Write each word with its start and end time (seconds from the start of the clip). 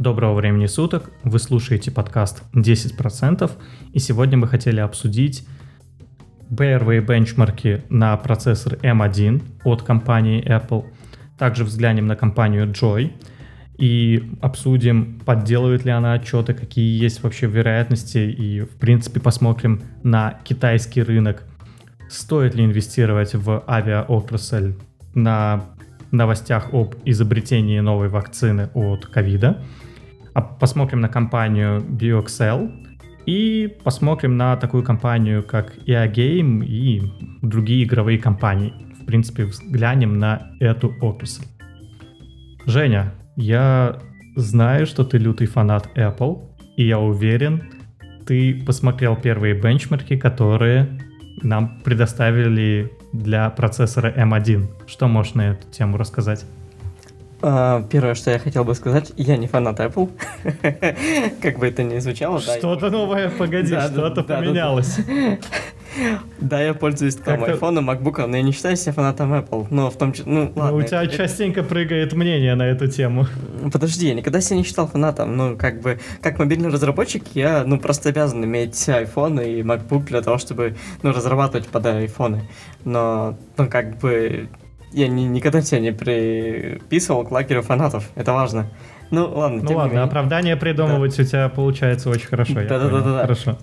Доброго 0.00 0.32
времени 0.32 0.64
суток, 0.64 1.10
вы 1.24 1.38
слушаете 1.38 1.90
подкаст 1.90 2.42
10%, 2.54 3.50
и 3.92 3.98
сегодня 3.98 4.38
мы 4.38 4.48
хотели 4.48 4.80
обсудить 4.80 5.46
первые 6.56 7.02
бенчмарки 7.02 7.84
на 7.90 8.16
процессор 8.16 8.76
M1 8.76 9.42
от 9.62 9.82
компании 9.82 10.42
Apple, 10.42 10.86
также 11.36 11.64
взглянем 11.64 12.06
на 12.06 12.16
компанию 12.16 12.66
Joy 12.68 13.12
и 13.76 14.32
обсудим, 14.40 15.20
подделывает 15.26 15.84
ли 15.84 15.90
она 15.90 16.14
отчеты, 16.14 16.54
какие 16.54 16.98
есть 16.98 17.22
вообще 17.22 17.46
вероятности, 17.46 18.20
и 18.20 18.62
в 18.62 18.78
принципе 18.78 19.20
посмотрим 19.20 19.82
на 20.02 20.40
китайский 20.44 21.02
рынок, 21.02 21.44
стоит 22.08 22.54
ли 22.54 22.64
инвестировать 22.64 23.34
в 23.34 23.64
авиаотрасль 23.68 24.76
на 25.12 25.66
новостях 26.10 26.72
об 26.72 26.94
изобретении 27.04 27.80
новой 27.80 28.08
вакцины 28.08 28.70
от 28.72 29.04
ковида. 29.04 29.62
А 30.40 30.56
посмотрим 30.58 31.00
на 31.00 31.08
компанию 31.08 31.82
BioXL 31.82 32.70
и 33.26 33.76
посмотрим 33.84 34.38
на 34.38 34.56
такую 34.56 34.82
компанию, 34.82 35.42
как 35.42 35.76
EA 35.86 36.10
Game 36.10 36.64
и 36.64 37.02
другие 37.42 37.84
игровые 37.84 38.18
компании. 38.18 38.72
В 39.02 39.04
принципе, 39.04 39.44
взглянем 39.44 40.18
на 40.18 40.52
эту 40.58 40.94
отрасль. 41.02 41.44
Женя, 42.64 43.12
я 43.36 43.98
знаю, 44.34 44.86
что 44.86 45.04
ты 45.04 45.18
лютый 45.18 45.46
фанат 45.46 45.90
Apple, 45.94 46.48
и 46.78 46.86
я 46.86 46.98
уверен, 46.98 47.64
ты 48.26 48.64
посмотрел 48.64 49.16
первые 49.16 49.52
бенчмарки, 49.52 50.16
которые 50.16 51.00
нам 51.42 51.82
предоставили 51.84 52.90
для 53.12 53.50
процессора 53.50 54.10
M1. 54.16 54.86
Что 54.86 55.06
можешь 55.06 55.34
на 55.34 55.50
эту 55.50 55.70
тему 55.70 55.98
рассказать? 55.98 56.46
А, 57.42 57.82
первое, 57.90 58.14
что 58.14 58.30
я 58.30 58.38
хотел 58.38 58.64
бы 58.64 58.74
сказать, 58.74 59.12
я 59.16 59.36
не 59.36 59.46
фанат 59.46 59.80
Apple. 59.80 60.10
как 61.42 61.58
бы 61.58 61.68
это 61.68 61.82
ни 61.82 61.98
звучало. 61.98 62.40
Что-то 62.40 62.90
новое, 62.90 63.30
погоди, 63.30 63.74
что-то 63.74 64.22
поменялось. 64.22 64.98
Да, 66.40 66.62
я 66.62 66.72
пользуюсь 66.74 67.16
там 67.16 67.42
айфоном, 67.44 67.90
MacBook, 67.90 68.24
но 68.26 68.36
я 68.36 68.42
не 68.42 68.52
считаю 68.52 68.76
себя 68.76 68.92
фанатом 68.92 69.34
Apple. 69.34 69.66
Но 69.70 69.90
в 69.90 69.96
том 69.96 70.12
числе, 70.12 70.30
ну 70.30 70.52
ладно. 70.54 70.76
у 70.76 70.82
тебя 70.82 71.06
частенько 71.06 71.62
прыгает 71.62 72.12
мнение 72.12 72.54
на 72.54 72.62
эту 72.62 72.86
тему. 72.86 73.26
Подожди, 73.72 74.08
я 74.08 74.14
никогда 74.14 74.40
себя 74.40 74.56
не 74.56 74.62
считал 74.62 74.86
фанатом. 74.86 75.36
Ну, 75.36 75.56
как 75.56 75.80
бы, 75.80 75.98
как 76.22 76.38
мобильный 76.38 76.68
разработчик, 76.68 77.24
я, 77.34 77.64
ну, 77.64 77.78
просто 77.78 78.10
обязан 78.10 78.44
иметь 78.44 78.74
iPhone 78.88 79.44
и 79.44 79.62
MacBook 79.62 80.04
для 80.04 80.22
того, 80.22 80.38
чтобы, 80.38 80.76
ну, 81.02 81.12
разрабатывать 81.12 81.66
под 81.68 81.86
айфоны. 81.86 82.48
Но, 82.84 83.36
ну, 83.56 83.68
как 83.68 83.98
бы, 83.98 84.48
я 84.92 85.08
ни, 85.08 85.22
никогда 85.22 85.60
тебя 85.62 85.80
не 85.80 85.92
приписывал 85.92 87.24
к 87.24 87.30
лагерю 87.30 87.62
фанатов. 87.62 88.10
Это 88.14 88.32
важно. 88.32 88.66
Ну 89.10 89.28
ладно. 89.28 89.62
Ну 89.62 89.76
ладно, 89.76 90.04
оправдание 90.04 90.56
придумывать 90.56 91.16
да. 91.16 91.22
у 91.22 91.26
тебя 91.26 91.48
получается 91.48 92.10
очень 92.10 92.28
хорошо. 92.28 92.54
Да, 92.54 92.78
да, 92.78 92.88
да, 92.88 93.00
да. 93.00 93.22
Хорошо. 93.22 93.58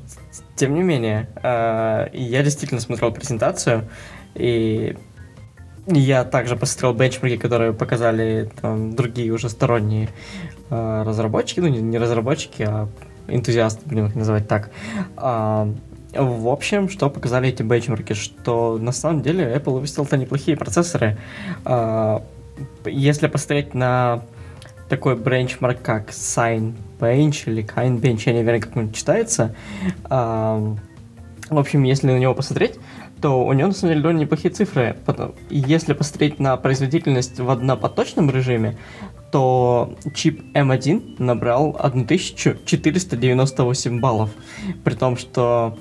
Тем 0.56 0.73
не 0.73 0.84
менее, 0.84 1.30
э, 1.42 2.09
я 2.14 2.44
действительно 2.44 2.81
смотрел 2.81 3.11
презентацию, 3.11 3.88
и 4.36 4.97
я 5.88 6.25
также 6.25 6.58
посмотрел 6.58 6.94
бенчмарки, 6.94 7.38
которые 7.38 7.72
показали 7.72 8.52
там, 8.62 8.94
другие 8.94 9.31
уже 9.31 9.50
сторонние 9.50 10.09
э, 10.69 11.03
разработчики, 11.06 11.62
ну 11.62 11.67
не, 11.67 11.80
не 11.80 11.97
разработчики, 11.97 12.64
а 12.64 12.89
энтузиасты, 13.30 13.81
будем 13.86 14.08
их 14.08 14.16
называть 14.16 14.47
так. 14.47 14.72
В 16.13 16.47
общем, 16.47 16.89
что 16.89 17.09
показали 17.09 17.50
эти 17.50 17.63
бенчмарки, 17.63 18.13
что 18.13 18.77
на 18.77 18.91
самом 18.91 19.22
деле 19.22 19.53
Apple 19.53 19.73
выпустил-то 19.73 20.17
неплохие 20.17 20.58
процессоры. 20.58 21.17
А, 21.66 22.23
если 22.86 23.27
посмотреть 23.27 23.73
на 23.73 24.23
такой 24.89 25.16
бенчмарк, 25.16 25.81
как 25.81 26.09
Sign 26.09 26.73
Bench 27.00 27.44
или 27.45 27.63
Kind 27.63 28.00
Bench, 28.00 28.23
я 28.25 28.33
не 28.33 28.39
уверен, 28.39 28.61
как 28.61 28.75
он 28.78 28.91
читается. 28.91 29.55
А, 30.05 30.75
в 31.50 31.58
общем, 31.58 31.83
если 31.83 32.08
на 32.08 32.19
него 32.19 32.33
посмотреть, 32.33 32.80
то 33.22 33.45
у 33.45 33.53
него 33.53 33.67
на 33.67 33.73
самом 33.73 33.91
деле 33.91 34.01
довольно 34.01 34.22
неплохие 34.22 34.51
цифры. 34.53 34.97
Если 35.50 35.94
посмотреть 35.94 36.40
на 36.40 36.57
производительность 36.57 37.40
в 37.40 37.50
однопоточном 37.50 38.29
режиме, 38.29 38.78
то 39.31 39.96
чип 40.13 40.44
M1 40.53 41.22
набрал 41.22 41.75
1498 41.79 44.00
баллов. 44.00 44.29
При 44.84 44.94
том, 44.94 45.17
что 45.17 45.75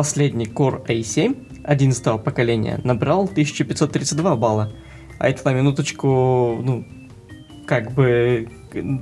последний 0.00 0.46
Core 0.46 0.82
i7 0.86 1.36
11 1.62 2.22
поколения 2.24 2.80
набрал 2.84 3.24
1532 3.24 4.36
балла. 4.36 4.72
А 5.18 5.28
это 5.28 5.44
на 5.44 5.52
минуточку, 5.52 6.58
ну, 6.62 6.86
как 7.66 7.92
бы 7.92 8.48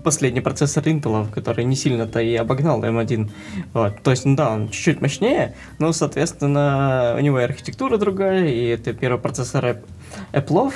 последний 0.03 0.41
процессор 0.41 0.83
Intel, 0.83 1.31
который 1.33 1.65
не 1.67 1.77
сильно-то 1.77 2.21
и 2.21 2.35
обогнал 2.35 2.83
M1. 2.83 3.31
Вот. 3.75 4.03
То 4.03 4.11
есть, 4.11 4.25
ну 4.25 4.35
да, 4.35 4.51
он 4.51 4.71
чуть-чуть 4.71 5.01
мощнее, 5.01 5.55
но, 5.79 5.93
соответственно, 5.93 7.15
у 7.17 7.21
него 7.21 7.39
и 7.39 7.45
архитектура 7.45 7.97
другая, 7.97 8.49
и 8.49 8.65
это 8.67 8.93
первый 8.93 9.21
процессор 9.21 9.77
Apple. 10.33 10.73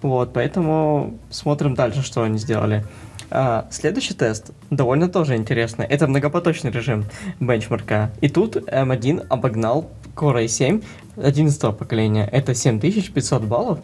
Вот, 0.00 0.32
поэтому 0.32 1.18
смотрим 1.28 1.74
дальше, 1.74 2.02
что 2.02 2.22
они 2.22 2.38
сделали. 2.38 2.86
А, 3.34 3.66
следующий 3.70 4.12
тест 4.12 4.50
довольно 4.68 5.08
тоже 5.08 5.36
интересный. 5.36 5.86
Это 5.86 6.06
многопоточный 6.06 6.70
режим 6.70 7.06
бенчмарка. 7.40 8.10
И 8.20 8.28
тут 8.28 8.56
M1 8.56 9.26
обогнал 9.28 9.90
Core 10.14 10.44
i7 10.44 10.84
11 11.16 11.78
поколения. 11.78 12.28
Это 12.30 12.54
7500 12.54 13.44
баллов 13.44 13.78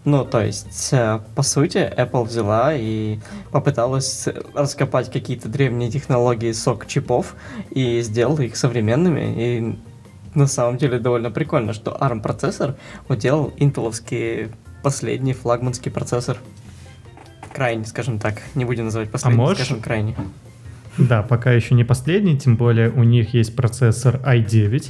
Ну, 0.04 0.26
то 0.26 0.42
есть, 0.42 0.90
э, 0.92 1.22
по 1.36 1.42
сути, 1.42 1.78
Apple 1.78 2.26
взяла 2.26 2.76
и 2.76 3.20
попыталась 3.52 4.28
раскопать 4.54 5.10
какие-то 5.10 5.48
древние 5.48 5.90
технологии 5.90 6.52
сок 6.52 6.86
чипов 6.86 7.38
и 7.72 8.02
сделала 8.02 8.42
их 8.42 8.58
современными. 8.58 9.34
И 9.38 9.78
на 10.36 10.48
самом 10.48 10.78
деле 10.78 11.00
довольно 11.00 11.32
прикольно, 11.32 11.74
что 11.74 11.92
ARM 11.92 12.22
процессор 12.22 12.76
уделал 13.10 13.54
интеловский 13.58 14.50
последний 14.84 15.34
флагманский 15.34 15.92
процессор. 15.92 16.38
Крайний, 17.54 17.86
скажем 17.86 18.20
так. 18.20 18.42
Не 18.54 18.66
будем 18.66 18.86
называть 18.86 19.12
последний, 19.12 19.42
а 19.42 19.42
можешь... 19.42 19.58
скажем 19.66 19.82
крайний. 19.82 20.16
Да, 20.98 21.24
пока 21.24 21.52
еще 21.52 21.76
не 21.76 21.84
последний, 21.84 22.38
тем 22.38 22.56
более 22.56 22.90
у 22.90 23.04
них 23.04 23.34
есть 23.34 23.56
процессор 23.56 24.22
i9, 24.26 24.90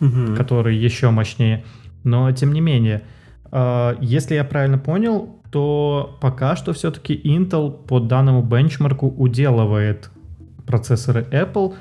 угу. 0.00 0.36
который 0.36 0.76
еще 0.76 1.10
мощнее. 1.10 1.64
Но 2.04 2.30
тем 2.32 2.52
не 2.52 2.60
менее, 2.60 3.02
а, 3.50 3.96
если 4.00 4.34
я 4.34 4.44
правильно 4.44 4.78
понял, 4.78 5.40
то 5.50 6.18
пока 6.20 6.56
что 6.56 6.72
все-таки 6.72 7.14
Intel 7.14 7.70
по 7.70 8.00
данному 8.00 8.42
бенчмарку 8.42 9.08
уделывает 9.08 10.10
процессоры 10.66 11.22
Apple, 11.30 11.74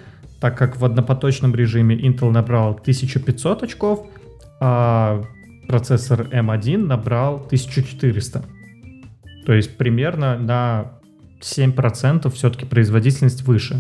так 0.43 0.57
как 0.57 0.75
в 0.75 0.83
однопоточном 0.83 1.55
режиме 1.55 1.95
Intel 1.95 2.29
набрал 2.29 2.71
1500 2.71 3.63
очков, 3.63 4.05
а 4.59 5.23
процессор 5.69 6.23
M1 6.23 6.79
набрал 6.79 7.35
1400. 7.35 8.43
То 9.45 9.53
есть 9.53 9.77
примерно 9.77 10.37
на 10.37 10.91
7% 11.39 12.29
все-таки 12.29 12.65
производительность 12.65 13.43
выше. 13.43 13.79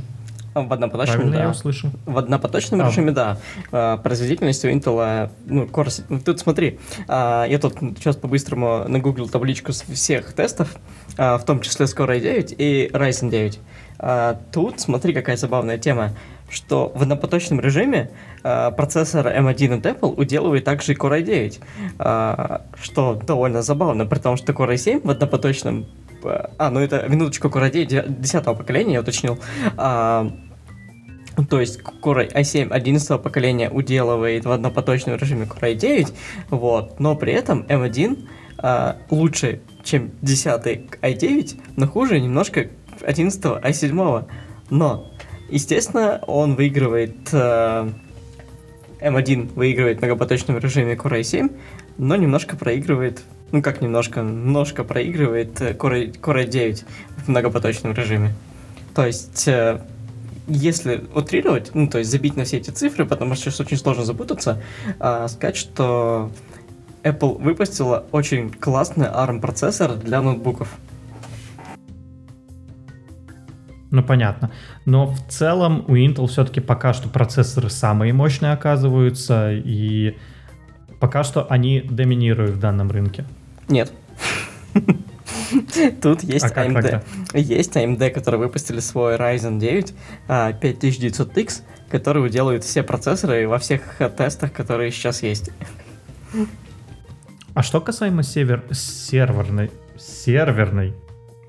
В 0.53 0.71
однопоточном, 0.71 1.17
Правильно 1.17 1.37
да. 1.37 1.43
я 1.43 1.49
услышал? 1.49 1.89
В 2.05 2.17
однопоточном 2.17 2.81
а. 2.81 2.87
режиме, 2.87 3.11
да. 3.11 3.39
А, 3.73 3.97
производительность 3.97 4.63
у 4.63 4.69
Intel, 4.69 5.31
ну, 5.45 5.65
Core, 5.65 6.21
тут 6.23 6.39
смотри, 6.39 6.79
а, 7.09 7.45
я 7.45 7.59
тут 7.59 7.73
сейчас 7.97 8.15
по-быстрому 8.15 8.85
нагуглил 8.87 9.27
табличку 9.27 9.73
всех 9.73 10.31
тестов, 10.31 10.77
в 11.17 11.41
том 11.45 11.59
числе 11.59 11.87
с 11.87 11.93
Core 11.93 12.21
i9 12.21 12.55
и 12.57 12.89
Ryzen 12.93 13.29
9. 13.29 13.59
Тут 14.53 14.79
смотри, 14.79 15.13
какая 15.13 15.35
забавная 15.35 15.77
тема 15.77 16.11
что 16.53 16.91
в 16.95 17.01
однопоточном 17.01 17.59
режиме 17.59 18.11
э, 18.43 18.71
процессор 18.71 19.27
M1 19.27 19.77
от 19.79 19.85
Apple 19.85 20.13
уделывает 20.15 20.63
также 20.63 20.93
и 20.93 20.95
Core 20.95 21.23
i9, 21.23 21.61
э, 21.99 22.59
что 22.81 23.15
довольно 23.15 23.61
забавно, 23.61 24.05
при 24.05 24.19
том, 24.19 24.37
что 24.37 24.53
Core 24.53 24.75
i7 24.75 25.05
в 25.05 25.09
однопоточном... 25.09 25.85
Э, 26.23 26.47
а, 26.57 26.69
ну 26.69 26.79
это, 26.79 27.05
минуточку, 27.09 27.47
Core 27.47 27.71
i9 27.71 28.19
10 28.19 28.43
поколения, 28.45 28.93
я 28.93 29.01
уточнил. 29.01 29.39
Э, 29.77 30.29
то 31.49 31.59
есть 31.59 31.81
Core 31.81 32.31
i7 32.31 32.71
11 32.71 33.21
поколения 33.21 33.69
уделывает 33.69 34.45
в 34.45 34.51
однопоточном 34.51 35.17
режиме 35.17 35.45
Core 35.45 35.75
i9, 35.75 36.13
вот, 36.49 36.99
но 36.99 37.15
при 37.15 37.33
этом 37.33 37.63
M1 37.63 38.27
э, 38.61 38.93
лучше, 39.09 39.61
чем 39.83 40.11
10 40.21 40.65
i9, 41.01 41.59
но 41.75 41.87
хуже 41.87 42.19
немножко 42.19 42.67
11 43.05 43.43
i7. 43.43 44.25
Но 44.69 45.12
Естественно, 45.53 46.19
он 46.25 46.55
выигрывает... 46.55 47.15
Э, 47.31 47.87
M1 48.99 49.53
выигрывает 49.53 49.99
в 49.99 50.01
многопоточном 50.01 50.57
режиме 50.57 50.95
Core 50.95 51.19
i7, 51.19 51.55
но 51.99 52.15
немножко 52.15 52.55
проигрывает... 52.55 53.21
Ну 53.51 53.61
как 53.61 53.79
немножко? 53.79 54.21
Немножко 54.21 54.83
проигрывает 54.83 55.61
э, 55.61 55.73
Core, 55.73 56.19
Core 56.19 56.47
i9 56.47 56.85
в 57.17 57.27
многопоточном 57.29 57.93
режиме. 57.93 58.33
То 58.95 59.05
есть... 59.05 59.47
Э, 59.47 59.81
если 60.47 61.05
утрировать, 61.15 61.69
ну, 61.73 61.87
то 61.87 61.99
есть 61.99 62.09
забить 62.09 62.35
на 62.35 62.43
все 62.43 62.57
эти 62.57 62.71
цифры, 62.71 63.05
потому 63.05 63.35
что 63.35 63.45
сейчас 63.45 63.61
очень 63.61 63.77
сложно 63.77 64.03
запутаться, 64.03 64.61
а, 64.99 65.29
сказать, 65.29 65.55
что 65.55 66.31
Apple 67.03 67.41
выпустила 67.41 68.03
очень 68.11 68.49
классный 68.49 69.07
ARM-процессор 69.07 69.95
для 69.95 70.21
ноутбуков. 70.21 70.67
Ну, 73.93 74.01
понятно. 74.01 74.49
Но 74.85 75.05
в 75.05 75.19
целом 75.27 75.85
у 75.87 75.95
Intel 75.95 76.25
все-таки 76.25 76.59
пока 76.59 76.93
что 76.93 77.09
процессоры 77.09 77.69
самые 77.69 78.11
мощные 78.11 78.51
оказываются, 78.51 79.51
и 79.53 80.17
пока 80.99 81.23
что 81.23 81.45
они 81.47 81.79
доминируют 81.79 82.55
в 82.55 82.59
данном 82.59 82.89
рынке. 82.89 83.23
Нет. 83.67 83.93
Тут 86.01 86.23
есть 86.23 86.43
а 86.43 86.65
AMD. 86.65 87.03
Есть 87.35 87.75
AMD, 87.75 88.09
которые 88.09 88.39
выпустили 88.39 88.79
свой 88.79 89.15
Ryzen 89.15 89.59
9 89.59 89.93
5900X, 90.27 91.61
который 91.91 92.27
делают 92.31 92.63
все 92.63 92.81
процессоры 92.81 93.47
во 93.47 93.59
всех 93.59 93.83
тестах, 94.17 94.53
которые 94.53 94.89
сейчас 94.89 95.21
есть. 95.21 95.51
А 97.53 97.61
что 97.61 97.79
касаемо 97.79 98.23
север... 98.23 98.63
серверной, 98.71 99.69
серверной 99.99 100.95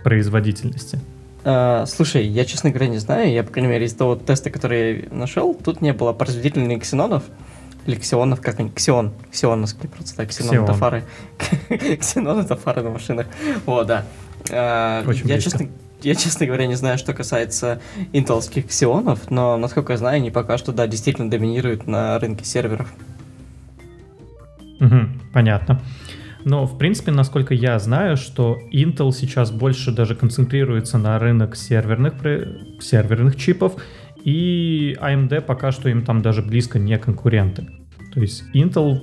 производительности? 0.02 1.00
Uh, 1.44 1.84
слушай, 1.84 2.26
я, 2.26 2.46
честно 2.46 2.70
говоря, 2.70 2.88
не 2.88 2.98
знаю. 2.98 3.30
Я, 3.30 3.44
по 3.44 3.50
крайней 3.50 3.70
мере, 3.70 3.84
из 3.84 3.92
того 3.92 4.16
теста, 4.16 4.48
который 4.48 5.02
я 5.02 5.08
нашел, 5.10 5.54
тут 5.54 5.82
не 5.82 5.92
было 5.92 6.14
производительных 6.14 6.82
ксенонов. 6.82 7.24
Или 7.86 7.96
ксионов, 7.96 8.40
как 8.40 8.60
они? 8.60 8.70
Ксион. 8.70 9.12
Ксионовские 9.30 9.90
просто 9.90 10.16
так. 10.16 10.30
Ксенон, 10.30 10.50
Ксион. 10.52 10.64
это 10.64 10.72
фары. 10.72 11.04
Ксенон 12.00 12.40
это 12.40 12.56
фары 12.56 12.82
на 12.82 12.90
машинах. 12.90 13.26
О, 13.66 13.84
да. 13.84 14.06
Uh, 14.44 15.06
Очень 15.06 15.28
я, 15.28 15.38
честно, 15.38 15.68
я, 16.00 16.14
честно 16.14 16.46
говоря, 16.46 16.66
не 16.66 16.76
знаю, 16.76 16.96
что 16.96 17.12
касается 17.12 17.80
интелских 18.12 18.68
ксионов, 18.68 19.30
но, 19.30 19.58
насколько 19.58 19.92
я 19.92 19.98
знаю, 19.98 20.16
они 20.16 20.30
пока 20.30 20.56
что, 20.56 20.72
да, 20.72 20.86
действительно 20.86 21.30
доминируют 21.30 21.86
на 21.86 22.18
рынке 22.18 22.44
серверов. 22.44 22.92
Угу, 24.80 24.96
понятно. 25.32 25.80
Но, 26.44 26.66
в 26.66 26.76
принципе, 26.76 27.10
насколько 27.10 27.54
я 27.54 27.78
знаю, 27.78 28.16
что 28.16 28.58
Intel 28.70 29.12
сейчас 29.12 29.50
больше 29.50 29.92
даже 29.92 30.14
концентрируется 30.14 30.98
на 30.98 31.18
рынок 31.18 31.56
серверных, 31.56 32.14
серверных 32.80 33.36
чипов, 33.36 33.76
и 34.22 34.96
AMD 35.00 35.40
пока 35.42 35.72
что 35.72 35.88
им 35.88 36.04
там 36.04 36.22
даже 36.22 36.42
близко 36.42 36.78
не 36.78 36.98
конкуренты. 36.98 37.68
То 38.12 38.20
есть 38.20 38.44
Intel... 38.54 38.98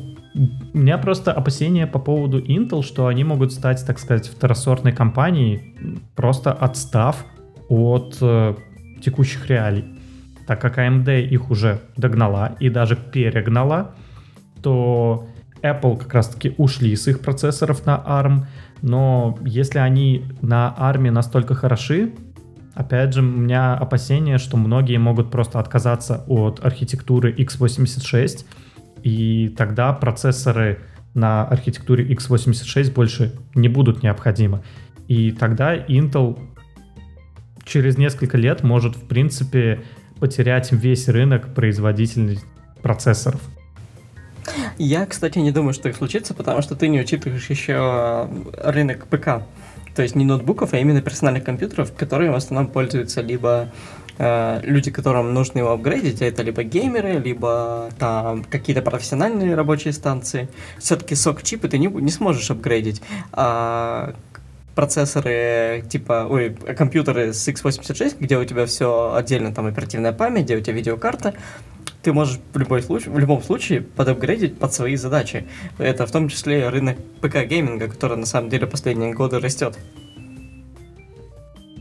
У 0.73 0.77
меня 0.77 0.97
просто 0.97 1.33
опасения 1.33 1.87
по 1.87 1.99
поводу 1.99 2.39
Intel, 2.39 2.83
что 2.83 3.07
они 3.07 3.25
могут 3.25 3.51
стать, 3.51 3.85
так 3.85 3.99
сказать, 3.99 4.29
второсортной 4.29 4.93
компанией, 4.93 5.75
просто 6.15 6.53
отстав 6.53 7.25
от 7.67 8.17
э, 8.21 8.55
текущих 9.01 9.49
реалий. 9.49 9.83
Так 10.47 10.61
как 10.61 10.77
AMD 10.77 11.23
их 11.23 11.51
уже 11.51 11.81
догнала 11.97 12.55
и 12.61 12.69
даже 12.69 12.95
перегнала, 12.95 13.93
то 14.61 15.27
Apple 15.63 15.97
как 15.97 16.13
раз-таки 16.13 16.55
ушли 16.57 16.95
с 16.95 17.07
их 17.07 17.21
процессоров 17.21 17.85
на 17.85 18.01
ARM, 18.05 18.45
но 18.81 19.37
если 19.43 19.79
они 19.79 20.25
на 20.41 20.75
ARM 20.77 21.11
настолько 21.11 21.53
хороши, 21.55 22.13
опять 22.73 23.13
же, 23.13 23.21
у 23.21 23.25
меня 23.25 23.73
опасение, 23.75 24.37
что 24.37 24.57
многие 24.57 24.97
могут 24.97 25.31
просто 25.31 25.59
отказаться 25.59 26.23
от 26.27 26.63
архитектуры 26.63 27.33
x86, 27.33 28.45
и 29.03 29.49
тогда 29.57 29.93
процессоры 29.93 30.79
на 31.13 31.43
архитектуре 31.43 32.05
x86 32.13 32.93
больше 32.93 33.33
не 33.55 33.67
будут 33.67 34.03
необходимы. 34.03 34.63
И 35.07 35.31
тогда 35.31 35.75
Intel 35.75 36.39
через 37.65 37.97
несколько 37.97 38.37
лет 38.37 38.63
может, 38.63 38.95
в 38.95 39.07
принципе, 39.07 39.81
потерять 40.19 40.71
весь 40.71 41.09
рынок 41.09 41.53
производителей 41.53 42.39
процессоров. 42.81 43.41
Я, 44.77 45.05
кстати, 45.05 45.39
не 45.39 45.51
думаю, 45.51 45.73
что 45.73 45.83
так 45.83 45.95
случится, 45.95 46.33
потому 46.33 46.61
что 46.61 46.75
ты 46.75 46.87
не 46.87 46.99
учитываешь 46.99 47.49
еще 47.49 48.27
рынок 48.57 49.07
ПК. 49.07 49.43
То 49.95 50.01
есть 50.01 50.15
не 50.15 50.25
ноутбуков, 50.25 50.73
а 50.73 50.77
именно 50.77 51.01
персональных 51.01 51.43
компьютеров, 51.43 51.93
которые 51.93 52.31
в 52.31 52.35
основном 52.35 52.71
пользуются 52.71 53.21
либо 53.21 53.69
э, 54.17 54.61
люди, 54.63 54.89
которым 54.89 55.33
нужно 55.33 55.59
его 55.59 55.71
апгрейдить, 55.71 56.21
а 56.21 56.25
это 56.25 56.43
либо 56.43 56.63
геймеры, 56.63 57.19
либо 57.19 57.89
там 57.99 58.43
какие-то 58.45 58.81
профессиональные 58.81 59.53
рабочие 59.53 59.91
станции. 59.91 60.47
Все-таки 60.77 61.15
SoC-чипы 61.15 61.67
ты 61.67 61.77
не, 61.77 61.87
не 61.87 62.11
сможешь 62.11 62.49
апгрейдить. 62.51 63.01
А 63.33 64.13
процессоры, 64.75 65.83
типа, 65.89 66.27
ой, 66.29 66.55
компьютеры 66.77 67.33
с 67.33 67.47
x86, 67.47 68.15
где 68.19 68.37
у 68.37 68.45
тебя 68.45 68.65
все 68.65 69.13
отдельно, 69.13 69.53
там 69.53 69.65
оперативная 69.65 70.13
память, 70.13 70.45
где 70.45 70.55
у 70.55 70.61
тебя 70.61 70.73
видеокарта, 70.73 71.33
ты 72.01 72.13
можешь 72.13 72.39
в, 72.53 72.57
любой 72.57 72.81
случай, 72.81 73.09
в 73.09 73.19
любом 73.19 73.41
случае 73.41 73.81
подапгрейдить 73.81 74.57
под 74.57 74.73
свои 74.73 74.95
задачи. 74.95 75.45
Это 75.77 76.05
в 76.05 76.11
том 76.11 76.29
числе 76.29 76.69
рынок 76.69 76.97
ПК-гейминга, 77.21 77.87
который 77.87 78.17
на 78.17 78.25
самом 78.25 78.49
деле 78.49 78.67
последние 78.67 79.13
годы 79.13 79.39
растет. 79.39 79.77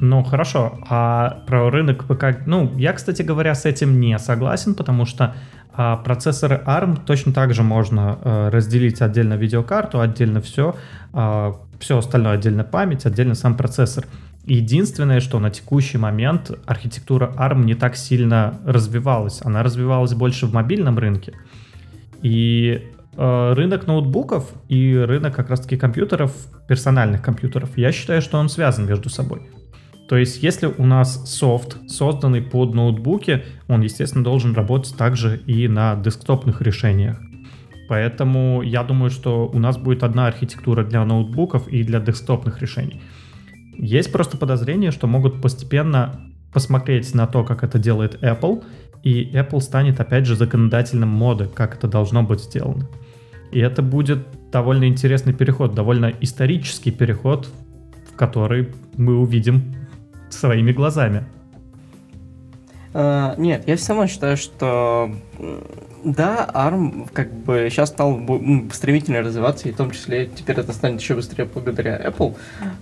Ну, 0.03 0.23
хорошо. 0.25 0.79
А 0.89 1.43
про 1.47 1.71
рынок 1.71 2.07
ПК... 2.07 2.47
Ну, 2.47 2.73
я, 2.77 2.95
кстати 2.95 3.21
говоря, 3.23 3.55
с 3.55 3.67
этим 3.67 4.01
не 4.01 4.19
согласен, 4.19 4.75
потому 4.75 5.05
что 5.05 5.35
а, 5.75 5.97
процессоры 5.97 6.63
ARM 6.67 6.99
точно 7.05 7.33
так 7.33 7.53
же 7.53 7.63
можно 7.63 8.19
а, 8.23 8.51
разделить 8.51 9.03
отдельно 9.03 9.35
видеокарту, 9.35 10.01
отдельно 10.01 10.41
все, 10.41 10.75
а, 11.13 11.57
все 11.81 11.99
остальное 11.99 12.35
отдельно 12.35 12.63
память, 12.63 13.07
отдельно 13.07 13.35
сам 13.35 13.57
процессор. 13.57 14.05
Единственное, 14.45 15.21
что 15.21 15.39
на 15.39 15.51
текущий 15.51 15.99
момент 15.99 16.51
архитектура 16.67 17.33
ARM 17.37 17.65
не 17.65 17.75
так 17.75 17.97
сильно 17.97 18.61
развивалась. 18.65 19.41
Она 19.43 19.63
развивалась 19.63 20.15
больше 20.15 20.47
в 20.47 20.53
мобильном 20.53 20.99
рынке. 20.99 21.35
И 22.23 22.91
э, 23.17 23.53
рынок 23.55 23.87
ноутбуков 23.87 24.51
и 24.69 24.97
рынок 24.97 25.35
как 25.35 25.51
раз-таки 25.51 25.77
компьютеров, 25.77 26.33
персональных 26.69 27.23
компьютеров, 27.23 27.71
я 27.77 27.93
считаю, 27.93 28.23
что 28.23 28.39
он 28.39 28.49
связан 28.49 28.87
между 28.87 29.09
собой. 29.09 29.51
То 30.09 30.17
есть, 30.17 30.43
если 30.43 30.67
у 30.67 30.87
нас 30.87 31.31
софт, 31.31 31.77
созданный 31.89 32.43
под 32.43 32.75
ноутбуки, 32.75 33.45
он, 33.69 33.83
естественно, 33.83 34.25
должен 34.25 34.55
работать 34.55 34.97
также 34.97 35.39
и 35.47 35.69
на 35.69 35.95
десктопных 35.95 36.61
решениях. 36.63 37.21
Поэтому 37.91 38.63
я 38.63 38.85
думаю, 38.85 39.11
что 39.11 39.51
у 39.53 39.59
нас 39.59 39.77
будет 39.77 40.05
одна 40.05 40.29
архитектура 40.29 40.85
для 40.85 41.05
ноутбуков 41.05 41.67
и 41.67 41.83
для 41.83 41.99
десктопных 41.99 42.63
решений. 42.63 43.03
Есть 43.77 44.13
просто 44.13 44.37
подозрение, 44.37 44.93
что 44.93 45.09
могут 45.09 45.43
постепенно 45.43 46.21
посмотреть 46.53 47.13
на 47.17 47.27
то, 47.27 47.43
как 47.43 47.65
это 47.65 47.81
делает 47.81 48.23
Apple, 48.23 48.63
и 49.03 49.33
Apple 49.35 49.61
станет 49.61 49.99
опять 49.99 50.25
же 50.25 50.37
законодательным 50.37 51.09
моды, 51.09 51.49
как 51.53 51.75
это 51.75 51.89
должно 51.89 52.23
быть 52.23 52.39
сделано. 52.43 52.89
И 53.51 53.59
это 53.59 53.83
будет 53.83 54.25
довольно 54.53 54.87
интересный 54.87 55.33
переход, 55.33 55.75
довольно 55.75 56.13
исторический 56.21 56.93
переход, 56.93 57.49
в 58.09 58.17
который 58.17 58.69
мы 58.97 59.19
увидим 59.19 59.75
своими 60.29 60.71
глазами. 60.71 61.25
Uh, 62.93 63.41
нет, 63.41 63.69
я 63.69 63.77
все 63.77 63.91
равно 63.91 64.09
считаю, 64.09 64.37
что 64.37 65.13
да, 66.05 66.49
ARM 66.53 67.09
как 67.13 67.33
бы 67.33 67.69
сейчас 67.71 67.91
стал 67.91 68.19
стремительно 68.73 69.21
развиваться, 69.21 69.69
и 69.69 69.73
в 69.73 69.77
том 69.77 69.91
числе 69.91 70.27
теперь 70.27 70.59
это 70.59 70.73
станет 70.73 71.01
еще 71.01 71.15
быстрее 71.15 71.45
благодаря 71.45 71.99
Apple. 71.99 72.37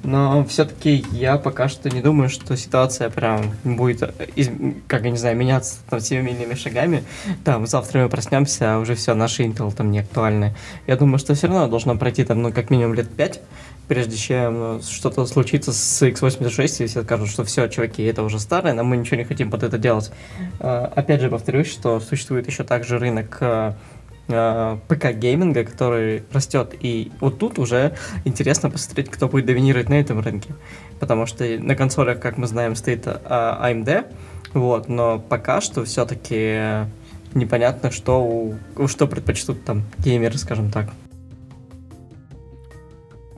Но 0.05 0.45
все-таки 0.45 1.05
я 1.13 1.37
пока 1.37 1.69
что 1.69 1.91
не 1.91 2.01
думаю, 2.01 2.29
что 2.29 2.57
ситуация 2.57 3.11
прям 3.11 3.53
будет, 3.65 4.03
из, 4.37 4.51
как 4.87 5.05
я 5.05 5.11
не 5.11 5.17
знаю, 5.17 5.37
меняться 5.37 5.79
там 5.89 6.01
семимильными 6.01 6.55
шагами. 6.55 7.05
Там 7.45 7.67
завтра 7.67 8.03
мы 8.03 8.09
проснемся, 8.09 8.77
а 8.77 8.79
уже 8.79 8.95
все, 8.95 9.15
наши 9.15 9.45
Intel 9.45 9.75
там 9.75 9.91
не 9.91 10.01
актуальны. 10.01 10.55
Я 10.87 10.97
думаю, 10.97 11.19
что 11.19 11.35
все 11.35 11.49
равно 11.49 11.69
должно 11.69 11.97
пройти 11.97 12.25
там, 12.25 12.43
ну, 12.43 12.53
как 12.53 12.71
минимум 12.71 12.95
лет 12.95 13.09
пять, 13.11 13.41
прежде 13.89 14.17
чем 14.17 14.59
ну, 14.59 14.83
что-то 14.83 15.25
случится 15.27 15.73
с 15.73 16.03
x86, 16.07 16.85
и 16.85 16.87
все 16.87 17.03
скажут, 17.03 17.29
что 17.29 17.45
все, 17.45 17.67
чуваки, 17.69 18.03
это 18.05 18.23
уже 18.23 18.39
старое, 18.39 18.75
но 18.75 18.85
мы 18.85 18.97
ничего 18.99 19.17
не 19.17 19.25
хотим 19.25 19.51
под 19.51 19.63
это 19.63 19.79
делать. 19.79 20.13
Э, 20.61 20.87
опять 20.87 21.21
же, 21.21 21.31
повторюсь, 21.31 21.69
что 21.69 21.99
существует 21.99 22.47
еще 22.47 22.65
также 22.65 22.99
рынок 22.99 23.39
э, 23.41 23.75
ПК-гейминга, 24.29 25.65
который 25.65 26.23
растет, 26.33 26.75
и 26.79 27.11
вот 27.21 27.39
тут 27.39 27.59
уже 27.59 27.95
интересно 28.27 28.71
посмотреть, 28.71 29.11
кто 29.11 29.27
будет 29.27 29.47
доминировать 29.47 29.89
на 29.89 29.95
этом 29.95 30.21
рынке, 30.21 30.51
потому 31.01 31.25
что 31.25 31.45
на 31.45 31.75
консолях, 31.75 32.21
как 32.21 32.37
мы 32.37 32.47
знаем, 32.47 32.77
стоит 32.77 33.07
AMD, 33.07 34.13
вот, 34.53 34.89
но 34.89 35.19
пока 35.19 35.63
что 35.63 35.85
все-таки 35.87 36.87
непонятно, 37.33 37.91
что, 37.91 38.53
что 38.87 39.07
предпочтут 39.07 39.65
там 39.65 39.85
геймеры, 39.99 40.37
скажем 40.37 40.71
так. 40.71 40.91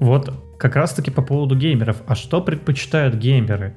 Вот 0.01 0.33
как 0.59 0.77
раз-таки 0.77 1.11
по 1.11 1.23
поводу 1.23 1.57
геймеров. 1.57 2.03
А 2.07 2.15
что 2.15 2.41
предпочитают 2.41 3.15
геймеры? 3.15 3.75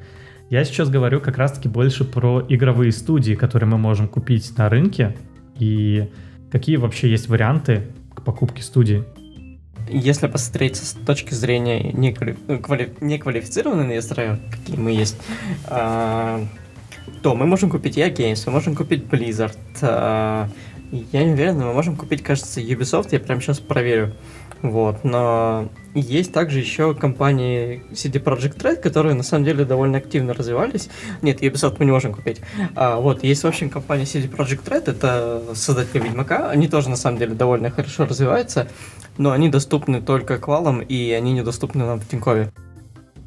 Я 0.50 0.64
сейчас 0.66 0.90
говорю 0.90 1.20
как 1.20 1.38
раз-таки 1.38 1.68
больше 1.68 2.06
про 2.06 2.46
игровые 2.48 2.92
студии, 2.92 3.34
которые 3.34 3.70
мы 3.70 3.78
можем 3.78 4.08
купить 4.08 4.58
на 4.58 4.70
рынке, 4.70 5.16
и 5.58 6.10
какие 6.52 6.78
вообще 6.78 7.10
есть 7.10 7.28
варианты 7.28 7.88
к 8.14 8.22
покупке 8.24 8.62
студии. 8.62 9.04
Если 9.90 10.28
посмотреть 10.28 10.78
с 10.78 10.94
точки 10.94 11.34
зрения 11.34 11.92
неквали... 11.92 12.38
квали... 12.62 12.94
неквалифицированных 13.02 13.88
инвесторов, 13.88 14.40
какие 14.50 14.78
мы 14.78 14.92
есть, 14.92 15.18
а, 15.66 16.46
то 17.22 17.36
мы 17.36 17.46
можем 17.46 17.70
купить 17.70 17.98
EA 17.98 18.14
Games, 18.14 18.44
мы 18.46 18.54
можем 18.54 18.76
купить 18.76 19.04
Blizzard, 19.04 19.58
а, 19.82 20.50
Я 21.12 21.24
не 21.24 21.32
уверен, 21.34 21.58
но 21.58 21.66
мы 21.66 21.74
можем 21.74 21.96
купить, 21.96 22.22
кажется, 22.22 22.62
Ubisoft, 22.62 23.08
я 23.12 23.20
прямо 23.20 23.42
сейчас 23.42 23.60
проверю. 23.60 24.14
Вот, 24.62 25.04
но 25.04 25.68
есть 25.96 26.32
также 26.32 26.60
еще 26.60 26.94
компании 26.94 27.84
CD 27.92 28.24
Projekt 28.24 28.60
Red, 28.60 28.76
которые 28.76 29.16
на 29.16 29.24
самом 29.24 29.44
деле 29.44 29.66
довольно 29.66 29.98
активно 29.98 30.36
развивались. 30.36 30.90
Нет, 31.24 31.42
Ubisoft 31.42 31.78
мы 31.80 31.86
не 31.86 31.92
можем 31.92 32.14
купить. 32.14 32.42
А, 32.76 32.98
вот, 32.98 33.24
есть, 33.24 33.44
в 33.44 33.48
общем, 33.48 33.72
компания 33.72 34.04
CD 34.04 34.30
Projekt 34.30 34.66
Red, 34.70 34.92
это 34.92 35.42
создатели 35.56 36.04
Ведьмака. 36.04 36.52
Они 36.52 36.68
тоже, 36.68 36.90
на 36.92 36.96
самом 36.96 37.18
деле, 37.18 37.34
довольно 37.34 37.72
хорошо 37.72 38.06
развиваются, 38.06 38.68
но 39.18 39.32
они 39.32 39.50
доступны 39.50 40.00
только 40.00 40.38
квалам, 40.38 40.80
и 40.80 41.12
они 41.12 41.34
недоступны 41.34 41.86
нам 41.86 42.00
в 42.00 42.08
Тинькове. 42.08 42.54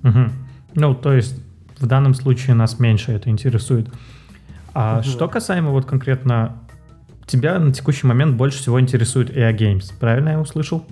Угу. 0.04 0.30
Ну, 0.76 0.94
то 0.94 1.12
есть, 1.12 1.34
в 1.80 1.86
данном 1.86 2.14
случае 2.14 2.54
нас 2.54 2.78
меньше 2.78 3.10
это 3.10 3.28
интересует. 3.28 3.88
А 4.72 5.00
угу. 5.00 5.08
что 5.08 5.26
касаемо 5.26 5.70
вот 5.70 5.84
конкретно 5.84 6.62
тебя 7.26 7.58
на 7.58 7.72
текущий 7.72 8.06
момент 8.06 8.36
больше 8.36 8.58
всего 8.58 8.80
интересует 8.80 9.30
EA 9.30 9.54
Games, 9.56 9.92
правильно 9.98 10.30
я 10.30 10.40
услышал? 10.40 10.84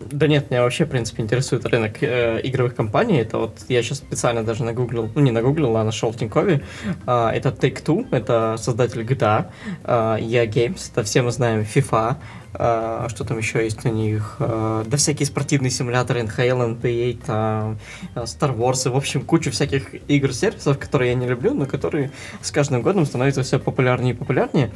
Да 0.00 0.26
нет, 0.26 0.50
меня 0.50 0.62
вообще, 0.62 0.84
в 0.84 0.90
принципе, 0.90 1.22
интересует 1.22 1.66
рынок 1.66 2.02
э, 2.02 2.40
игровых 2.44 2.74
компаний. 2.74 3.18
Это 3.18 3.38
вот 3.38 3.58
я 3.68 3.82
сейчас 3.82 3.98
специально 3.98 4.44
даже 4.44 4.62
нагуглил, 4.62 5.10
ну 5.14 5.20
не 5.20 5.30
нагуглил, 5.30 5.76
а 5.76 5.84
нашел 5.84 6.12
в 6.12 6.16
Тинькове. 6.16 6.62
Э, 7.06 7.30
это 7.30 7.48
Take-Two, 7.48 8.06
это 8.12 8.56
создатель 8.58 9.02
GTA, 9.02 9.46
э, 9.84 10.18
EA 10.20 10.46
Games, 10.48 10.90
это 10.92 11.02
все 11.02 11.22
мы 11.22 11.32
знаем 11.32 11.60
FIFA, 11.62 12.16
э, 12.54 13.06
что 13.08 13.24
там 13.24 13.38
еще 13.38 13.64
есть 13.64 13.84
у 13.84 13.88
них, 13.88 14.36
э, 14.38 14.84
да 14.86 14.96
всякие 14.96 15.26
спортивные 15.26 15.70
симуляторы, 15.70 16.20
NHL, 16.20 16.78
NBA, 16.80 17.18
там, 17.26 17.78
Star 18.14 18.56
Wars, 18.56 18.88
и, 18.88 18.92
в 18.92 18.96
общем, 18.96 19.22
кучу 19.22 19.50
всяких 19.50 19.94
игр-сервисов, 20.08 20.78
которые 20.78 21.10
я 21.10 21.14
не 21.16 21.26
люблю, 21.26 21.54
но 21.54 21.66
которые 21.66 22.12
с 22.40 22.52
каждым 22.52 22.82
годом 22.82 23.04
становятся 23.04 23.42
все 23.42 23.58
популярнее 23.58 24.14
и 24.14 24.16
популярнее. 24.16 24.70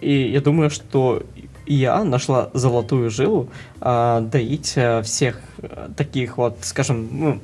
И 0.00 0.30
я 0.30 0.40
думаю, 0.40 0.70
что 0.70 1.22
я 1.66 2.04
нашла 2.04 2.50
золотую 2.54 3.10
жилу 3.10 3.48
э, 3.80 4.20
доить 4.30 4.72
э, 4.76 5.02
всех 5.02 5.40
э, 5.58 5.88
таких 5.96 6.38
вот, 6.38 6.58
скажем, 6.62 7.08
ну, 7.12 7.40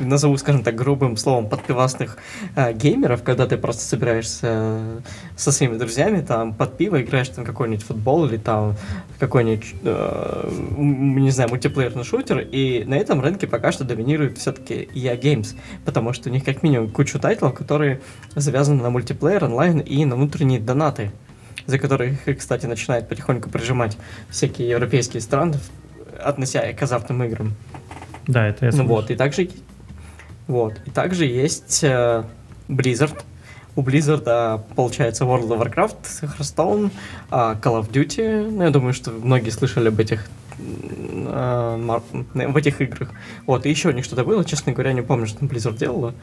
назову, 0.00 0.36
скажем 0.36 0.62
так, 0.62 0.74
грубым 0.74 1.16
словом, 1.16 1.48
подпивасных 1.48 2.18
э, 2.54 2.72
геймеров, 2.72 3.22
когда 3.22 3.46
ты 3.46 3.56
просто 3.56 3.82
собираешься 3.82 4.40
э, 4.42 5.00
со 5.36 5.52
своими 5.52 5.76
друзьями, 5.76 6.22
там, 6.22 6.54
под 6.54 6.76
пиво 6.76 7.00
играешь 7.00 7.28
там 7.28 7.44
какой-нибудь 7.44 7.84
футбол 7.84 8.26
или 8.26 8.36
там 8.36 8.74
какой-нибудь, 9.18 9.74
э, 9.82 10.50
не 10.76 11.30
знаю, 11.30 11.50
мультиплеерный 11.50 12.04
шутер, 12.04 12.40
и 12.40 12.84
на 12.84 12.94
этом 12.94 13.20
рынке 13.20 13.46
пока 13.46 13.72
что 13.72 13.84
доминирует 13.84 14.38
все-таки 14.38 14.88
EA 14.94 15.18
Games, 15.20 15.54
потому 15.84 16.12
что 16.12 16.28
у 16.28 16.32
них 16.32 16.44
как 16.44 16.62
минимум 16.62 16.90
кучу 16.90 17.18
тайтлов, 17.18 17.54
которые 17.54 18.00
завязаны 18.34 18.82
на 18.82 18.90
мультиплеер, 18.90 19.44
онлайн 19.44 19.78
и 19.80 20.04
на 20.04 20.16
внутренние 20.16 20.60
донаты 20.60 21.12
за 21.66 21.78
которые 21.78 22.16
их, 22.26 22.38
кстати, 22.38 22.66
начинают 22.66 23.08
потихоньку 23.08 23.50
прижимать 23.50 23.96
всякие 24.30 24.68
европейские 24.68 25.20
страны, 25.20 25.54
относя 26.18 26.72
к 26.72 26.82
азартным 26.82 27.22
играм. 27.24 27.54
Да, 28.26 28.48
это 28.48 28.66
я 28.66 28.72
Ну 28.72 28.86
вот, 28.86 29.10
и 29.10 29.16
также, 29.16 29.48
вот, 30.46 30.80
и 30.84 30.90
также 30.90 31.26
есть 31.26 31.84
э, 31.84 32.24
Blizzard. 32.68 33.22
У 33.76 33.82
Blizzard, 33.82 34.22
а, 34.26 34.58
получается, 34.74 35.24
World 35.24 35.48
of 35.48 35.60
Warcraft, 35.60 35.96
Hearthstone, 36.22 36.90
а, 37.30 37.54
Call 37.60 37.80
of 37.80 37.90
Duty. 37.90 38.50
Ну, 38.50 38.62
я 38.62 38.70
думаю, 38.70 38.94
что 38.94 39.10
многие 39.10 39.50
слышали 39.50 39.88
об 39.88 40.00
этих 40.00 40.26
в 40.58 42.56
этих 42.56 42.80
играх. 42.80 43.10
Вот, 43.46 43.66
и 43.66 43.70
еще 43.70 43.90
у 43.90 43.92
них 43.92 44.04
что-то 44.04 44.24
было, 44.24 44.44
честно 44.44 44.72
говоря, 44.72 44.92
не 44.92 45.02
помню, 45.02 45.26
что 45.26 45.40
там 45.40 45.48
Blizzard 45.48 45.76
делала. 45.78 46.14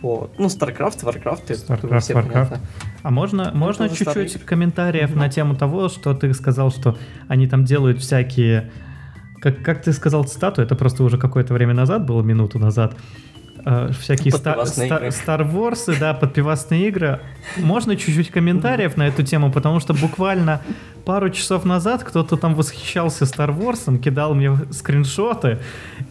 Вот. 0.00 0.38
Ну, 0.38 0.46
StarCraft, 0.46 1.04
Warcraft, 1.04 1.46
StarCraft, 1.46 2.00
все 2.00 2.14
Warcraft. 2.14 2.32
Понятно. 2.32 2.60
А 3.02 3.10
можно, 3.10 3.50
ну, 3.52 3.58
можно 3.58 3.88
чуть-чуть 3.88 4.08
старый... 4.08 4.28
комментариев 4.46 5.10
mm-hmm. 5.10 5.18
на 5.18 5.28
тему 5.28 5.54
того, 5.56 5.88
что 5.88 6.14
ты 6.14 6.32
сказал, 6.34 6.70
что 6.70 6.96
они 7.28 7.46
там 7.46 7.64
делают 7.64 8.00
всякие... 8.00 8.70
Как, 9.40 9.62
как 9.62 9.82
ты 9.82 9.92
сказал 9.92 10.24
цитату, 10.24 10.62
это 10.62 10.76
просто 10.76 11.02
уже 11.02 11.18
какое-то 11.18 11.54
время 11.54 11.74
назад 11.74 12.06
было, 12.06 12.22
минуту 12.22 12.58
назад, 12.60 12.96
Uh, 13.64 13.92
всякие 13.92 14.32
ста- 14.32 14.66
ста- 14.66 15.06
Star 15.06 15.48
Wars, 15.48 15.96
да, 16.00 16.14
подпивасные 16.14 16.88
игры. 16.88 17.20
Можно 17.56 17.94
чуть-чуть 17.96 18.30
комментариев 18.30 18.96
на 18.96 19.06
эту 19.06 19.22
тему, 19.22 19.52
потому 19.52 19.78
что 19.78 19.94
буквально 19.94 20.62
пару 21.04 21.30
часов 21.30 21.64
назад 21.64 22.02
кто-то 22.02 22.36
там 22.36 22.56
восхищался 22.56 23.24
Star 23.24 23.56
Wars, 23.56 23.98
кидал 23.98 24.34
мне 24.34 24.56
скриншоты 24.72 25.58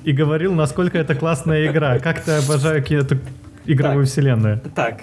и 0.06 0.14
говорил, 0.14 0.54
насколько 0.54 0.98
это 0.98 1.14
классная 1.14 1.68
игра. 1.68 2.00
Как 2.00 2.22
ты 2.24 2.32
обожаю 2.32 2.82
эту 2.82 3.18
игровую 3.66 4.06
так, 4.06 4.12
вселенную. 4.12 4.62
Так, 4.74 5.02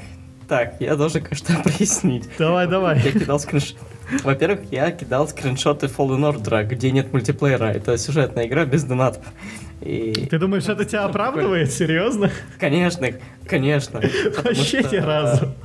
так, 0.49 0.77
я 0.81 0.97
должен 0.97 1.23
кое-что 1.23 1.53
прояснить. 1.63 2.31
Давай, 2.39 2.67
давай. 2.67 2.99
Я 3.01 3.13
кидал 3.13 3.39
скриншоты. 3.39 3.79
Во-первых, 4.25 4.61
я 4.71 4.91
кидал 4.91 5.29
скриншоты 5.29 5.87
Fallen 5.87 6.33
Order, 6.33 6.65
где 6.65 6.91
нет 6.91 7.13
мультиплеера. 7.13 7.67
Это 7.67 7.99
сюжетная 7.99 8.47
игра 8.47 8.65
без 8.65 8.85
донатов. 8.85 9.23
И... 9.81 10.27
Ты 10.31 10.39
думаешь, 10.39 10.69
это 10.69 10.85
тебя 10.85 11.05
оправдывает? 11.07 11.73
Серьезно? 11.73 12.31
Конечно, 12.59 13.09
конечно. 13.47 14.01
Вообще 14.43 14.83
ни 14.83 14.97
разу. 14.97 15.55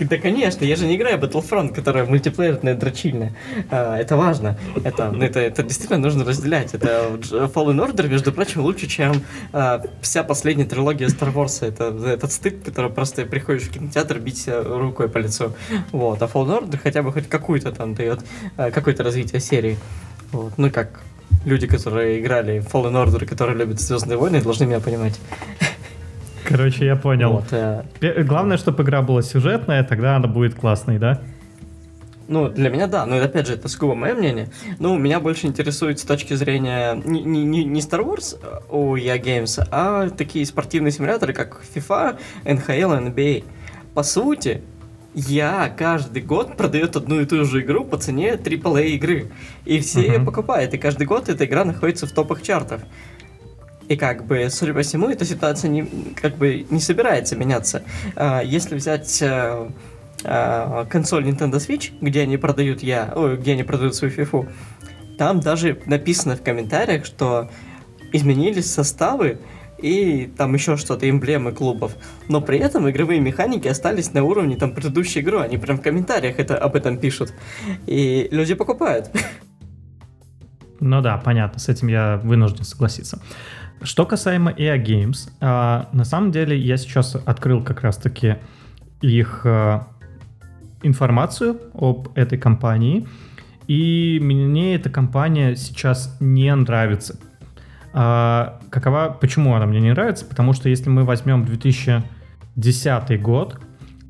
Да, 0.00 0.16
конечно, 0.16 0.64
я 0.64 0.76
же 0.76 0.86
не 0.86 0.96
играю 0.96 1.18
Battlefront, 1.18 1.74
которая 1.74 2.04
мультиплеерная 2.04 2.74
дрочильная. 2.74 3.34
А, 3.70 3.98
это 3.98 4.16
важно. 4.16 4.56
Это, 4.84 5.10
ну, 5.10 5.24
это, 5.24 5.40
это 5.40 5.62
действительно 5.62 5.98
нужно 5.98 6.24
разделять. 6.24 6.74
Это 6.74 7.18
Fallen 7.20 7.84
Order, 7.84 8.08
между 8.08 8.32
прочим, 8.32 8.60
лучше, 8.60 8.86
чем 8.86 9.22
а, 9.52 9.82
вся 10.00 10.22
последняя 10.22 10.66
трилогия 10.66 11.08
Star 11.08 11.32
Wars. 11.34 11.66
Это 11.66 11.86
этот 12.08 12.32
стыд, 12.32 12.64
который 12.64 12.90
просто 12.90 13.24
приходишь 13.24 13.64
в 13.64 13.72
кинотеатр 13.72 14.18
бить 14.18 14.48
рукой 14.48 15.08
по 15.08 15.18
лицу. 15.18 15.54
Вот. 15.92 16.22
А 16.22 16.26
Fallen 16.26 16.62
Order 16.62 16.78
хотя 16.80 17.02
бы 17.02 17.12
хоть 17.12 17.28
какую-то 17.28 17.72
там 17.72 17.94
дает, 17.94 18.20
а, 18.56 18.70
какое-то 18.70 19.02
развитие 19.02 19.40
серии. 19.40 19.78
Вот. 20.30 20.52
Ну, 20.58 20.70
как 20.70 21.00
люди, 21.44 21.66
которые 21.66 22.20
играли 22.20 22.60
в 22.60 22.66
Fallen 22.66 22.92
Order, 22.92 23.26
которые 23.26 23.56
любят 23.56 23.80
Звездные 23.80 24.16
войны, 24.18 24.40
должны 24.42 24.66
меня 24.66 24.80
понимать. 24.80 25.18
Короче, 26.44 26.86
я 26.86 26.96
понял. 26.96 27.32
Вот, 27.32 27.52
э... 27.52 27.84
Главное, 28.22 28.56
чтобы 28.56 28.82
игра 28.82 29.02
была 29.02 29.22
сюжетная, 29.22 29.84
тогда 29.84 30.16
она 30.16 30.28
будет 30.28 30.54
классной, 30.54 30.98
да? 30.98 31.20
Ну, 32.28 32.48
для 32.48 32.68
меня 32.68 32.86
да, 32.86 33.06
но 33.06 33.16
опять 33.16 33.46
же, 33.46 33.54
это 33.54 33.68
сугубо 33.68 33.94
мое 33.94 34.14
мнение. 34.14 34.48
Ну, 34.78 34.98
меня 34.98 35.18
больше 35.18 35.46
интересует 35.46 35.98
с 35.98 36.04
точки 36.04 36.34
зрения 36.34 36.94
не, 37.04 37.22
не, 37.22 37.64
не 37.64 37.80
Star 37.80 38.04
Wars 38.04 38.38
э, 38.42 38.60
у 38.70 38.96
EA 38.96 39.18
Games, 39.18 39.66
а 39.70 40.10
такие 40.10 40.44
спортивные 40.44 40.92
симуляторы, 40.92 41.32
как 41.32 41.62
FIFA, 41.74 42.18
NHL, 42.44 43.14
NBA. 43.14 43.44
По 43.94 44.02
сути, 44.02 44.62
я 45.14 45.72
каждый 45.76 46.22
год 46.22 46.56
продает 46.56 46.96
одну 46.96 47.20
и 47.20 47.24
ту 47.26 47.44
же 47.44 47.62
игру 47.62 47.84
по 47.84 47.96
цене 47.96 48.34
AAA 48.34 48.88
игры. 48.90 49.30
И 49.64 49.80
все 49.80 50.00
uh-huh. 50.00 50.12
ее 50.14 50.20
покупают. 50.20 50.74
И 50.74 50.78
каждый 50.78 51.06
год 51.06 51.28
эта 51.28 51.44
игра 51.44 51.64
находится 51.64 52.06
в 52.06 52.12
топах 52.12 52.42
чартов. 52.42 52.82
И 53.88 53.96
как 53.96 54.26
бы, 54.26 54.48
судя 54.50 54.74
по 54.74 54.82
всему, 54.82 55.08
эта 55.08 55.24
ситуация 55.24 55.70
не, 55.70 55.88
как 56.14 56.36
бы 56.36 56.66
не 56.68 56.80
собирается 56.80 57.36
меняться. 57.36 57.82
А, 58.16 58.42
если 58.42 58.76
взять 58.76 59.22
а, 59.22 59.72
а, 60.24 60.84
консоль 60.84 61.26
Nintendo 61.26 61.54
Switch, 61.54 61.92
где 62.00 62.22
они 62.22 62.36
продают 62.36 62.82
я, 62.82 63.10
ой, 63.16 63.38
где 63.38 63.52
они 63.52 63.62
продают 63.62 63.94
свою 63.94 64.12
FIFA, 64.12 64.50
там 65.16 65.40
даже 65.40 65.80
написано 65.86 66.36
в 66.36 66.42
комментариях, 66.42 67.06
что 67.06 67.50
изменились 68.12 68.70
составы 68.70 69.38
и 69.78 70.30
там 70.36 70.54
еще 70.54 70.76
что-то, 70.76 71.08
эмблемы 71.08 71.52
клубов. 71.52 71.96
Но 72.28 72.40
при 72.40 72.58
этом 72.58 72.88
игровые 72.90 73.20
механики 73.20 73.68
остались 73.68 74.12
на 74.12 74.22
уровне 74.22 74.56
там 74.56 74.72
предыдущей 74.72 75.20
игры. 75.20 75.40
Они 75.40 75.56
прям 75.56 75.78
в 75.78 75.82
комментариях 75.82 76.38
это, 76.38 76.58
об 76.58 76.76
этом 76.76 76.98
пишут. 76.98 77.32
И 77.86 78.28
люди 78.30 78.54
покупают. 78.54 79.10
Ну 80.80 81.00
да, 81.00 81.16
понятно, 81.18 81.58
с 81.58 81.68
этим 81.68 81.88
я 81.88 82.20
вынужден 82.22 82.64
согласиться. 82.64 83.20
Что 83.82 84.06
касаемо 84.06 84.50
EA 84.52 84.82
Games, 84.82 85.30
а, 85.40 85.88
на 85.92 86.04
самом 86.04 86.32
деле 86.32 86.56
я 86.56 86.76
сейчас 86.76 87.14
открыл 87.14 87.62
как 87.62 87.82
раз-таки 87.82 88.36
их 89.00 89.42
а, 89.44 89.88
информацию 90.82 91.60
об 91.74 92.16
этой 92.16 92.38
компании, 92.38 93.06
и 93.66 94.18
мне 94.20 94.74
эта 94.74 94.90
компания 94.90 95.54
сейчас 95.54 96.16
не 96.20 96.52
нравится. 96.54 97.18
А, 97.92 98.57
какова, 98.70 99.16
почему 99.20 99.54
она 99.54 99.66
мне 99.66 99.80
не 99.80 99.90
нравится? 99.90 100.24
Потому 100.24 100.52
что 100.52 100.68
если 100.68 100.88
мы 100.90 101.04
возьмем 101.04 101.44
2010 101.44 103.22
год, 103.22 103.60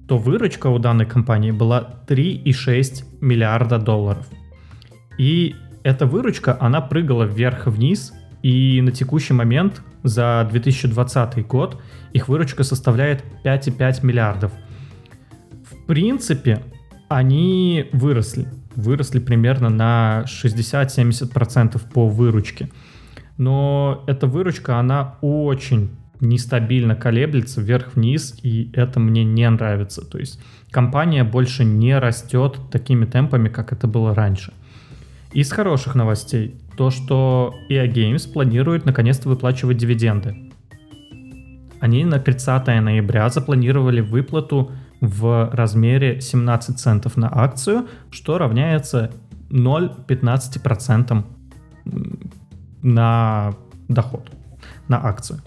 то 0.06 0.16
выручка 0.16 0.68
у 0.68 0.78
данной 0.78 1.06
компании 1.06 1.50
была 1.50 2.02
3,6 2.06 3.04
миллиарда 3.20 3.78
долларов. 3.78 4.26
И 5.18 5.54
эта 5.82 6.06
выручка, 6.06 6.56
она 6.60 6.80
прыгала 6.80 7.24
вверх-вниз 7.24 8.12
и 8.42 8.80
на 8.82 8.92
текущий 8.92 9.34
момент 9.34 9.82
за 10.02 10.48
2020 10.50 11.46
год 11.46 11.80
их 12.12 12.28
выручка 12.28 12.62
составляет 12.62 13.24
5,5 13.44 14.06
миллиардов. 14.06 14.52
В 15.64 15.86
принципе, 15.86 16.62
они 17.08 17.86
выросли. 17.92 18.48
Выросли 18.76 19.18
примерно 19.18 19.70
на 19.70 20.24
60-70% 20.26 21.80
по 21.92 22.08
выручке. 22.08 22.70
Но 23.38 24.04
эта 24.06 24.26
выручка, 24.26 24.78
она 24.78 25.14
очень 25.22 25.90
нестабильно 26.20 26.96
колеблется 26.96 27.60
вверх-вниз, 27.60 28.38
и 28.42 28.70
это 28.74 29.00
мне 29.00 29.24
не 29.24 29.48
нравится. 29.48 30.04
То 30.04 30.18
есть 30.18 30.40
компания 30.70 31.24
больше 31.24 31.64
не 31.64 31.96
растет 31.98 32.58
такими 32.70 33.06
темпами, 33.06 33.48
как 33.48 33.72
это 33.72 33.86
было 33.86 34.14
раньше. 34.14 34.52
Из 35.32 35.50
хороших 35.52 35.94
новостей 35.94 36.56
то, 36.76 36.90
что 36.90 37.54
EA 37.70 37.90
Games 37.92 38.30
планирует 38.30 38.86
наконец-то 38.86 39.28
выплачивать 39.28 39.76
дивиденды. 39.76 40.50
Они 41.80 42.04
на 42.04 42.18
30 42.18 42.66
ноября 42.82 43.28
запланировали 43.28 44.00
выплату 44.00 44.72
в 45.00 45.50
размере 45.52 46.20
17 46.20 46.78
центов 46.78 47.16
на 47.16 47.28
акцию, 47.32 47.86
что 48.10 48.38
равняется 48.38 49.12
0,15% 49.50 51.24
на 52.82 53.54
доход, 53.88 54.30
на 54.88 55.04
акцию. 55.04 55.40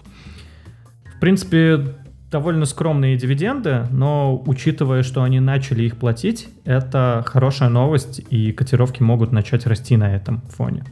В 1.16 1.20
принципе, 1.20 1.94
довольно 2.30 2.64
скромные 2.64 3.16
дивиденды, 3.16 3.86
но 3.90 4.42
учитывая, 4.46 5.02
что 5.02 5.22
они 5.22 5.38
начали 5.38 5.84
их 5.84 5.96
платить, 5.98 6.48
это 6.64 7.22
хорошая 7.26 7.68
новость, 7.68 8.22
и 8.30 8.52
котировки 8.52 9.02
могут 9.02 9.32
начать 9.32 9.66
расти 9.66 9.96
на 9.96 10.14
этом 10.14 10.40
фоне. 10.48 10.84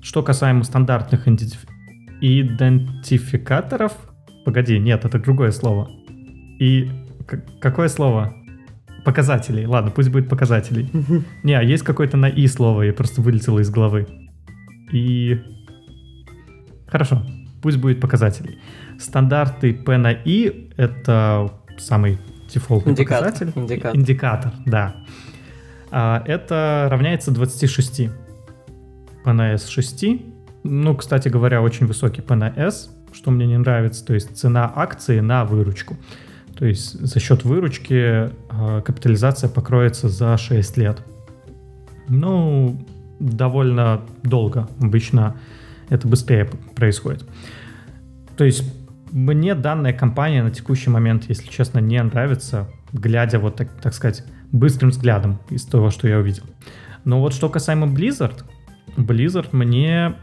Что 0.00 0.22
касаемо 0.22 0.62
стандартных 0.64 1.26
идентификаторов, 2.20 3.92
погоди, 4.44 4.78
нет, 4.78 5.04
это 5.04 5.18
другое 5.18 5.50
слово. 5.50 5.90
И 6.60 6.90
какое 7.60 7.88
слово? 7.88 8.34
Показателей. 9.04 9.66
Ладно, 9.66 9.90
пусть 9.90 10.10
будет 10.10 10.28
показателей. 10.28 10.88
Не, 11.42 11.54
а 11.54 11.62
есть 11.62 11.82
какое-то 11.82 12.16
на 12.16 12.26
«и» 12.26 12.46
слово, 12.46 12.82
я 12.82 12.92
просто 12.92 13.20
вылетело 13.20 13.58
из 13.58 13.70
головы. 13.70 14.06
И... 14.94 15.42
Хорошо, 16.86 17.20
пусть 17.60 17.78
будет 17.78 18.00
показателей. 18.00 18.60
Стандарты 19.00 19.74
P 19.74 19.96
на 19.96 20.10
I— 20.10 20.70
это 20.76 21.50
самый 21.78 22.20
дефолтный 22.48 22.92
индикатор, 22.92 23.32
показатель. 23.32 23.52
Индикатор. 23.60 23.96
Индикатор, 23.96 24.52
да. 24.66 24.96
А, 25.90 26.22
это 26.26 26.86
равняется 26.90 27.32
26. 27.32 28.08
P 29.24 29.32
на 29.32 29.54
S 29.54 29.66
6. 29.66 30.04
Ну, 30.62 30.94
кстати 30.94 31.28
говоря, 31.28 31.60
очень 31.60 31.86
высокий 31.86 32.22
P 32.22 32.36
на 32.36 32.50
S, 32.50 32.88
что 33.12 33.32
мне 33.32 33.46
не 33.46 33.58
нравится. 33.58 34.06
То 34.06 34.14
есть 34.14 34.36
цена 34.36 34.72
акции 34.76 35.18
на 35.18 35.44
выручку. 35.44 35.96
То 36.56 36.66
есть 36.66 37.00
за 37.00 37.18
счет 37.18 37.44
выручки 37.44 38.30
э, 38.30 38.82
капитализация 38.82 39.50
покроется 39.50 40.08
за 40.08 40.36
6 40.36 40.76
лет. 40.76 41.02
Ну, 42.08 42.78
довольно 43.20 44.02
долго. 44.22 44.68
Обычно 44.80 45.36
это 45.88 46.08
быстрее 46.08 46.48
происходит. 46.74 47.24
То 48.36 48.44
есть 48.44 48.64
мне 49.12 49.54
данная 49.54 49.92
компания 49.92 50.42
на 50.42 50.50
текущий 50.50 50.90
момент, 50.90 51.24
если 51.28 51.48
честно, 51.48 51.78
не 51.78 52.02
нравится, 52.02 52.68
глядя 52.92 53.38
вот 53.38 53.56
так, 53.56 53.70
так 53.80 53.94
сказать, 53.94 54.24
быстрым 54.50 54.90
взглядом 54.90 55.38
из 55.50 55.64
того, 55.64 55.90
что 55.90 56.08
я 56.08 56.18
увидел. 56.18 56.44
Но 57.04 57.20
вот 57.20 57.32
что 57.34 57.48
касаемо 57.48 57.86
Blizzard, 57.86 58.44
Blizzard 58.96 59.48
мне 59.52 60.14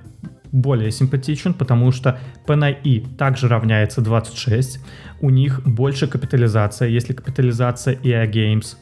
более 0.51 0.91
симпатичен, 0.91 1.53
потому 1.53 1.91
что 1.91 2.19
P 2.45 2.55
на 2.55 2.67
I 2.67 3.05
также 3.17 3.47
равняется 3.47 4.01
26. 4.01 4.79
У 5.21 5.29
них 5.29 5.61
больше 5.65 6.07
капитализация. 6.07 6.89
Если 6.89 7.13
капитализация 7.13 7.95
EA 7.95 8.29
Games, 8.29 8.75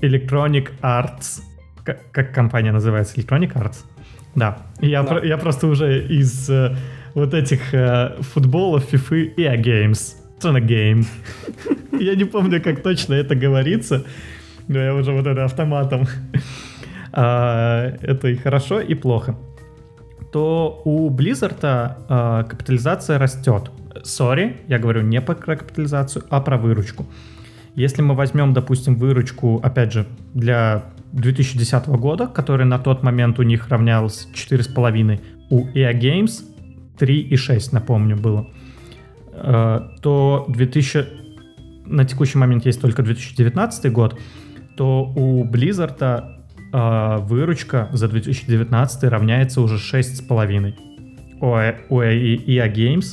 Electronic 0.00 0.68
Arts, 0.82 1.40
как, 1.84 2.10
как 2.10 2.34
компания 2.34 2.72
называется? 2.72 3.16
Electronic 3.16 3.52
Arts? 3.52 3.84
Да. 4.34 4.58
Я, 4.80 5.02
да. 5.02 5.08
Про, 5.08 5.24
я 5.24 5.38
просто 5.38 5.66
уже 5.66 6.04
из 6.08 6.50
э, 6.50 6.74
вот 7.14 7.34
этих 7.34 7.74
э, 7.74 8.16
футболов, 8.20 8.92
FIFA 8.92 9.36
EA 9.36 9.62
Games. 9.62 10.16
Что 10.38 10.52
на 10.52 10.58
game? 10.58 11.06
Я 11.92 12.16
не 12.16 12.24
помню, 12.24 12.60
как 12.60 12.82
точно 12.82 13.14
это 13.14 13.34
говорится, 13.34 14.04
но 14.68 14.78
я 14.78 14.94
уже 14.94 15.12
вот 15.12 15.26
это 15.26 15.44
автоматом 15.44 16.06
а, 17.12 17.96
это 18.02 18.28
и 18.28 18.36
хорошо, 18.36 18.80
и 18.80 18.94
плохо, 18.94 19.36
то 20.32 20.82
у 20.84 21.08
Blizzard 21.08 21.58
а, 21.62 22.42
капитализация 22.42 23.18
растет. 23.18 23.70
Сори, 24.02 24.56
я 24.66 24.78
говорю 24.78 25.02
не 25.02 25.20
про 25.20 25.34
капитализацию, 25.34 26.24
а 26.28 26.40
про 26.40 26.58
выручку. 26.58 27.06
Если 27.76 28.02
мы 28.02 28.14
возьмем, 28.14 28.52
допустим, 28.52 28.96
выручку, 28.96 29.60
опять 29.62 29.92
же, 29.92 30.06
для 30.34 30.84
2010 31.14 31.86
года, 31.88 32.26
который 32.26 32.66
на 32.66 32.78
тот 32.78 33.02
момент 33.02 33.38
у 33.38 33.42
них 33.42 33.68
равнялся 33.68 34.28
4,5, 34.34 35.20
у 35.50 35.66
EA 35.68 35.92
Games 35.92 36.42
3,6, 36.98 37.68
напомню, 37.72 38.16
было, 38.16 38.48
а, 39.32 39.92
то 40.02 40.44
2000, 40.48 41.06
на 41.86 42.04
текущий 42.04 42.38
момент 42.38 42.66
есть 42.66 42.80
только 42.80 43.02
2019 43.02 43.92
год, 43.92 44.18
то 44.76 45.12
у 45.14 45.44
Blizzard 45.44 46.24
э, 46.72 47.18
выручка 47.18 47.88
за 47.92 48.08
2019 48.08 49.04
равняется 49.04 49.60
уже 49.60 49.76
6,5. 49.76 50.74
У, 51.40 51.46
у 51.94 52.02
EA 52.02 52.72
Games, 52.74 53.04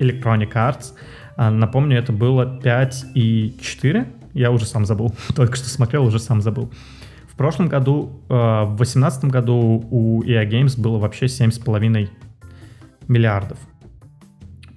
Electronic 0.00 0.52
Arts, 0.52 0.94
э, 1.36 1.48
напомню, 1.48 1.98
это 1.98 2.12
было 2.12 2.60
5,4. 2.60 4.17
Я 4.34 4.50
уже 4.50 4.66
сам 4.66 4.84
забыл. 4.84 5.14
Только 5.34 5.56
что 5.56 5.68
смотрел, 5.68 6.04
уже 6.04 6.18
сам 6.18 6.40
забыл. 6.40 6.72
В 7.28 7.36
прошлом 7.36 7.68
году, 7.68 8.22
э, 8.28 8.34
в 8.34 8.76
2018 8.76 9.24
году 9.26 9.86
у 9.90 10.22
EA 10.24 10.48
Games 10.48 10.80
было 10.80 10.98
вообще 10.98 11.26
7,5 11.26 12.08
миллиардов. 13.06 13.58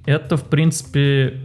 Это, 0.05 0.37
в 0.37 0.43
принципе, 0.43 1.41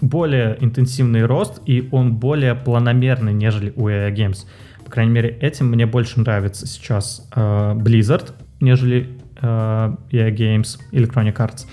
более 0.00 0.56
интенсивный 0.60 1.24
рост, 1.24 1.60
и 1.66 1.88
он 1.92 2.16
более 2.16 2.54
планомерный, 2.54 3.32
нежели 3.32 3.72
у 3.76 3.88
EA 3.88 4.14
Games. 4.14 4.46
По 4.84 4.90
крайней 4.90 5.12
мере, 5.12 5.30
этим 5.40 5.68
мне 5.68 5.86
больше 5.86 6.20
нравится 6.20 6.66
сейчас 6.66 7.28
э, 7.34 7.74
Blizzard, 7.74 8.32
нежели 8.60 9.08
э, 9.40 9.96
EA 10.10 10.30
Games, 10.34 10.78
Electronic 10.92 11.36
Arts. 11.36 11.66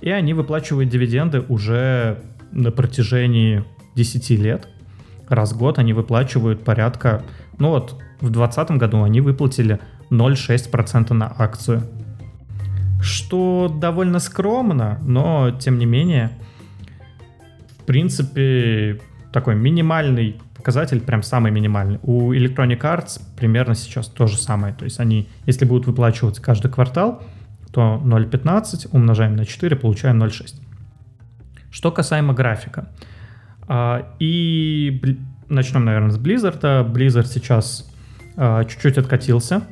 И 0.00 0.10
они 0.10 0.34
выплачивают 0.34 0.88
дивиденды 0.88 1.40
уже 1.40 2.22
на 2.52 2.70
протяжении 2.70 3.64
10 3.96 4.30
лет. 4.30 4.68
Раз 5.28 5.52
в 5.52 5.58
год 5.58 5.78
они 5.78 5.92
выплачивают 5.92 6.62
порядка... 6.64 7.24
Ну 7.58 7.70
вот, 7.70 7.92
в 8.20 8.30
2020 8.30 8.70
году 8.72 9.02
они 9.02 9.20
выплатили 9.20 9.80
0,6% 10.10 11.12
на 11.14 11.34
акцию. 11.36 11.82
Что 13.00 13.74
довольно 13.80 14.20
скромно, 14.20 14.98
но 15.02 15.50
тем 15.50 15.78
не 15.78 15.86
менее, 15.86 16.30
в 17.80 17.84
принципе, 17.84 19.00
такой 19.32 19.54
минимальный 19.54 20.40
показатель 20.66 21.00
прям 21.00 21.22
самый 21.22 21.52
минимальный. 21.52 22.00
У 22.02 22.32
Electronic 22.32 22.80
Arts 22.80 23.20
примерно 23.36 23.76
сейчас 23.76 24.08
то 24.08 24.26
же 24.26 24.36
самое. 24.36 24.74
То 24.74 24.84
есть 24.84 24.98
они, 24.98 25.28
если 25.46 25.64
будут 25.64 25.86
выплачиваться 25.86 26.42
каждый 26.42 26.72
квартал, 26.72 27.22
то 27.72 28.00
0.15 28.04 28.88
умножаем 28.90 29.36
на 29.36 29.44
4, 29.44 29.76
получаем 29.76 30.20
0.6. 30.20 30.60
Что 31.70 31.92
касаемо 31.92 32.34
графика. 32.34 32.88
А, 33.68 34.06
и 34.18 35.18
начнем, 35.48 35.84
наверное, 35.84 36.10
с 36.10 36.18
Blizzard. 36.18 36.60
Blizzard 36.92 37.26
сейчас 37.26 37.90
а, 38.36 38.64
чуть-чуть 38.64 38.98
откатился. 38.98 39.62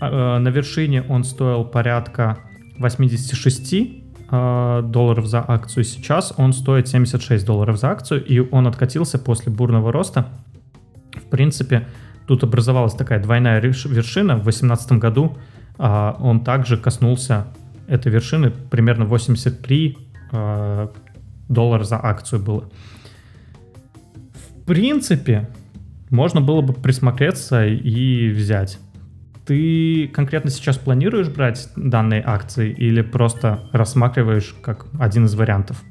А, 0.00 0.38
на 0.38 0.48
вершине 0.48 1.02
он 1.02 1.24
стоил 1.24 1.64
порядка 1.64 2.38
86 2.78 4.02
Э, 4.34 4.80
долларов 4.82 5.26
за 5.26 5.44
акцию. 5.46 5.84
Сейчас 5.84 6.32
он 6.38 6.54
стоит 6.54 6.88
76 6.88 7.44
долларов 7.44 7.76
за 7.76 7.90
акцию, 7.90 8.24
и 8.24 8.38
он 8.38 8.66
откатился 8.66 9.18
после 9.18 9.52
бурного 9.52 9.92
роста. 9.92 10.26
В 11.12 11.28
принципе, 11.28 11.86
тут 12.26 12.42
образовалась 12.42 12.94
такая 12.94 13.22
двойная 13.22 13.60
вершина. 13.60 14.36
В 14.36 14.44
2018 14.44 14.92
году 14.92 15.36
он 15.76 16.44
также 16.44 16.78
коснулся 16.78 17.46
этой 17.88 18.10
вершины, 18.10 18.50
примерно 18.50 19.04
83 19.04 19.98
а, 20.30 20.90
доллара 21.48 21.84
за 21.84 22.02
акцию 22.02 22.42
было. 22.42 22.70
В 24.62 24.64
принципе, 24.64 25.48
можно 26.10 26.40
было 26.40 26.60
бы 26.60 26.72
присмотреться 26.72 27.66
и 27.66 28.28
взять. 28.28 28.78
Ты 29.44 30.06
конкретно 30.14 30.50
сейчас 30.50 30.78
планируешь 30.78 31.28
брать 31.28 31.68
данные 31.74 32.22
акции 32.24 32.70
или 32.70 33.02
просто 33.02 33.68
рассматриваешь 33.72 34.54
как 34.62 34.86
один 35.00 35.24
из 35.24 35.34
вариантов? 35.34 35.82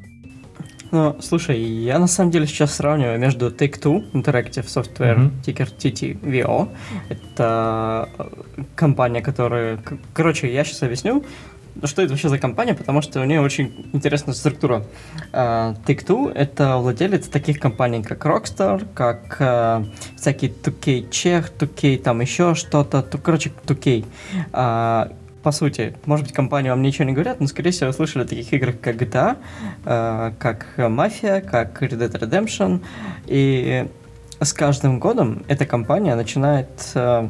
Ну, 0.92 1.18
слушай, 1.20 1.60
я 1.60 2.00
на 2.00 2.08
самом 2.08 2.32
деле 2.32 2.48
сейчас 2.48 2.76
сравниваю 2.76 3.20
между 3.20 3.50
Take-Two 3.50 4.12
Interactive 4.14 4.66
Software, 4.66 5.18
mm-hmm. 5.18 5.32
тикер 5.46 5.68
TTVO. 5.68 6.70
Это 7.10 8.10
э, 8.18 8.64
компания, 8.76 9.22
которая... 9.22 9.80
Короче, 10.14 10.54
я 10.54 10.64
сейчас 10.64 10.84
объясню 10.84 11.26
что 11.84 12.02
это 12.02 12.12
вообще 12.12 12.30
за 12.30 12.38
компания, 12.38 12.74
потому 12.74 13.02
что 13.02 13.22
у 13.22 13.26
нее 13.26 13.42
очень 13.42 13.90
интересная 13.94 14.34
структура. 14.34 14.84
Uh, 15.32 15.76
Take-Two— 15.86 16.32
это 16.36 16.78
владелец 16.78 17.28
таких 17.28 17.60
компаний, 17.60 18.04
как 18.04 18.26
Rockstar, 18.26 18.88
как 18.94 19.38
uh, 19.40 19.88
всякие 20.18 20.52
2K 20.52 21.10
Czech, 21.10 21.52
2K 21.58 21.98
там 21.98 22.22
еще 22.22 22.56
что-то, 22.56 23.02
то, 23.02 23.18
короче, 23.18 23.52
2K. 23.66 24.06
Uh, 24.52 25.12
по 25.44 25.52
сути, 25.52 25.96
может 26.06 26.26
быть, 26.26 26.36
компании 26.36 26.70
вам 26.70 26.82
ничего 26.82 27.06
не 27.06 27.14
говорят, 27.14 27.40
но, 27.40 27.48
скорее 27.48 27.72
всего, 27.72 27.92
слышали 27.92 28.24
о 28.24 28.28
таких 28.28 28.54
играх, 28.54 28.76
как 28.80 28.96
GTA, 28.96 29.38
э, 29.86 30.32
как 30.38 30.68
Mafia, 30.78 31.42
как 31.42 31.82
Red 31.82 31.98
Dead 31.98 32.12
Redemption, 32.12 32.82
и 33.26 33.88
с 34.40 34.54
каждым 34.54 35.00
годом 35.00 35.44
эта 35.48 35.66
компания 35.66 36.16
начинает... 36.16 36.70
Э, 36.94 37.30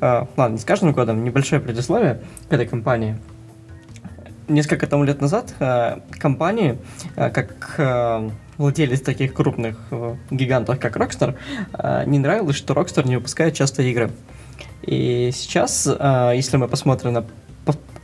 э, 0.00 0.26
ладно, 0.36 0.54
не 0.54 0.60
с 0.60 0.64
каждым 0.64 0.92
годом, 0.92 1.24
небольшое 1.24 1.60
предисловие 1.60 2.20
к 2.48 2.52
этой 2.52 2.66
компании. 2.66 3.16
Несколько 4.48 4.86
тому 4.86 5.04
лет 5.04 5.20
назад 5.20 5.54
э, 5.58 5.98
компании, 6.18 6.78
э, 7.16 7.30
как 7.30 7.74
э, 7.78 8.30
владелец 8.58 9.00
таких 9.00 9.34
крупных 9.34 9.76
э, 9.90 10.16
гигантов, 10.30 10.78
как 10.78 10.96
Rockstar, 10.96 11.34
э, 11.72 12.04
не 12.06 12.18
нравилось, 12.18 12.56
что 12.56 12.74
Rockstar 12.74 13.06
не 13.08 13.16
выпускает 13.16 13.54
часто 13.54 13.82
игры. 13.82 14.10
И 14.82 15.30
сейчас, 15.32 15.86
э, 15.86 16.32
если 16.34 16.56
мы 16.56 16.68
посмотрим 16.68 17.12
на 17.12 17.24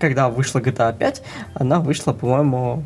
когда 0.02 0.28
вышла 0.28 0.59
GTA 0.59 0.98
5, 0.98 1.22
она 1.55 1.78
вышла, 1.78 2.12
по-моему, 2.12 2.83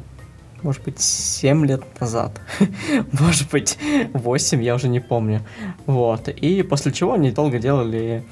может 0.62 0.84
быть, 0.84 1.00
7 1.00 1.64
лет 1.64 1.82
назад. 1.98 2.38
может 3.12 3.50
быть, 3.50 3.78
8, 4.12 4.62
я 4.62 4.74
уже 4.74 4.88
не 4.88 5.00
помню. 5.00 5.40
Вот. 5.86 6.28
И 6.28 6.62
после 6.62 6.92
чего 6.92 7.14
они 7.14 7.30
долго 7.30 7.58
делали 7.58 8.22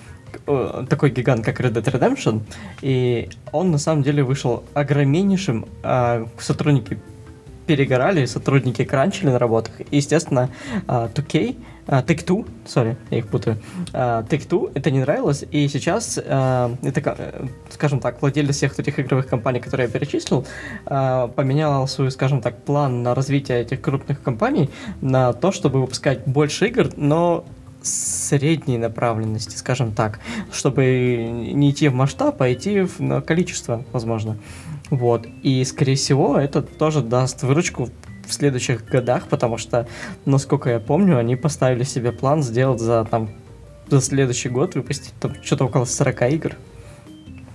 такой 0.88 1.10
гигант, 1.10 1.44
как 1.44 1.60
Red 1.60 1.72
Dead 1.72 1.84
Redemption, 1.84 2.42
и 2.82 3.28
он 3.52 3.70
на 3.70 3.78
самом 3.78 4.02
деле 4.02 4.22
вышел 4.22 4.64
огромнейшим. 4.74 5.66
А 5.82 6.26
сотрудники 6.38 6.98
перегорали, 7.66 8.26
сотрудники 8.26 8.84
кранчили 8.84 9.30
на 9.30 9.38
работах. 9.38 9.80
И, 9.90 9.96
естественно, 9.96 10.50
2K, 10.86 11.56
а, 11.86 12.02
Take-Two, 12.02 12.46
сори, 12.66 12.96
я 13.10 13.18
их 13.18 13.28
путаю, 13.28 13.58
а, 13.92 14.22
Take-Two 14.22 14.72
это 14.74 14.90
не 14.90 15.00
нравилось, 15.00 15.44
и 15.50 15.68
сейчас 15.68 16.18
а, 16.24 16.74
это, 16.82 17.46
скажем 17.70 18.00
так, 18.00 18.22
владелец 18.22 18.56
всех 18.56 18.78
этих 18.78 18.98
игровых 18.98 19.26
компаний, 19.26 19.60
которые 19.60 19.86
я 19.86 19.92
перечислил, 19.92 20.46
поменял 20.84 21.86
свой, 21.88 22.10
скажем 22.10 22.40
так, 22.40 22.62
план 22.62 23.02
на 23.02 23.14
развитие 23.14 23.60
этих 23.60 23.80
крупных 23.80 24.22
компаний 24.22 24.70
на 25.00 25.32
то, 25.32 25.52
чтобы 25.52 25.80
выпускать 25.80 26.26
больше 26.26 26.68
игр, 26.68 26.88
но 26.96 27.44
средней 27.84 28.78
направленности, 28.78 29.56
скажем 29.56 29.92
так, 29.92 30.20
чтобы 30.50 30.84
не 31.52 31.70
идти 31.70 31.88
в 31.88 31.94
масштаб, 31.94 32.40
а 32.42 32.52
идти 32.52 32.80
в 32.80 33.20
количество, 33.22 33.84
возможно. 33.92 34.38
Вот. 34.90 35.26
И, 35.42 35.64
скорее 35.64 35.96
всего, 35.96 36.38
это 36.38 36.62
тоже 36.62 37.02
даст 37.02 37.42
выручку 37.42 37.90
в 38.26 38.32
следующих 38.32 38.84
годах, 38.86 39.28
потому 39.28 39.58
что, 39.58 39.86
насколько 40.24 40.70
я 40.70 40.80
помню, 40.80 41.18
они 41.18 41.36
поставили 41.36 41.84
себе 41.84 42.10
план 42.12 42.42
сделать 42.42 42.80
за 42.80 43.04
там 43.04 43.30
за 43.88 44.00
следующий 44.00 44.48
год 44.48 44.74
выпустить 44.74 45.12
там 45.20 45.34
что-то 45.42 45.66
около 45.66 45.84
40 45.84 46.22
игр. 46.32 46.56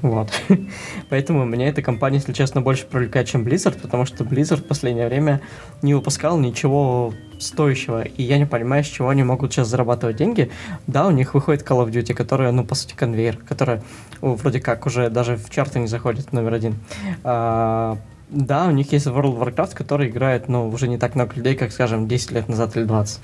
Вот. 0.01 0.29
Поэтому 1.09 1.45
меня 1.45 1.67
эта 1.67 1.81
компания, 1.81 2.17
если 2.17 2.33
честно, 2.33 2.61
больше 2.61 2.85
привлекает, 2.85 3.27
чем 3.27 3.43
Blizzard, 3.43 3.79
потому 3.81 4.05
что 4.05 4.23
Blizzard 4.23 4.57
в 4.57 4.65
последнее 4.65 5.07
время 5.07 5.41
не 5.81 5.93
выпускал 5.93 6.37
ничего 6.37 7.13
стоящего, 7.37 8.03
и 8.03 8.23
я 8.23 8.37
не 8.37 8.45
понимаю, 8.45 8.83
с 8.83 8.87
чего 8.87 9.09
они 9.09 9.23
могут 9.23 9.53
сейчас 9.53 9.67
зарабатывать 9.67 10.17
деньги. 10.17 10.51
Да, 10.87 11.07
у 11.07 11.11
них 11.11 11.33
выходит 11.33 11.63
Call 11.63 11.85
of 11.85 11.91
Duty, 11.91 12.13
которая, 12.13 12.51
ну, 12.51 12.65
по 12.65 12.75
сути, 12.75 12.93
конвейер, 12.93 13.37
которая 13.37 13.81
ну, 14.21 14.35
вроде 14.35 14.59
как 14.59 14.85
уже 14.85 15.09
даже 15.09 15.35
в 15.37 15.49
чарты 15.49 15.79
не 15.79 15.87
заходит 15.87 16.31
номер 16.33 16.53
один. 16.53 16.75
А, 17.23 17.97
да, 18.29 18.67
у 18.67 18.71
них 18.71 18.91
есть 18.91 19.07
World 19.07 19.37
of 19.37 19.55
Warcraft, 19.55 19.75
который 19.75 20.09
играет, 20.09 20.49
ну, 20.49 20.69
уже 20.69 20.87
не 20.87 20.97
так 20.97 21.15
много 21.15 21.35
людей, 21.35 21.55
как, 21.55 21.71
скажем, 21.71 22.07
10 22.07 22.31
лет 22.31 22.47
назад 22.47 22.75
или 22.77 22.83
20. 22.83 23.19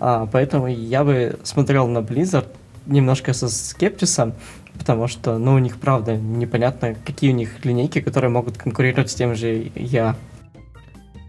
А, 0.00 0.28
поэтому 0.30 0.66
я 0.66 1.04
бы 1.04 1.38
смотрел 1.42 1.86
на 1.88 1.98
Blizzard 1.98 2.46
немножко 2.86 3.32
со 3.32 3.48
скептисом, 3.48 4.34
потому 4.78 5.08
что, 5.08 5.38
ну, 5.38 5.54
у 5.54 5.58
них, 5.58 5.78
правда, 5.78 6.16
непонятно, 6.16 6.94
какие 7.04 7.32
у 7.32 7.34
них 7.34 7.64
линейки, 7.64 8.00
которые 8.00 8.30
могут 8.30 8.58
конкурировать 8.58 9.10
с 9.10 9.14
тем 9.14 9.34
же 9.34 9.70
я. 9.74 10.16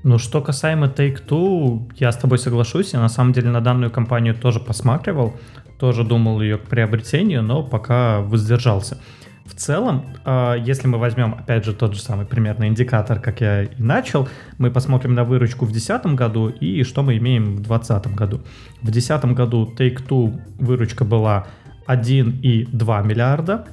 Ну, 0.03 0.17
что 0.17 0.41
касаемо 0.41 0.87
Take-Two, 0.87 1.93
я 1.95 2.11
с 2.11 2.17
тобой 2.17 2.37
соглашусь, 2.37 2.93
я 2.93 2.99
на 2.99 3.09
самом 3.09 3.31
деле 3.31 3.49
на 3.49 3.61
данную 3.61 3.89
компанию 3.89 4.35
тоже 4.35 4.59
посматривал, 4.59 5.33
тоже 5.79 6.03
думал 6.03 6.41
ее 6.41 6.57
к 6.57 6.63
приобретению, 6.63 7.41
но 7.41 7.63
пока 7.63 8.19
воздержался. 8.21 8.99
В 9.45 9.55
целом, 9.55 10.05
а, 10.23 10.55
если 10.55 10.87
мы 10.87 10.97
возьмем, 10.97 11.33
опять 11.33 11.65
же, 11.65 11.73
тот 11.73 11.93
же 11.93 12.01
самый 12.01 12.25
примерный 12.25 12.67
индикатор, 12.67 13.19
как 13.19 13.41
я 13.41 13.63
и 13.63 13.69
начал, 13.77 14.29
мы 14.57 14.71
посмотрим 14.71 15.15
на 15.15 15.25
выручку 15.25 15.65
в 15.65 15.71
2010 15.71 16.15
году 16.15 16.47
и 16.47 16.83
что 16.83 17.03
мы 17.03 17.17
имеем 17.17 17.55
в 17.57 17.61
2020 17.61 18.15
году. 18.15 18.41
В 18.81 18.91
2010 18.91 19.25
году 19.33 19.73
Take-Two 19.77 20.41
выручка 20.59 21.03
была 21.03 21.47
1,2 21.87 23.05
миллиарда, 23.05 23.67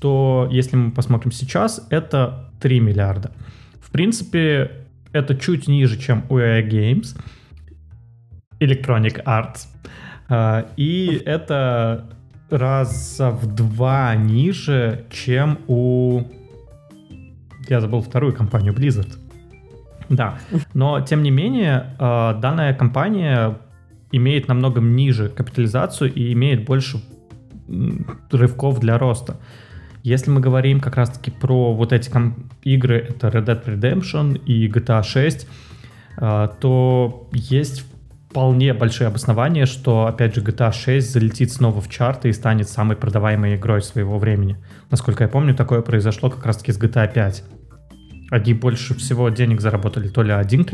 то 0.00 0.48
если 0.50 0.76
мы 0.76 0.90
посмотрим 0.90 1.32
сейчас, 1.32 1.86
это 1.90 2.50
3 2.60 2.80
миллиарда. 2.80 3.32
В 3.80 3.90
принципе, 3.90 4.72
это 5.12 5.34
чуть 5.34 5.68
ниже, 5.68 5.98
чем 5.98 6.24
у 6.28 6.38
EA 6.38 6.68
Games, 6.68 7.16
Electronic 8.60 9.24
Arts. 9.24 9.66
А, 10.28 10.66
и 10.76 11.22
это 11.24 12.06
раза 12.50 13.30
в 13.30 13.54
два 13.54 14.14
ниже, 14.14 15.04
чем 15.10 15.58
у... 15.66 16.22
Я 17.68 17.80
забыл 17.80 18.00
вторую 18.00 18.34
компанию, 18.34 18.72
Blizzard. 18.74 19.16
Да, 20.08 20.38
но 20.72 21.00
тем 21.00 21.22
не 21.22 21.30
менее, 21.30 21.94
а, 21.98 22.34
данная 22.34 22.74
компания 22.74 23.58
имеет 24.10 24.48
намного 24.48 24.80
ниже 24.80 25.28
капитализацию 25.28 26.12
и 26.12 26.32
имеет 26.32 26.64
больше 26.64 26.98
рывков 28.30 28.80
для 28.80 28.98
роста. 28.98 29.36
Если 30.02 30.30
мы 30.30 30.40
говорим 30.40 30.80
как 30.80 30.96
раз-таки 30.96 31.30
про 31.30 31.74
вот 31.74 31.92
эти 31.92 32.10
игры, 32.62 33.06
это 33.08 33.28
Red 33.28 33.46
Dead 33.46 33.64
Redemption 33.64 34.38
и 34.44 34.68
GTA 34.68 35.02
6, 35.02 35.46
а, 36.16 36.48
то 36.48 37.28
есть 37.32 37.84
вполне 38.30 38.72
большие 38.74 39.08
обоснования, 39.08 39.66
что, 39.66 40.06
опять 40.06 40.34
же, 40.34 40.42
GTA 40.42 40.72
6 40.72 41.12
залетит 41.12 41.52
снова 41.52 41.80
в 41.80 41.88
чарты 41.88 42.28
и 42.28 42.32
станет 42.32 42.68
самой 42.68 42.96
продаваемой 42.96 43.56
игрой 43.56 43.82
своего 43.82 44.18
времени. 44.18 44.56
Насколько 44.90 45.24
я 45.24 45.28
помню, 45.28 45.54
такое 45.54 45.82
произошло 45.82 46.30
как 46.30 46.44
раз-таки 46.46 46.72
с 46.72 46.78
GTA 46.78 47.12
5. 47.12 47.44
Они 48.30 48.54
больше 48.54 48.94
всего 48.94 49.28
денег 49.30 49.60
заработали, 49.60 50.08
то 50.08 50.22
ли 50.22 50.32
один... 50.32 50.66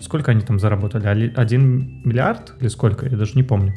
Сколько 0.00 0.30
они 0.30 0.42
там 0.42 0.60
заработали? 0.60 1.32
Один 1.34 2.02
миллиард 2.04 2.54
или 2.60 2.68
сколько? 2.68 3.06
Я 3.06 3.16
даже 3.16 3.34
не 3.34 3.42
помню. 3.42 3.74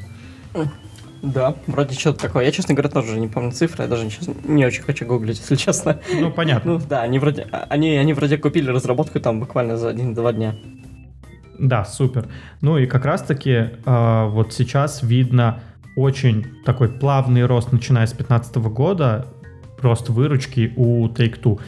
Да, 1.21 1.55
вроде 1.67 1.93
что-то 1.93 2.21
такое. 2.21 2.45
Я, 2.45 2.51
честно 2.51 2.73
говоря, 2.73 2.89
тоже 2.89 3.19
не 3.19 3.27
помню 3.27 3.51
цифры, 3.51 3.84
я 3.84 3.89
даже 3.89 4.10
сейчас 4.10 4.29
не 4.43 4.65
очень 4.65 4.81
хочу 4.81 5.05
гуглить, 5.05 5.38
если 5.39 5.55
честно. 5.55 5.99
Ну, 6.13 6.31
понятно. 6.31 6.73
Ну, 6.73 6.81
да, 6.89 7.03
они 7.03 7.19
вроде, 7.19 7.47
они, 7.69 7.95
они 7.95 8.13
вроде 8.13 8.38
купили 8.38 8.69
разработку 8.69 9.19
там 9.19 9.39
буквально 9.39 9.77
за 9.77 9.89
один-два 9.89 10.34
дня. 10.34 10.55
Да, 11.60 11.86
супер. 11.86 12.27
Ну 12.62 12.79
и 12.79 12.88
как 12.88 13.05
раз-таки 13.05 13.51
э, 13.51 14.27
вот 14.29 14.51
сейчас 14.51 15.03
видно 15.03 15.60
очень 15.95 16.47
такой 16.65 16.89
плавный 16.89 17.45
рост, 17.45 17.71
начиная 17.71 18.07
с 18.07 18.13
2015 18.13 18.55
года, 18.55 19.27
рост 19.79 20.10
выручки 20.10 20.73
у 20.75 21.07
Take-Two. 21.07 21.60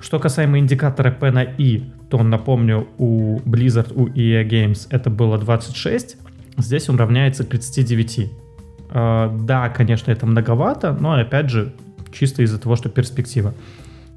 Что 0.00 0.18
касаемо 0.18 0.58
индикатора 0.58 1.10
P 1.10 1.30
на 1.30 1.42
I, 1.42 1.92
то, 2.08 2.22
напомню, 2.22 2.88
у 2.96 3.38
Blizzard, 3.40 3.92
у 3.94 4.06
EA 4.08 4.48
Games 4.48 4.86
это 4.90 5.10
было 5.10 5.36
26, 5.36 6.16
здесь 6.56 6.88
он 6.88 6.96
равняется 6.96 7.44
39. 7.44 8.30
Э, 8.90 9.30
да, 9.40 9.68
конечно, 9.68 10.10
это 10.10 10.26
многовато, 10.26 10.92
но 10.92 11.12
опять 11.14 11.50
же, 11.50 11.72
чисто 12.12 12.42
из-за 12.42 12.58
того, 12.58 12.76
что 12.76 12.88
перспектива. 12.88 13.54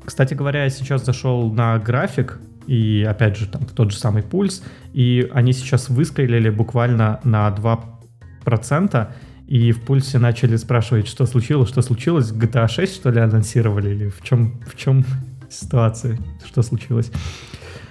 Кстати 0.06 0.34
говоря, 0.34 0.64
я 0.64 0.70
сейчас 0.70 1.06
зашел 1.06 1.52
на 1.52 1.78
график, 1.78 2.40
и 2.68 3.06
опять 3.10 3.38
же 3.38 3.48
там 3.48 3.66
тот 3.66 3.92
же 3.92 3.98
самый 3.98 4.24
пульс, 4.24 4.64
и 4.94 5.30
они 5.34 5.54
сейчас 5.54 5.90
выстрелили 5.90 6.50
буквально 6.50 7.20
на 7.24 7.50
2%, 7.50 9.08
и 9.48 9.72
в 9.72 9.82
пульсе 9.82 10.20
начали 10.20 10.56
спрашивать, 10.58 11.08
что 11.08 11.26
случилось, 11.26 11.70
что 11.70 11.82
случилось, 11.82 12.32
GTA 12.32 12.68
6 12.68 12.96
что 12.96 13.10
ли 13.10 13.20
анонсировали, 13.20 13.90
или 13.90 14.10
в 14.10 14.22
чем, 14.22 14.62
в 14.68 14.76
чем 14.76 15.04
ситуация, 15.50 16.20
что 16.46 16.62
случилось. 16.62 17.12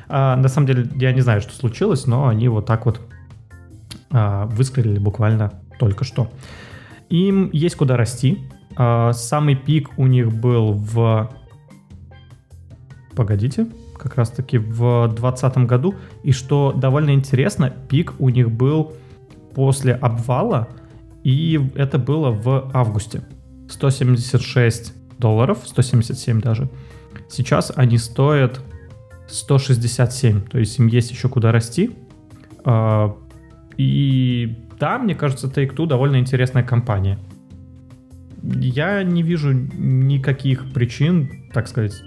А, 0.09 0.37
на 0.37 0.49
самом 0.49 0.69
деле 0.69 0.89
я 0.95 1.13
не 1.13 1.21
знаю, 1.21 1.41
что 1.41 1.53
случилось, 1.55 2.07
но 2.07 2.29
они 2.29 2.49
вот 2.49 2.67
так 2.67 2.87
вот 2.87 3.01
а, 4.11 4.47
выстрелили 4.47 4.99
буквально 4.99 5.53
только 5.79 6.05
что. 6.05 6.31
Им 7.09 7.51
есть 7.53 7.77
куда 7.77 7.97
расти. 7.97 8.39
А, 8.77 9.13
самый 9.13 9.57
пик 9.57 9.91
у 9.99 10.07
них 10.07 10.33
был 10.33 10.73
в... 10.73 11.31
Погодите, 13.15 13.67
как 13.99 14.17
раз-таки 14.17 14.59
в 14.59 15.09
2020 15.09 15.59
году. 15.59 15.95
И 16.23 16.33
что 16.33 16.73
довольно 16.73 17.13
интересно, 17.13 17.71
пик 17.71 18.15
у 18.19 18.29
них 18.29 18.51
был 18.51 18.93
после 19.55 19.95
обвала, 19.95 20.69
и 21.25 21.61
это 21.75 21.99
было 21.99 22.31
в 22.31 22.71
августе. 22.73 23.23
176 23.69 24.95
долларов, 25.19 25.59
177 25.65 26.41
даже. 26.41 26.69
Сейчас 27.29 27.73
они 27.75 27.99
стоят 27.99 28.61
167, 29.29 30.43
то 30.43 30.59
есть 30.59 30.79
им 30.79 30.87
есть 30.87 31.11
еще 31.11 31.29
куда 31.29 31.53
расти. 31.53 31.91
А, 32.65 33.17
и 33.77 34.57
да, 34.81 34.99
мне 34.99 35.15
кажется, 35.15 35.49
Take-Two 35.49 35.87
довольно 35.87 36.17
интересная 36.17 36.63
компания. 36.63 37.19
я 38.43 39.03
не 39.03 39.23
вижу 39.23 39.53
никаких 39.53 40.73
причин, 40.73 41.51
так 41.53 41.69
сказать, 41.69 42.03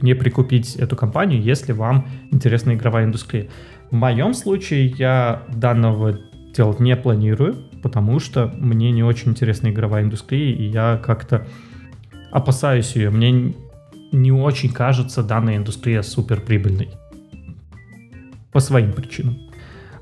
не 0.00 0.14
прикупить 0.14 0.76
эту 0.76 0.96
компанию, 0.96 1.42
если 1.42 1.72
вам 1.72 2.08
интересна 2.30 2.74
игровая 2.74 3.04
индустрия. 3.04 3.48
В 3.90 3.94
моем 3.94 4.34
случае 4.34 4.86
я 4.86 5.42
данного 5.48 6.18
делать 6.54 6.80
не 6.80 6.96
планирую, 6.96 7.56
потому 7.82 8.18
что 8.18 8.52
мне 8.58 8.92
не 8.92 9.02
очень 9.02 9.30
интересна 9.30 9.68
игровая 9.68 10.04
индустрия, 10.04 10.54
и 10.54 10.64
я 10.64 11.00
как-то 11.04 11.46
опасаюсь 12.30 12.96
ее. 12.96 13.10
Мне 13.10 13.54
не 14.12 14.32
очень 14.32 14.72
кажется 14.72 15.22
данная 15.22 15.56
индустрия 15.56 16.02
супер 16.02 16.40
прибыльной. 16.40 16.90
По 18.52 18.60
своим 18.60 18.92
причинам. 18.92 19.38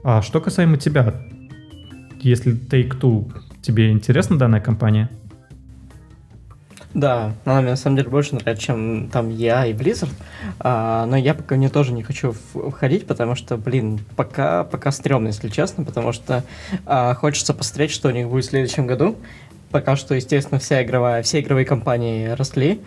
А 0.03 0.23
что 0.23 0.41
касаемо 0.41 0.77
тебя, 0.77 1.15
если 2.23 2.55
Take-Two, 2.55 3.33
тебе 3.63 3.91
интересна 3.91 4.39
данная 4.39 4.61
компания? 4.61 5.11
Да, 6.95 7.35
она 7.45 7.61
мне 7.61 7.71
на 7.71 7.77
самом 7.77 7.97
деле 7.97 8.09
больше 8.09 8.35
нравится, 8.35 8.65
чем 8.65 9.09
там 9.13 9.29
я 9.29 9.67
и 9.67 9.73
Blizzard. 9.75 10.11
А, 10.59 11.07
но 11.07 11.17
я 11.17 11.35
пока 11.35 11.57
не 11.57 11.69
тоже 11.69 11.93
не 11.93 12.03
хочу 12.03 12.33
входить, 12.33 13.07
потому 13.07 13.35
что, 13.35 13.57
блин, 13.57 14.01
пока, 14.17 14.65
пока 14.65 14.91
стрёмно, 14.91 15.29
если 15.29 15.49
честно, 15.49 15.85
потому 15.85 16.13
что 16.13 16.45
а, 16.87 17.15
хочется 17.15 17.53
посмотреть, 17.53 17.91
что 17.91 18.09
у 18.09 18.11
них 18.11 18.29
будет 18.29 18.47
в 18.47 18.49
следующем 18.49 18.87
году. 18.87 19.17
Пока 19.71 19.97
что, 19.97 20.15
естественно, 20.15 20.59
вся 20.59 20.83
игровая, 20.83 21.23
все 21.23 21.41
игровые 21.41 21.67
компании 21.67 22.29
росли, 22.29 22.81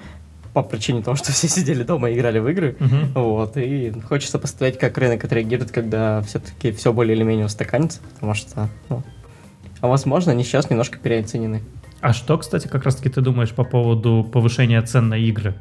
по 0.54 0.63
причине 0.63 1.02
того, 1.02 1.15
что 1.15 1.32
все 1.32 1.48
сидели 1.48 1.84
дома 1.84 2.10
и 2.10 2.15
играли 2.15 2.39
в 2.39 2.50
игры. 2.50 2.76
Uh-huh. 2.80 3.12
Вот, 3.13 3.58
и 3.58 3.94
хочется 4.08 4.39
посмотреть, 4.39 4.80
как 4.80 4.98
рынок 4.98 5.24
отреагирует, 5.24 5.72
когда 5.72 6.22
все-таки 6.24 6.72
все 6.72 6.91
более 6.91 7.15
или 7.15 7.24
менее 7.24 7.46
устаканится, 7.46 8.00
потому 8.15 8.34
что, 8.34 8.70
ну, 8.89 9.04
а 9.82 9.88
возможно, 9.88 10.32
они 10.32 10.44
сейчас 10.44 10.70
немножко 10.70 10.98
переоценены. 11.00 11.62
А 12.00 12.13
что, 12.13 12.38
кстати, 12.38 12.67
как 12.67 12.84
раз-таки 12.86 13.10
ты 13.10 13.22
думаешь 13.22 13.52
по 13.52 13.63
поводу 13.63 14.28
повышения 14.32 14.82
цен 14.82 15.10
на 15.10 15.17
игры? 15.17 15.56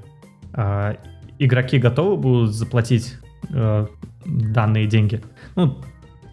А, 0.53 0.97
игроки 1.39 1.79
готовы 1.79 2.17
будут 2.17 2.55
заплатить 2.55 3.17
а, 3.53 3.87
данные 4.25 4.87
деньги? 4.87 5.23
Ну, 5.57 5.79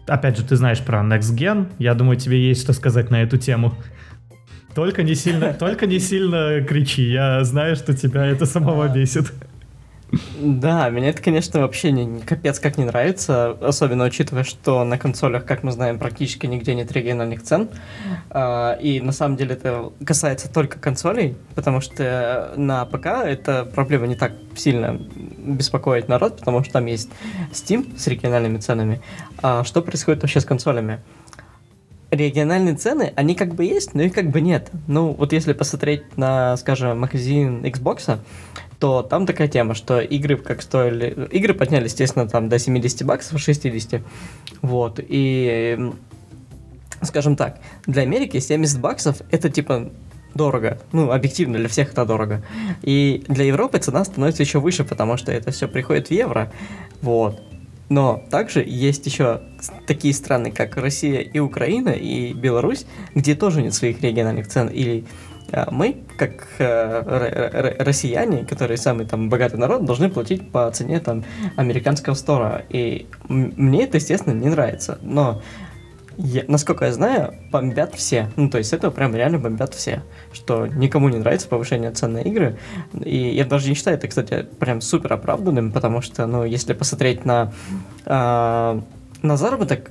опять 0.06 0.38
же, 0.38 0.44
ты 0.44 0.56
знаешь 0.56 0.80
про 0.80 1.00
Next 1.00 1.36
Gen. 1.36 1.70
Я 1.78 1.94
думаю, 1.94 2.16
тебе 2.16 2.40
есть 2.40 2.62
что 2.62 2.72
сказать 2.72 3.10
на 3.10 3.22
эту 3.22 3.36
тему. 3.36 3.74
Только 4.74 5.02
не 5.02 5.14
сильно, 5.14 5.52
только 5.54 5.86
не 5.86 5.98
сильно 5.98 6.62
кричи. 6.62 7.10
Я 7.10 7.42
знаю, 7.44 7.76
что 7.76 7.94
тебя 7.94 8.24
это 8.26 8.46
самого 8.46 8.88
бесит. 8.88 9.32
Да, 10.40 10.88
меня 10.88 11.10
это, 11.10 11.22
конечно, 11.22 11.60
вообще 11.60 11.92
не, 11.92 12.20
капец 12.20 12.58
как 12.58 12.78
не 12.78 12.84
нравится, 12.84 13.50
особенно 13.60 14.04
учитывая, 14.04 14.44
что 14.44 14.82
на 14.84 14.96
консолях, 14.96 15.44
как 15.44 15.62
мы 15.62 15.70
знаем, 15.70 15.98
практически 15.98 16.46
нигде 16.46 16.74
нет 16.74 16.90
региональных 16.92 17.42
цен. 17.42 17.68
А, 18.30 18.72
и 18.80 19.00
на 19.00 19.12
самом 19.12 19.36
деле 19.36 19.54
это 19.54 19.92
касается 20.04 20.50
только 20.50 20.78
консолей, 20.78 21.36
потому 21.54 21.82
что 21.82 22.54
на 22.56 22.86
ПК 22.86 23.06
эта 23.24 23.66
проблема 23.66 24.06
не 24.06 24.14
так 24.14 24.32
сильно 24.56 24.98
беспокоит 25.14 26.08
народ, 26.08 26.38
потому 26.38 26.64
что 26.64 26.72
там 26.74 26.86
есть 26.86 27.10
Steam 27.52 27.98
с 27.98 28.06
региональными 28.06 28.58
ценами. 28.58 29.02
А 29.42 29.62
что 29.64 29.82
происходит 29.82 30.22
вообще 30.22 30.40
с 30.40 30.44
консолями? 30.44 31.00
региональные 32.10 32.74
цены, 32.74 33.12
они 33.16 33.34
как 33.34 33.54
бы 33.54 33.64
есть, 33.64 33.92
но 33.94 34.02
их 34.02 34.14
как 34.14 34.30
бы 34.30 34.40
нет. 34.40 34.70
Ну, 34.86 35.12
вот 35.12 35.34
если 35.34 35.52
посмотреть 35.52 36.16
на, 36.16 36.56
скажем, 36.56 36.98
магазин 36.98 37.64
Xbox, 37.66 38.18
то 38.78 39.02
там 39.02 39.26
такая 39.26 39.48
тема, 39.48 39.74
что 39.74 40.00
игры 40.00 40.36
как 40.36 40.62
стоили... 40.62 41.28
Игры 41.32 41.54
подняли, 41.54 41.84
естественно, 41.84 42.28
там 42.28 42.48
до 42.48 42.58
70 42.58 43.04
баксов, 43.04 43.40
60. 43.40 44.02
Вот, 44.62 45.00
и... 45.02 45.92
Скажем 47.02 47.36
так, 47.36 47.60
для 47.86 48.02
Америки 48.02 48.40
70 48.40 48.80
баксов 48.80 49.22
это 49.30 49.50
типа 49.50 49.90
дорого. 50.34 50.78
Ну, 50.92 51.10
объективно, 51.10 51.58
для 51.58 51.68
всех 51.68 51.92
это 51.92 52.04
дорого. 52.04 52.44
И 52.82 53.24
для 53.28 53.44
Европы 53.44 53.78
цена 53.78 54.04
становится 54.04 54.42
еще 54.42 54.58
выше, 54.58 54.84
потому 54.84 55.16
что 55.16 55.32
это 55.32 55.50
все 55.50 55.68
приходит 55.68 56.08
в 56.08 56.10
евро. 56.10 56.52
Вот. 57.02 57.40
Но 57.88 58.22
также 58.30 58.62
есть 58.66 59.06
еще 59.06 59.40
такие 59.86 60.12
страны, 60.12 60.50
как 60.50 60.76
Россия 60.76 61.20
и 61.20 61.38
Украина, 61.38 61.90
и 61.90 62.34
Беларусь, 62.34 62.84
где 63.14 63.34
тоже 63.34 63.62
нет 63.62 63.74
своих 63.74 64.02
региональных 64.02 64.46
цен. 64.48 64.68
Или 64.68 65.04
мы, 65.70 66.04
как 66.16 66.46
э, 66.58 67.74
россияне, 67.78 68.44
которые 68.44 68.76
самый 68.76 69.06
там 69.06 69.28
богатый 69.28 69.56
народ, 69.56 69.84
должны 69.84 70.10
платить 70.10 70.50
по 70.50 70.70
цене 70.70 71.00
там 71.00 71.24
американского 71.56 72.14
стора. 72.14 72.64
И 72.68 73.06
мне 73.28 73.84
это, 73.84 73.96
естественно, 73.96 74.34
не 74.34 74.48
нравится. 74.48 74.98
Но 75.02 75.40
я, 76.18 76.42
насколько 76.48 76.84
я 76.84 76.92
знаю, 76.92 77.34
бомбят 77.50 77.94
все. 77.94 78.28
Ну, 78.36 78.50
то 78.50 78.58
есть 78.58 78.72
это 78.72 78.90
прям 78.90 79.14
реально 79.14 79.38
бомбят 79.38 79.72
все. 79.72 80.02
Что 80.32 80.66
никому 80.66 81.08
не 81.08 81.18
нравится 81.18 81.48
повышение 81.48 81.92
цен 81.92 82.12
на 82.12 82.18
игры. 82.18 82.58
И 83.04 83.16
я 83.16 83.44
даже 83.44 83.68
не 83.68 83.74
считаю 83.74 83.96
это, 83.96 84.08
кстати, 84.08 84.46
прям 84.58 84.80
супер 84.80 85.12
оправданным, 85.12 85.72
потому 85.72 86.02
что, 86.02 86.26
ну, 86.26 86.44
если 86.44 86.72
посмотреть 86.72 87.24
на, 87.24 87.52
э, 88.04 88.80
на 89.22 89.36
заработок 89.36 89.90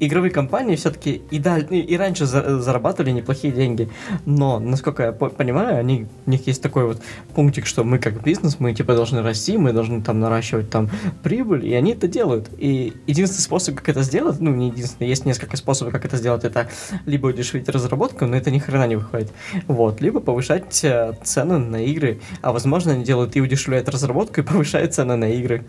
игровые 0.00 0.30
компании 0.30 0.76
все-таки 0.76 1.22
и, 1.30 1.38
да, 1.38 1.58
и 1.58 1.96
раньше 1.96 2.26
за, 2.26 2.60
зарабатывали 2.60 3.10
неплохие 3.10 3.52
деньги, 3.52 3.88
но, 4.24 4.58
насколько 4.58 5.02
я 5.02 5.12
по 5.12 5.28
понимаю, 5.28 5.78
они, 5.78 6.06
у 6.26 6.30
них 6.30 6.46
есть 6.46 6.62
такой 6.62 6.86
вот 6.86 7.02
пунктик, 7.34 7.66
что 7.66 7.84
мы 7.84 7.98
как 7.98 8.22
бизнес, 8.22 8.58
мы 8.58 8.74
типа 8.74 8.94
должны 8.94 9.22
расти, 9.22 9.56
мы 9.56 9.72
должны 9.72 10.02
там 10.02 10.20
наращивать 10.20 10.70
там 10.70 10.90
прибыль, 11.22 11.66
и 11.66 11.74
они 11.74 11.92
это 11.92 12.08
делают. 12.08 12.48
И 12.58 12.92
единственный 13.06 13.42
способ, 13.42 13.76
как 13.76 13.88
это 13.88 14.02
сделать, 14.02 14.40
ну, 14.40 14.54
не 14.54 14.68
единственный, 14.68 15.08
есть 15.08 15.24
несколько 15.24 15.56
способов, 15.56 15.92
как 15.92 16.04
это 16.04 16.16
сделать, 16.16 16.44
это 16.44 16.68
либо 17.06 17.28
удешевить 17.28 17.68
разработку, 17.68 18.26
но 18.26 18.36
это 18.36 18.50
ни 18.50 18.58
хрена 18.58 18.86
не 18.86 18.96
выходит, 18.96 19.32
вот, 19.66 20.00
либо 20.00 20.20
повышать 20.20 20.84
э, 20.84 21.12
цены 21.22 21.58
на 21.58 21.84
игры, 21.84 22.20
а 22.42 22.52
возможно 22.52 22.92
они 22.92 23.04
делают 23.04 23.36
и 23.36 23.40
удешевляют 23.40 23.88
разработку, 23.88 24.40
и 24.40 24.44
повышают 24.44 24.94
цены 24.94 25.16
на 25.16 25.30
игры. 25.30 25.64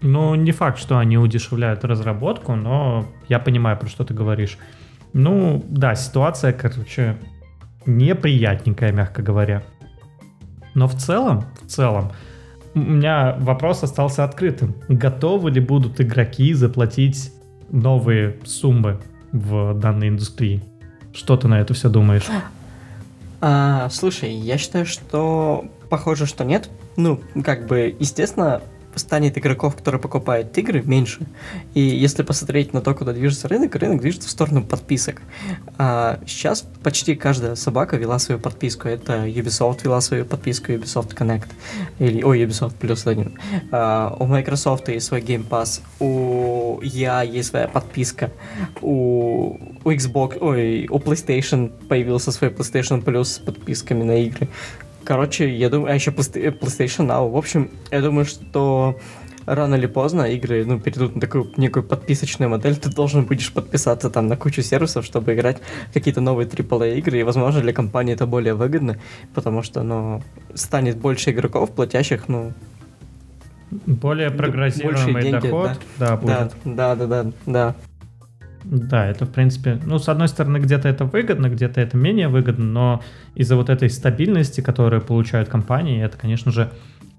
Ну, 0.00 0.34
не 0.34 0.52
факт, 0.52 0.78
что 0.78 0.98
они 0.98 1.18
удешевляют 1.18 1.84
разработку, 1.84 2.54
но 2.54 3.06
я 3.28 3.38
понимаю, 3.38 3.76
про 3.76 3.88
что 3.88 4.04
ты 4.04 4.14
говоришь. 4.14 4.58
Ну, 5.12 5.64
да, 5.68 5.94
ситуация, 5.94 6.52
короче, 6.52 7.16
неприятненькая, 7.86 8.92
мягко 8.92 9.22
говоря. 9.22 9.64
Но 10.74 10.86
в 10.86 10.94
целом, 10.94 11.46
в 11.62 11.66
целом, 11.66 12.12
у 12.74 12.78
меня 12.78 13.36
вопрос 13.40 13.82
остался 13.82 14.24
открытым. 14.24 14.74
Готовы 14.88 15.50
ли 15.50 15.60
будут 15.60 16.00
игроки 16.00 16.52
заплатить 16.54 17.32
новые 17.70 18.36
суммы 18.44 19.00
в 19.32 19.74
данной 19.74 20.08
индустрии? 20.08 20.62
Что 21.12 21.36
ты 21.36 21.48
на 21.48 21.60
это 21.60 21.74
все 21.74 21.88
думаешь? 21.88 22.26
А, 23.40 23.88
слушай, 23.90 24.30
я 24.32 24.58
считаю, 24.58 24.86
что 24.86 25.64
похоже, 25.88 26.26
что 26.26 26.44
нет. 26.44 26.70
Ну, 26.96 27.20
как 27.44 27.66
бы, 27.66 27.94
естественно, 27.98 28.60
станет 28.98 29.38
игроков, 29.38 29.76
которые 29.76 30.00
покупают 30.00 30.56
игры, 30.58 30.82
меньше. 30.82 31.26
И 31.74 31.80
если 31.80 32.22
посмотреть 32.22 32.72
на 32.72 32.80
то, 32.80 32.94
куда 32.94 33.12
движется 33.12 33.48
рынок, 33.48 33.74
рынок 33.76 34.00
движется 34.00 34.28
в 34.28 34.30
сторону 34.30 34.62
подписок. 34.62 35.22
А 35.78 36.20
сейчас 36.26 36.66
почти 36.82 37.14
каждая 37.14 37.54
собака 37.54 37.96
вела 37.96 38.18
свою 38.18 38.40
подписку. 38.40 38.88
Это 38.88 39.26
Ubisoft 39.26 39.84
вела 39.84 40.00
свою 40.00 40.24
подписку, 40.24 40.72
Ubisoft 40.72 41.14
Connect. 41.16 41.48
Или, 41.98 42.22
ой, 42.22 42.44
Ubisoft 42.44 42.74
плюс 42.78 43.06
один. 43.06 43.38
А, 43.72 44.16
у 44.18 44.26
Microsoft 44.26 44.88
есть 44.88 45.06
свой 45.06 45.20
Game 45.20 45.46
Pass. 45.48 45.80
У 46.00 46.80
EA 46.82 47.26
есть 47.26 47.50
своя 47.50 47.68
подписка. 47.68 48.30
У, 48.80 49.58
у 49.84 49.90
Xbox, 49.90 50.38
ой, 50.40 50.86
у 50.90 50.98
PlayStation 50.98 51.70
появился 51.88 52.32
свой 52.32 52.50
PlayStation 52.50 53.02
Plus 53.02 53.24
с 53.24 53.38
подписками 53.38 54.02
на 54.02 54.16
игры. 54.22 54.48
Короче, 55.08 55.48
я 55.56 55.70
думаю, 55.70 55.90
а 55.90 55.94
еще 55.94 56.10
PlayStation 56.10 57.06
Now. 57.06 57.30
В 57.30 57.36
общем, 57.38 57.70
я 57.90 58.02
думаю, 58.02 58.26
что 58.26 58.98
рано 59.46 59.76
или 59.76 59.86
поздно 59.86 60.24
игры 60.24 60.66
ну, 60.66 60.78
перейдут 60.78 61.14
на 61.14 61.20
такую 61.22 61.50
некую 61.56 61.82
подписочную 61.82 62.50
модель. 62.50 62.76
Ты 62.76 62.90
должен 62.90 63.24
будешь 63.24 63.50
подписаться 63.50 64.10
там 64.10 64.26
на 64.26 64.36
кучу 64.36 64.60
сервисов, 64.60 65.06
чтобы 65.06 65.32
играть 65.32 65.62
какие-то 65.94 66.20
новые 66.20 66.46
AAA 66.46 66.98
игры. 66.98 67.20
И, 67.20 67.22
возможно, 67.22 67.62
для 67.62 67.72
компании 67.72 68.12
это 68.12 68.26
более 68.26 68.52
выгодно, 68.52 68.98
потому 69.34 69.62
что 69.62 69.82
ну, 69.82 70.22
станет 70.52 70.98
больше 70.98 71.30
игроков, 71.30 71.70
платящих, 71.70 72.28
ну, 72.28 72.52
более 73.70 74.30
прогрессируемый 74.30 75.22
деньги, 75.22 75.48
доход, 75.48 75.70
да, 75.96 76.08
да, 76.08 76.16
будет. 76.16 76.52
Да, 76.64 76.94
да, 76.94 77.06
да, 77.06 77.32
да. 77.46 77.74
Да, 78.70 79.06
это, 79.06 79.24
в 79.24 79.30
принципе, 79.30 79.80
ну, 79.86 79.98
с 79.98 80.10
одной 80.10 80.28
стороны, 80.28 80.58
где-то 80.58 80.88
это 80.88 81.06
выгодно, 81.06 81.48
где-то 81.48 81.80
это 81.80 81.96
менее 81.96 82.28
выгодно, 82.28 82.66
но 82.66 83.02
из-за 83.34 83.56
вот 83.56 83.70
этой 83.70 83.88
стабильности, 83.88 84.60
которую 84.60 85.00
получают 85.00 85.48
компании, 85.48 86.04
это, 86.04 86.18
конечно 86.18 86.52
же, 86.52 86.70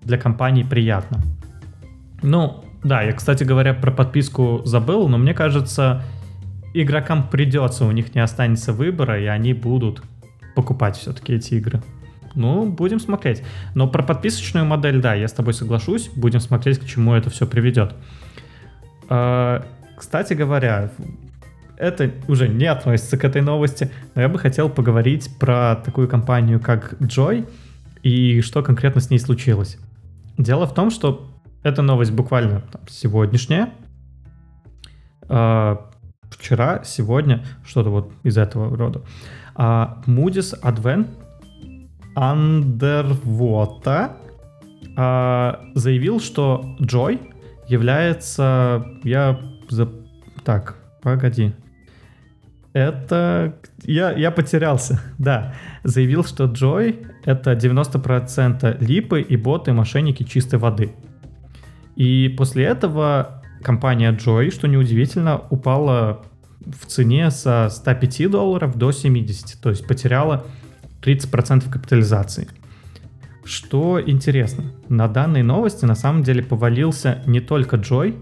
для 0.04 0.20
компаний 0.20 0.64
приятно. 0.64 1.24
Ну, 2.22 2.64
да, 2.84 3.02
я, 3.02 3.14
кстати 3.14 3.44
говоря, 3.44 3.74
про 3.74 3.90
подписку 3.92 4.62
забыл, 4.64 5.08
но 5.08 5.18
мне 5.18 5.34
кажется, 5.34 6.04
игрокам 6.76 7.28
придется, 7.28 7.86
у 7.86 7.92
них 7.92 8.14
не 8.14 8.22
останется 8.22 8.72
выбора, 8.72 9.20
и 9.20 9.26
они 9.26 9.54
будут 9.54 10.04
покупать 10.56 10.98
все-таки 10.98 11.34
эти 11.34 11.56
игры. 11.56 11.82
Ну, 12.36 12.68
будем 12.68 13.00
смотреть. 13.00 13.42
Но 13.74 13.88
про 13.88 14.04
подписочную 14.04 14.68
модель, 14.68 15.02
да, 15.02 15.16
я 15.16 15.28
с 15.28 15.34
тобой 15.34 15.56
соглашусь. 15.56 16.10
Будем 16.16 16.40
смотреть, 16.40 16.78
к 16.78 16.86
чему 16.86 17.14
это 17.14 17.32
все 17.32 17.48
приведет. 17.48 17.96
А, 19.10 19.66
кстати 19.98 20.34
говоря, 20.34 20.92
это 21.80 22.12
уже 22.28 22.48
не 22.48 22.65
относится 22.65 23.18
к 23.18 23.24
этой 23.24 23.42
новости, 23.42 23.89
но 24.13 24.22
я 24.22 24.30
бы 24.30 24.38
хотел 24.38 24.70
поговорить 24.70 25.30
про 25.39 25.76
такую 25.78 26.08
компанию, 26.08 26.60
как 26.60 26.94
Joy, 27.02 27.50
и 28.04 28.42
что 28.42 28.62
конкретно 28.62 29.02
с 29.02 29.10
ней 29.10 29.18
случилось. 29.18 29.78
Дело 30.38 30.68
в 30.68 30.74
том, 30.74 30.92
что 30.92 31.32
эта 31.63 31.82
новость 31.82 32.12
буквально 32.12 32.62
там, 32.72 32.82
сегодняшняя. 32.88 33.74
Э, 35.28 35.78
вчера, 36.30 36.84
сегодня, 36.84 37.46
что-то 37.65 37.89
вот 37.89 38.12
из 38.24 38.38
этого 38.38 38.76
рода. 38.76 39.02
А 39.56 40.02
Moody's 40.06 40.54
Advent 40.62 41.08
Underwater 42.15 44.12
а, 44.96 45.62
заявил, 45.76 46.20
что 46.20 46.76
Joy 46.80 47.20
является... 47.68 48.86
Я... 49.04 49.39
За... 49.70 49.89
Так, 50.44 50.76
погоди. 51.02 51.54
Это... 52.74 53.56
Я, 53.84 54.12
я 54.12 54.32
потерялся, 54.32 55.02
да. 55.18 55.56
Заявил, 55.84 56.24
что 56.24 56.46
Joy— 56.46 57.08
это 57.26 57.54
90% 57.54 58.84
липы 58.84 59.22
и 59.22 59.36
боты, 59.38 59.74
мошенники 59.74 60.24
чистой 60.24 60.60
воды. 60.60 60.92
И 61.96 62.34
после 62.38 62.66
этого 62.66 63.44
компания 63.62 64.12
Joy, 64.12 64.52
что 64.52 64.68
неудивительно, 64.68 65.42
упала 65.50 66.24
в 66.60 66.86
цене 66.86 67.32
со 67.32 67.70
105 67.70 68.30
долларов 68.30 68.78
до 68.78 68.92
70, 68.92 69.60
то 69.62 69.70
есть 69.70 69.88
потеряла 69.88 70.46
30% 71.02 71.70
капитализации. 71.70 72.48
Что 73.44 74.00
интересно, 74.06 74.66
на 74.90 75.08
данной 75.08 75.42
новости 75.42 75.86
на 75.86 75.96
самом 75.96 76.24
деле 76.24 76.44
повалился 76.44 77.24
не 77.26 77.40
только 77.40 77.78
Joy, 77.78 78.16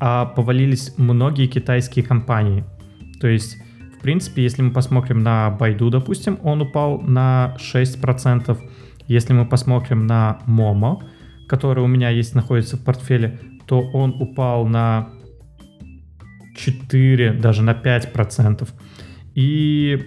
а 0.00 0.26
повалились 0.26 0.94
многие 0.96 1.46
китайские 1.46 2.04
компании. 2.04 2.64
То 3.20 3.28
есть, 3.28 3.58
в 3.98 4.02
принципе, 4.02 4.42
если 4.42 4.62
мы 4.62 4.72
посмотрим 4.72 5.20
на 5.20 5.56
Baidu, 5.58 5.90
допустим, 5.90 6.38
он 6.42 6.62
упал 6.62 7.00
на 7.00 7.56
6%. 7.58 8.58
Если 9.08 9.32
мы 9.32 9.46
посмотрим 9.46 10.06
на 10.06 10.40
Momo, 10.46 11.02
который 11.48 11.82
у 11.82 11.86
меня 11.86 12.10
есть, 12.10 12.34
находится 12.34 12.76
в 12.76 12.84
портфеле, 12.84 13.38
то 13.66 13.80
он 13.80 14.20
упал 14.20 14.66
на 14.66 15.08
4, 16.56 17.32
даже 17.34 17.62
на 17.62 17.72
5%. 17.72 18.68
И 19.34 20.06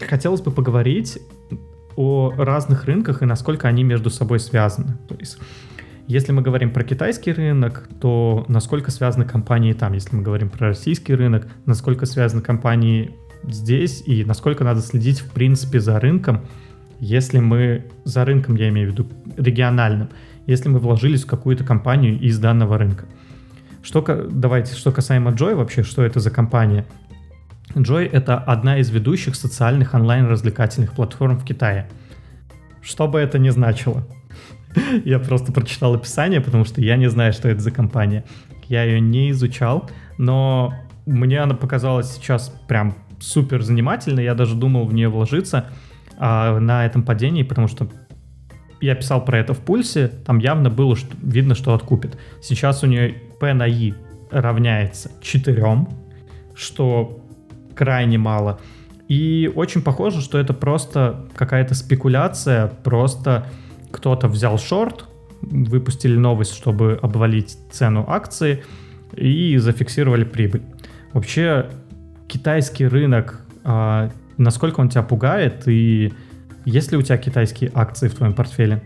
хотелось 0.00 0.40
бы 0.40 0.50
поговорить 0.50 1.18
о 1.96 2.32
разных 2.36 2.84
рынках 2.84 3.22
и 3.22 3.26
насколько 3.26 3.68
они 3.68 3.84
между 3.84 4.10
собой 4.10 4.38
связаны. 4.38 4.98
То 5.08 5.14
есть, 5.14 5.38
если 6.06 6.32
мы 6.32 6.42
говорим 6.42 6.70
про 6.70 6.84
китайский 6.84 7.32
рынок, 7.32 7.88
то 8.00 8.44
насколько 8.48 8.90
связаны 8.90 9.24
компании 9.24 9.72
там. 9.72 9.92
Если 9.92 10.14
мы 10.14 10.22
говорим 10.22 10.50
про 10.50 10.68
российский 10.68 11.14
рынок, 11.14 11.48
насколько 11.64 12.06
связаны 12.06 12.42
компании 12.42 13.14
здесь 13.44 14.02
и 14.06 14.24
насколько 14.24 14.62
надо 14.64 14.80
следить 14.80 15.20
в 15.20 15.30
принципе 15.30 15.80
за 15.80 15.98
рынком, 15.98 16.42
если 17.00 17.40
мы 17.40 17.86
за 18.04 18.24
рынком, 18.24 18.54
я 18.56 18.68
имею 18.68 18.88
в 18.88 18.92
виду 18.92 19.06
региональным, 19.36 20.08
если 20.46 20.68
мы 20.68 20.78
вложились 20.78 21.24
в 21.24 21.26
какую-то 21.26 21.64
компанию 21.64 22.18
из 22.18 22.38
данного 22.38 22.78
рынка. 22.78 23.06
Что, 23.82 24.02
давайте, 24.30 24.74
что 24.74 24.92
касаемо 24.92 25.32
Joy 25.32 25.54
вообще, 25.54 25.82
что 25.82 26.02
это 26.02 26.20
за 26.20 26.30
компания? 26.30 26.86
Joy— 27.74 28.08
это 28.12 28.38
одна 28.38 28.78
из 28.78 28.90
ведущих 28.90 29.34
социальных 29.34 29.92
онлайн-развлекательных 29.92 30.92
платформ 30.92 31.38
в 31.38 31.44
Китае. 31.44 31.88
Что 32.80 33.08
бы 33.08 33.18
это 33.18 33.38
ни 33.38 33.50
значило. 33.50 34.06
Я 35.04 35.18
просто 35.18 35.52
прочитал 35.52 35.94
описание, 35.94 36.40
потому 36.40 36.64
что 36.64 36.80
я 36.80 36.96
не 36.96 37.08
знаю, 37.08 37.32
что 37.32 37.48
это 37.48 37.60
за 37.60 37.70
компания. 37.70 38.24
Я 38.68 38.84
ее 38.84 39.00
не 39.00 39.30
изучал, 39.30 39.88
но 40.18 40.74
мне 41.06 41.40
она 41.40 41.54
показалась 41.54 42.12
сейчас 42.12 42.48
прям 42.68 42.94
супер 43.20 43.62
занимательной. 43.62 44.24
Я 44.24 44.34
даже 44.34 44.54
думал 44.54 44.86
в 44.86 44.92
нее 44.92 45.08
вложиться 45.08 45.70
а, 46.18 46.58
на 46.58 46.84
этом 46.84 47.02
падении, 47.02 47.42
потому 47.42 47.68
что 47.68 47.88
я 48.80 48.94
писал 48.94 49.24
про 49.24 49.38
это 49.38 49.54
в 49.54 49.60
пульсе, 49.60 50.08
там 50.08 50.38
явно 50.38 50.68
было 50.68 50.96
что, 50.96 51.16
видно, 51.22 51.54
что 51.54 51.74
откупит. 51.74 52.18
Сейчас 52.42 52.82
у 52.82 52.86
нее 52.86 53.14
P 53.40 53.54
на 53.54 53.64
I 53.64 53.94
равняется 54.30 55.10
4, 55.22 55.86
что 56.54 57.24
крайне 57.74 58.18
мало. 58.18 58.60
И 59.08 59.50
очень 59.54 59.82
похоже, 59.82 60.20
что 60.20 60.38
это 60.38 60.52
просто 60.52 61.26
какая-то 61.34 61.74
спекуляция, 61.74 62.66
просто 62.66 63.46
кто-то 63.96 64.28
взял 64.28 64.58
шорт, 64.58 65.06
выпустили 65.40 66.16
новость, 66.16 66.54
чтобы 66.54 66.98
обвалить 67.00 67.56
цену 67.70 68.04
акции 68.06 68.62
и 69.16 69.56
зафиксировали 69.56 70.24
прибыль. 70.24 70.62
Вообще 71.14 71.70
китайский 72.28 72.86
рынок, 72.86 73.40
а, 73.64 74.10
насколько 74.36 74.80
он 74.80 74.90
тебя 74.90 75.02
пугает 75.02 75.66
и 75.66 76.12
есть 76.66 76.92
ли 76.92 76.98
у 76.98 77.02
тебя 77.02 77.16
китайские 77.16 77.70
акции 77.74 78.08
в 78.08 78.14
твоем 78.14 78.34
портфеле? 78.34 78.82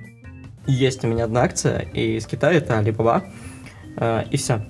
Есть 0.67 1.05
у 1.05 1.09
меня 1.09 1.25
одна 1.25 1.43
акция, 1.43 1.81
из 1.81 2.27
Китая 2.27 2.59
это 2.59 2.75
Alibaba. 2.79 3.25
Uh, 3.97 4.27
и 4.31 4.37
все. 4.37 4.63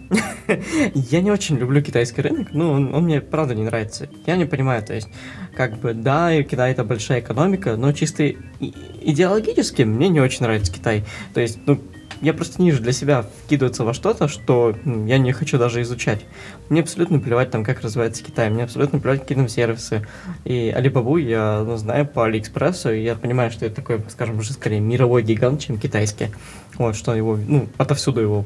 я 0.94 1.20
не 1.20 1.30
очень 1.30 1.56
люблю 1.56 1.82
китайский 1.82 2.22
рынок, 2.22 2.48
ну, 2.52 2.72
он, 2.72 2.94
он 2.94 3.04
мне 3.04 3.20
правда 3.20 3.54
не 3.54 3.62
нравится. 3.62 4.08
Я 4.26 4.36
не 4.36 4.44
понимаю, 4.44 4.82
то 4.82 4.94
есть, 4.94 5.08
как 5.54 5.78
бы, 5.78 5.94
да, 5.94 6.42
Китай 6.42 6.72
это 6.72 6.84
большая 6.84 7.20
экономика, 7.20 7.76
но 7.76 7.92
чисто 7.92 8.32
идеологически 8.60 9.82
мне 9.82 10.08
не 10.08 10.20
очень 10.20 10.42
нравится 10.42 10.72
Китай. 10.72 11.04
То 11.34 11.40
есть, 11.40 11.58
ну, 11.66 11.80
я 12.20 12.34
просто 12.34 12.60
не 12.60 12.70
вижу 12.70 12.82
для 12.82 12.92
себя 12.92 13.24
вкидываться 13.44 13.84
во 13.84 13.94
что-то, 13.94 14.28
что 14.28 14.76
ну, 14.84 15.06
я 15.06 15.18
не 15.18 15.32
хочу 15.32 15.58
даже 15.58 15.80
изучать. 15.82 16.20
Мне 16.68 16.82
абсолютно 16.82 17.18
плевать 17.18 17.50
там, 17.50 17.64
как 17.64 17.80
развивается 17.80 18.22
Китай, 18.22 18.50
мне 18.50 18.64
абсолютно 18.64 18.98
плевать 18.98 19.20
какие 19.20 19.38
там 19.38 19.48
сервисы. 19.48 20.06
И 20.44 20.74
Alibaba 20.76 21.18
я 21.20 21.62
ну, 21.64 21.76
знаю 21.76 22.06
по 22.06 22.26
Алиэкспрессу, 22.26 22.92
и 22.92 23.02
я 23.02 23.14
понимаю, 23.14 23.50
что 23.50 23.64
это 23.64 23.76
такой, 23.76 24.02
скажем, 24.08 24.38
уже 24.38 24.52
скорее 24.52 24.80
мировой 24.80 25.22
гигант, 25.22 25.62
чем 25.62 25.78
китайский. 25.78 26.28
Вот, 26.76 26.94
что 26.94 27.14
его, 27.14 27.36
ну, 27.36 27.68
отовсюду 27.78 28.20
его, 28.20 28.44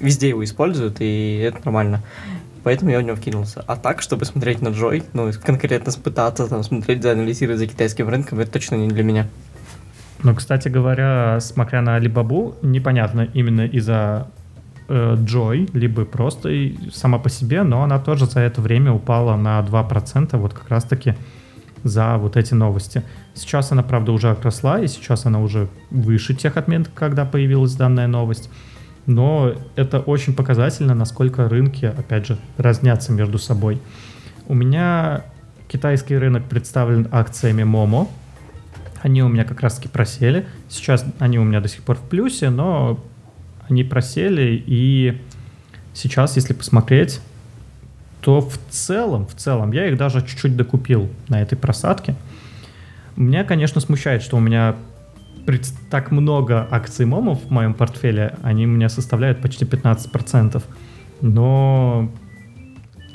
везде 0.00 0.28
его 0.28 0.44
используют, 0.44 1.00
и 1.00 1.38
это 1.38 1.60
нормально. 1.64 2.02
Поэтому 2.62 2.90
я 2.90 2.98
в 3.00 3.02
него 3.02 3.16
вкинулся. 3.16 3.64
А 3.66 3.76
так, 3.76 4.02
чтобы 4.02 4.24
смотреть 4.24 4.62
на 4.62 4.68
Джой, 4.68 5.02
ну, 5.12 5.30
конкретно 5.44 5.92
пытаться 5.92 6.46
там 6.46 6.62
смотреть, 6.62 7.04
анализировать 7.04 7.58
за 7.58 7.66
китайским 7.66 8.08
рынком, 8.08 8.38
это 8.40 8.52
точно 8.52 8.76
не 8.76 8.88
для 8.88 9.02
меня. 9.02 9.26
Но, 10.22 10.34
кстати 10.34 10.68
говоря, 10.68 11.40
смотря 11.40 11.82
на 11.82 11.98
Alibaba, 11.98 12.54
непонятно 12.62 13.28
именно 13.34 13.62
из-за 13.66 14.28
э, 14.88 15.16
Joy, 15.16 15.70
либо 15.72 16.04
просто 16.04 16.50
сама 16.92 17.18
по 17.18 17.28
себе, 17.28 17.64
но 17.64 17.82
она 17.82 17.98
тоже 17.98 18.26
за 18.26 18.40
это 18.40 18.60
время 18.60 18.92
упала 18.92 19.36
на 19.36 19.60
2%, 19.60 20.36
вот 20.36 20.54
как 20.54 20.68
раз-таки 20.68 21.16
за 21.82 22.16
вот 22.18 22.36
эти 22.36 22.54
новости. 22.54 23.02
Сейчас 23.34 23.72
она, 23.72 23.82
правда, 23.82 24.12
уже 24.12 24.30
отросла, 24.30 24.80
и 24.80 24.86
сейчас 24.86 25.26
она 25.26 25.40
уже 25.40 25.68
выше 25.90 26.34
тех 26.34 26.56
отметок, 26.56 26.94
когда 26.94 27.24
появилась 27.24 27.74
данная 27.74 28.06
новость. 28.06 28.48
Но 29.06 29.54
это 29.74 30.00
очень 30.00 30.34
показательно, 30.34 30.94
насколько 30.94 31.48
рынки, 31.48 31.86
опять 31.86 32.26
же, 32.26 32.38
разнятся 32.56 33.12
между 33.12 33.38
собой. 33.38 33.80
У 34.46 34.54
меня 34.54 35.24
китайский 35.68 36.16
рынок 36.16 36.44
представлен 36.44 37.08
акциями 37.10 37.62
Momo, 37.62 38.08
они 39.02 39.22
у 39.22 39.28
меня 39.28 39.44
как 39.44 39.60
раз-таки 39.60 39.88
просели. 39.88 40.46
Сейчас 40.68 41.04
они 41.18 41.38
у 41.38 41.44
меня 41.44 41.60
до 41.60 41.68
сих 41.68 41.82
пор 41.82 41.96
в 41.96 42.02
плюсе, 42.02 42.50
но 42.50 43.00
они 43.68 43.82
просели, 43.82 44.62
и 44.64 45.20
сейчас, 45.92 46.36
если 46.36 46.52
посмотреть, 46.52 47.20
то 48.20 48.40
в 48.40 48.56
целом, 48.70 49.26
в 49.26 49.34
целом, 49.34 49.72
я 49.72 49.88
их 49.88 49.96
даже 49.96 50.20
чуть-чуть 50.24 50.56
докупил 50.56 51.10
на 51.28 51.42
этой 51.42 51.56
просадке. 51.56 52.14
Меня, 53.16 53.42
конечно, 53.42 53.80
смущает, 53.80 54.22
что 54.22 54.36
у 54.36 54.40
меня 54.40 54.76
так 55.90 56.10
много 56.10 56.66
акций 56.70 57.06
момов 57.06 57.44
в 57.44 57.50
моем 57.50 57.74
портфеле, 57.74 58.36
они 58.42 58.66
у 58.66 58.68
меня 58.68 58.88
составляют 58.88 59.40
почти 59.40 59.64
15%. 59.64 60.62
Но 61.20 62.10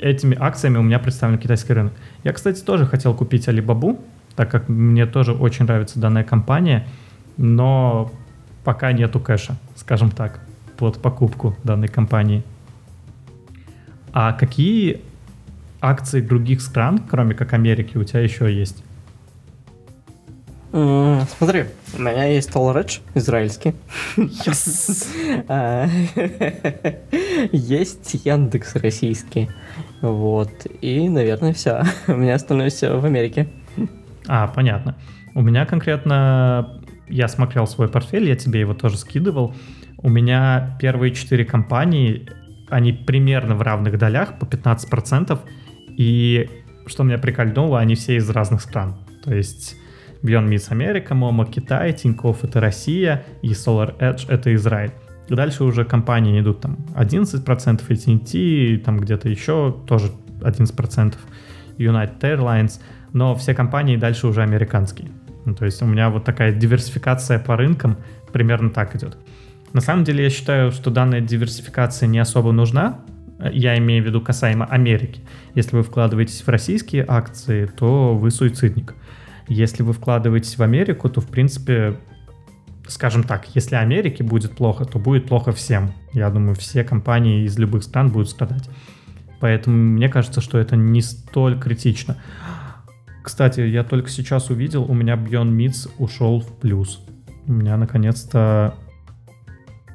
этими 0.00 0.36
акциями 0.38 0.78
у 0.78 0.82
меня 0.82 0.98
представлен 0.98 1.38
китайский 1.38 1.72
рынок. 1.72 1.92
Я, 2.24 2.32
кстати, 2.32 2.62
тоже 2.62 2.86
хотел 2.86 3.14
купить 3.14 3.48
Alibaba, 3.48 3.98
так 4.36 4.50
как 4.50 4.68
мне 4.68 5.06
тоже 5.06 5.32
очень 5.32 5.64
нравится 5.64 5.98
данная 5.98 6.24
компания, 6.24 6.86
но 7.36 8.10
пока 8.64 8.92
нету 8.92 9.20
кэша, 9.20 9.56
скажем 9.76 10.10
так, 10.10 10.40
под 10.76 11.00
покупку 11.02 11.56
данной 11.64 11.88
компании. 11.88 12.42
А 14.12 14.32
какие 14.32 15.00
акции 15.80 16.20
других 16.20 16.60
стран, 16.60 16.98
кроме 16.98 17.34
как 17.34 17.52
Америки, 17.52 17.96
у 17.96 18.04
тебя 18.04 18.20
еще 18.20 18.52
есть? 18.52 18.82
Смотри, 20.70 21.64
у 21.96 22.02
меня 22.02 22.24
есть 22.24 22.52
Толредж, 22.52 22.98
израильский. 23.14 23.74
А, 25.48 25.86
есть 27.52 28.14
Яндекс 28.24 28.76
российский. 28.76 29.48
Вот. 30.02 30.66
И, 30.80 31.08
наверное, 31.08 31.52
все. 31.52 31.82
У 32.08 32.12
меня 32.12 32.34
остальное 32.34 32.70
все 32.70 32.98
в 32.98 33.04
Америке. 33.04 33.48
А, 34.26 34.48
понятно. 34.48 34.96
У 35.34 35.40
меня 35.40 35.64
конкретно, 35.64 36.80
я 37.08 37.28
смотрел 37.28 37.66
свой 37.66 37.88
портфель, 37.88 38.28
я 38.28 38.36
тебе 38.36 38.60
его 38.60 38.74
тоже 38.74 38.98
скидывал. 38.98 39.54
У 39.98 40.10
меня 40.10 40.76
первые 40.80 41.14
четыре 41.14 41.44
компании, 41.44 42.28
они 42.68 42.92
примерно 42.92 43.54
в 43.54 43.62
равных 43.62 43.98
долях, 43.98 44.38
по 44.38 44.44
15%. 44.44 45.38
И 45.96 46.48
что 46.86 47.04
меня 47.04 47.18
прикольнуло, 47.18 47.80
они 47.80 47.94
все 47.94 48.16
из 48.16 48.28
разных 48.30 48.60
стран. 48.60 48.96
То 49.24 49.34
есть 49.34 49.76
Beyond 50.22 50.48
Meats 50.48 50.70
Америка, 50.70 51.14
Momo 51.14 51.50
Китай, 51.50 51.92
Тинькофф 51.92 52.44
это 52.44 52.60
Россия 52.60 53.24
и 53.42 53.52
Solar 53.52 53.96
Edge 53.98 54.26
это 54.28 54.54
Израиль. 54.54 54.92
Дальше 55.28 55.64
уже 55.64 55.84
компании 55.84 56.40
идут 56.40 56.60
там 56.60 56.78
11%, 56.94 57.44
AT&T, 57.44 58.82
там 58.84 58.98
где-то 58.98 59.28
еще 59.28 59.76
тоже 59.86 60.10
11%, 60.40 61.14
United 61.78 62.20
Airlines, 62.20 62.80
но 63.12 63.34
все 63.34 63.54
компании 63.54 63.96
дальше 63.96 64.26
уже 64.26 64.42
американские. 64.42 65.10
Ну, 65.44 65.54
то 65.54 65.64
есть 65.64 65.82
у 65.82 65.86
меня 65.86 66.10
вот 66.10 66.24
такая 66.24 66.52
диверсификация 66.52 67.38
по 67.38 67.56
рынкам 67.56 67.96
примерно 68.32 68.70
так 68.70 68.96
идет. 68.96 69.16
На 69.72 69.80
самом 69.80 70.04
деле 70.04 70.24
я 70.24 70.30
считаю, 70.30 70.72
что 70.72 70.90
данная 70.90 71.20
диверсификация 71.20 72.06
не 72.06 72.18
особо 72.18 72.52
нужна, 72.52 73.00
я 73.52 73.78
имею 73.78 74.02
в 74.02 74.06
виду 74.06 74.20
касаемо 74.20 74.64
Америки. 74.66 75.20
Если 75.54 75.76
вы 75.76 75.82
вкладываетесь 75.82 76.42
в 76.42 76.48
российские 76.48 77.04
акции, 77.06 77.66
то 77.66 78.16
вы 78.16 78.30
суицидник. 78.30 78.94
Если 79.48 79.82
вы 79.82 79.92
вкладываетесь 79.92 80.58
в 80.58 80.62
Америку, 80.62 81.08
то, 81.08 81.20
в 81.20 81.26
принципе, 81.26 81.96
скажем 82.86 83.22
так, 83.22 83.46
если 83.54 83.76
Америке 83.76 84.22
будет 84.24 84.52
плохо, 84.52 84.84
то 84.84 84.98
будет 84.98 85.26
плохо 85.26 85.52
всем. 85.52 85.92
Я 86.12 86.30
думаю, 86.30 86.54
все 86.54 86.84
компании 86.84 87.44
из 87.44 87.58
любых 87.58 87.82
стран 87.82 88.10
будут 88.10 88.28
страдать. 88.28 88.68
Поэтому 89.40 89.76
мне 89.76 90.08
кажется, 90.08 90.40
что 90.40 90.58
это 90.58 90.76
не 90.76 91.00
столь 91.00 91.58
критично. 91.58 92.16
Кстати, 93.22 93.60
я 93.60 93.84
только 93.84 94.08
сейчас 94.08 94.50
увидел, 94.50 94.84
у 94.84 94.94
меня 94.94 95.14
Beyond 95.14 95.56
Meats 95.56 95.90
ушел 95.98 96.40
в 96.40 96.58
плюс. 96.58 97.04
У 97.46 97.52
меня 97.52 97.76
наконец-то 97.76 98.74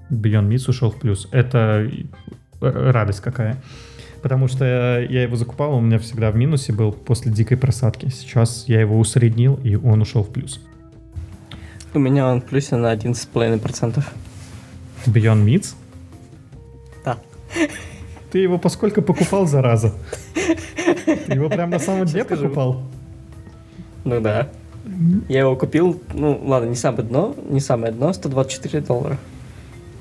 Beyond 0.10 0.50
Meats 0.50 0.70
ушел 0.70 0.92
в 0.92 1.00
плюс. 1.00 1.28
Это 1.32 1.90
радость 2.62 3.22
какая. 3.22 3.62
Потому 4.24 4.48
что 4.48 4.64
я 5.10 5.24
его 5.24 5.36
закупал, 5.36 5.74
он 5.74 5.84
у 5.84 5.88
меня 5.88 6.00
всегда 6.00 6.32
в 6.32 6.38
минусе 6.38 6.72
был 6.72 6.94
после 6.94 7.30
дикой 7.30 7.58
просадки. 7.58 8.08
Сейчас 8.08 8.64
я 8.68 8.80
его 8.80 8.98
усреднил, 8.98 9.60
и 9.66 9.76
он 9.76 10.02
ушел 10.02 10.24
в 10.24 10.30
плюс. 10.30 10.62
У 11.94 12.00
меня 12.00 12.28
он 12.30 12.40
в 12.40 12.46
плюсе 12.46 12.78
на 12.78 12.94
11,5%. 12.96 14.02
Beyond 15.08 15.44
Meats? 15.44 15.76
Да. 17.04 17.18
Ты 18.32 18.40
его 18.40 18.58
поскольку 18.58 19.02
покупал, 19.02 19.46
зараза? 19.46 19.94
Ты 20.34 21.34
его 21.34 21.50
прям 21.50 21.70
на 21.70 21.80
самом 21.80 22.06
деле 22.06 22.24
покупал? 22.24 22.82
Ну 24.06 24.22
да. 24.22 24.48
Я 25.28 25.42
его 25.42 25.58
купил, 25.58 26.02
ну 26.14 26.40
ладно, 26.46 26.70
не 26.70 26.76
самое 26.76 27.04
дно, 27.04 27.36
не 27.50 27.60
самое 27.60 27.92
дно, 27.92 28.14
124 28.14 28.86
доллара. 28.86 29.18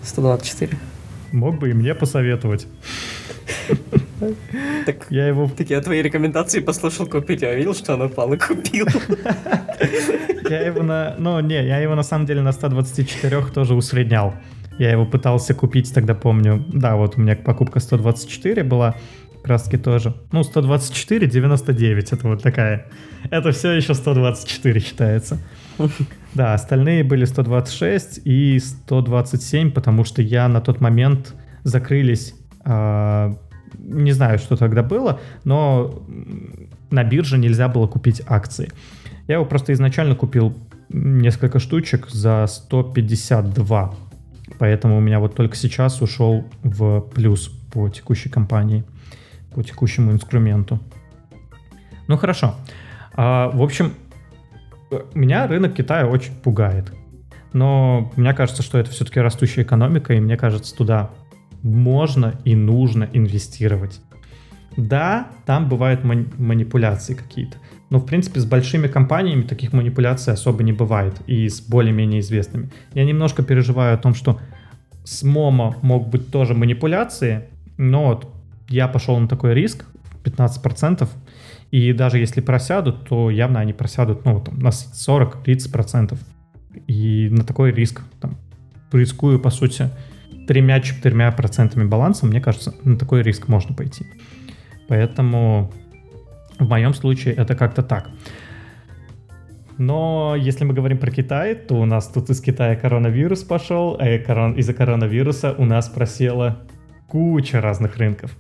124. 0.04 0.78
Мог 1.32 1.58
бы 1.58 1.70
и 1.70 1.72
мне 1.72 1.92
посоветовать. 1.94 2.68
Так, 4.86 5.07
я 5.11 5.26
его... 5.26 5.51
Так 5.57 5.70
я 5.70 5.80
твои 5.80 6.03
рекомендации 6.03 6.61
послушал 6.61 7.07
купить, 7.07 7.43
я 7.43 7.55
видел, 7.55 7.74
что 7.74 7.95
он 7.95 8.03
упал 8.03 8.32
и 8.32 8.38
купил. 8.38 8.86
Я 10.49 10.61
его 10.61 10.82
на... 10.82 11.14
Ну, 11.18 11.40
не, 11.40 11.66
я 11.66 11.78
его 11.78 11.95
на 11.95 12.03
самом 12.03 12.26
деле 12.26 12.43
на 12.43 12.53
124 12.53 13.43
тоже 13.55 13.74
усреднял. 13.74 14.34
Я 14.78 14.90
его 14.90 15.07
пытался 15.07 15.55
купить, 15.55 15.93
тогда 15.93 16.14
помню. 16.14 16.64
Да, 16.68 16.97
вот 16.97 17.16
у 17.16 17.20
меня 17.20 17.36
покупка 17.36 17.80
124 17.80 18.62
была. 18.62 18.95
Краски 19.43 19.76
тоже. 19.76 20.14
Ну, 20.30 20.45
124, 20.45 21.26
99. 21.26 22.12
Это 22.12 22.28
вот 22.28 22.43
такая. 22.43 22.86
Это 23.30 23.51
все 23.51 23.72
еще 23.72 23.95
124 23.95 24.80
считается. 24.80 25.38
Да, 26.34 26.55
остальные 26.55 27.05
были 27.05 27.24
126 27.24 28.20
и 28.24 28.59
127, 28.59 29.72
потому 29.72 30.05
что 30.05 30.22
я 30.22 30.49
на 30.49 30.61
тот 30.61 30.80
момент 30.80 31.34
закрылись 31.64 32.34
не 32.64 34.12
знаю, 34.12 34.38
что 34.38 34.56
тогда 34.56 34.82
было, 34.82 35.20
но 35.44 36.02
на 36.90 37.04
бирже 37.04 37.38
нельзя 37.38 37.68
было 37.68 37.86
купить 37.86 38.22
акции. 38.26 38.70
Я 39.28 39.36
его 39.36 39.44
просто 39.44 39.72
изначально 39.72 40.14
купил 40.14 40.56
несколько 40.88 41.58
штучек 41.58 42.08
за 42.10 42.46
152. 42.46 43.94
Поэтому 44.58 44.98
у 44.98 45.00
меня 45.00 45.18
вот 45.18 45.34
только 45.34 45.56
сейчас 45.56 46.02
ушел 46.02 46.44
в 46.62 47.00
плюс 47.00 47.48
по 47.72 47.88
текущей 47.88 48.28
компании, 48.28 48.84
по 49.54 49.62
текущему 49.62 50.12
инструменту. 50.12 50.78
Ну 52.08 52.16
хорошо. 52.18 52.54
А, 53.14 53.50
в 53.50 53.62
общем, 53.62 53.94
меня 55.14 55.46
рынок 55.46 55.74
Китая 55.74 56.06
очень 56.06 56.34
пугает. 56.34 56.92
Но 57.52 58.12
мне 58.16 58.34
кажется, 58.34 58.62
что 58.62 58.78
это 58.78 58.90
все-таки 58.90 59.20
растущая 59.20 59.62
экономика, 59.62 60.14
и 60.14 60.20
мне 60.20 60.36
кажется, 60.36 60.74
туда 60.74 61.10
можно 61.62 62.38
и 62.44 62.54
нужно 62.54 63.08
инвестировать. 63.12 64.00
Да, 64.76 65.28
там 65.44 65.68
бывают 65.68 66.02
мани- 66.02 66.28
манипуляции 66.38 67.14
какие-то, 67.14 67.58
но 67.90 67.98
в 67.98 68.06
принципе 68.06 68.40
с 68.40 68.46
большими 68.46 68.88
компаниями 68.88 69.42
таких 69.42 69.72
манипуляций 69.72 70.32
особо 70.32 70.62
не 70.62 70.72
бывает 70.72 71.20
и 71.26 71.48
с 71.48 71.60
более-менее 71.60 72.20
известными. 72.20 72.70
Я 72.94 73.04
немножко 73.04 73.42
переживаю 73.42 73.94
о 73.94 73.98
том, 73.98 74.14
что 74.14 74.40
с 75.04 75.22
Momo 75.22 75.76
могут 75.82 76.08
быть 76.08 76.30
тоже 76.30 76.54
манипуляции, 76.54 77.48
но 77.76 78.06
вот 78.06 78.32
я 78.68 78.88
пошел 78.88 79.18
на 79.18 79.28
такой 79.28 79.54
риск 79.54 79.84
15%, 80.24 81.08
и 81.70 81.92
даже 81.92 82.18
если 82.18 82.40
просядут, 82.40 83.08
то 83.08 83.30
явно 83.30 83.60
они 83.60 83.72
просядут 83.72 84.24
ну, 84.24 84.40
там, 84.40 84.58
на 84.58 84.68
40-30%. 84.68 86.16
И 86.86 87.28
на 87.30 87.44
такой 87.44 87.72
риск 87.72 88.02
там, 88.20 88.36
рискую, 88.92 89.40
по 89.40 89.50
сути, 89.50 89.90
тремя-четырьмя 90.47 91.30
процентами 91.32 91.84
баланса, 91.84 92.26
мне 92.26 92.40
кажется, 92.40 92.74
на 92.84 92.97
такой 92.97 93.22
риск 93.22 93.49
можно 93.49 93.74
пойти. 93.74 94.07
Поэтому 94.88 95.72
в 96.59 96.68
моем 96.68 96.95
случае 96.95 97.34
это 97.34 97.55
как-то 97.55 97.82
так. 97.82 98.09
Но 99.78 100.36
если 100.38 100.64
мы 100.64 100.74
говорим 100.74 100.99
про 100.99 101.11
Китай, 101.11 101.55
то 101.55 101.74
у 101.74 101.84
нас 101.86 102.09
тут 102.09 102.30
из 102.30 102.40
Китая 102.40 102.76
коронавирус 102.76 103.43
пошел, 103.43 103.97
а 103.99 104.09
из-за 104.09 104.74
коронавируса 104.74 105.55
у 105.57 105.64
нас 105.64 105.88
просела 105.88 106.61
куча 107.09 107.61
разных 107.61 107.97
рынков. 107.97 108.36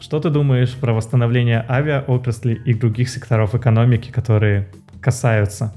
Что 0.00 0.20
ты 0.20 0.30
думаешь 0.30 0.74
про 0.74 0.92
восстановление 0.92 1.64
авиаотрасли 1.68 2.54
и 2.54 2.74
других 2.74 3.08
секторов 3.08 3.54
экономики, 3.54 4.10
которые 4.10 4.68
касаются, 5.00 5.74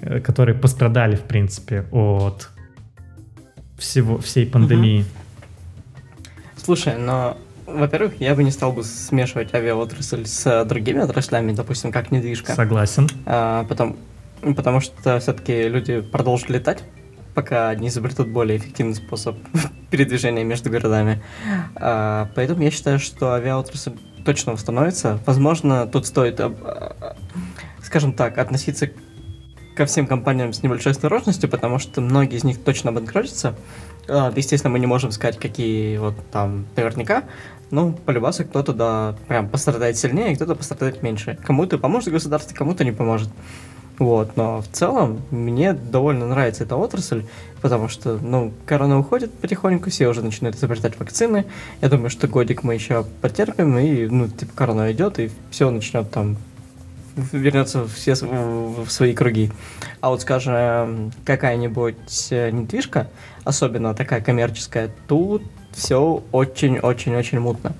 э, 0.00 0.20
которые 0.20 0.54
пострадали, 0.56 1.16
в 1.16 1.22
принципе, 1.22 1.84
от 1.90 2.50
всего, 3.80 4.18
всей 4.18 4.46
пандемии. 4.46 5.04
Слушай, 6.56 6.96
но 6.96 7.36
во-первых, 7.66 8.20
я 8.20 8.34
бы 8.34 8.44
не 8.44 8.50
стал 8.50 8.72
бы 8.72 8.84
смешивать 8.84 9.54
авиаотрасль 9.54 10.26
с 10.26 10.64
другими 10.64 11.00
отраслями, 11.00 11.52
допустим, 11.52 11.92
как 11.92 12.10
недвижка. 12.10 12.54
Согласен. 12.54 13.08
А, 13.26 13.64
потом, 13.64 13.96
потому 14.56 14.80
что 14.80 15.18
все-таки 15.20 15.68
люди 15.68 16.00
продолжат 16.00 16.50
летать, 16.50 16.82
пока 17.34 17.74
не 17.74 17.88
изобретут 17.88 18.28
более 18.28 18.58
эффективный 18.58 18.94
способ 18.94 19.36
передвижения 19.90 20.44
между 20.44 20.70
городами. 20.70 21.22
А, 21.76 22.30
поэтому 22.34 22.62
я 22.62 22.70
считаю, 22.70 22.98
что 22.98 23.34
авиаотрасль 23.34 23.92
точно 24.24 24.52
восстановится. 24.52 25.18
Возможно, 25.26 25.86
тут 25.86 26.06
стоит, 26.06 26.40
а, 26.40 27.16
скажем 27.82 28.12
так, 28.12 28.38
относиться 28.38 28.90
ко 29.80 29.86
всем 29.86 30.06
компаниям 30.06 30.52
с 30.52 30.62
небольшой 30.62 30.92
осторожностью, 30.92 31.48
потому 31.48 31.78
что 31.78 32.02
многие 32.02 32.36
из 32.36 32.44
них 32.44 32.62
точно 32.62 32.90
обанкротятся. 32.90 33.54
А, 34.08 34.30
естественно, 34.36 34.70
мы 34.70 34.78
не 34.78 34.86
можем 34.86 35.10
сказать, 35.10 35.38
какие 35.38 35.96
вот 35.96 36.12
там 36.30 36.66
наверняка. 36.76 37.24
Ну, 37.70 37.94
по 37.94 38.10
любасу 38.10 38.44
кто-то, 38.44 38.74
да, 38.74 39.14
прям 39.26 39.48
пострадает 39.48 39.96
сильнее, 39.96 40.36
кто-то 40.36 40.54
пострадает 40.54 41.02
меньше. 41.02 41.38
Кому-то 41.46 41.78
поможет 41.78 42.12
государство, 42.12 42.54
кому-то 42.54 42.84
не 42.84 42.92
поможет. 42.92 43.30
Вот, 43.98 44.36
но 44.36 44.60
в 44.60 44.68
целом 44.68 45.22
мне 45.30 45.72
довольно 45.72 46.26
нравится 46.26 46.64
эта 46.64 46.76
отрасль, 46.76 47.24
потому 47.62 47.88
что, 47.88 48.18
ну, 48.20 48.52
корона 48.66 48.98
уходит 48.98 49.32
потихоньку, 49.32 49.88
все 49.88 50.08
уже 50.08 50.20
начинают 50.20 50.58
изобретать 50.58 50.98
вакцины. 50.98 51.46
Я 51.80 51.88
думаю, 51.88 52.10
что 52.10 52.28
годик 52.28 52.64
мы 52.64 52.74
еще 52.74 53.06
потерпим, 53.22 53.78
и, 53.78 54.08
ну, 54.08 54.28
типа, 54.28 54.52
корона 54.54 54.92
идет, 54.92 55.18
и 55.18 55.30
все 55.50 55.70
начнет 55.70 56.10
там 56.10 56.36
вернется 57.32 57.86
все 57.86 58.14
в 58.14 58.88
свои 58.88 59.14
круги. 59.14 59.50
А 60.00 60.10
вот, 60.10 60.22
скажем, 60.22 61.12
какая-нибудь 61.24 62.28
э, 62.30 62.50
недвижка, 62.50 63.08
особенно 63.44 63.94
такая 63.94 64.20
коммерческая, 64.20 64.90
тут 65.08 65.42
все 65.72 66.22
очень-очень-очень 66.32 67.38
мутно. 67.38 67.74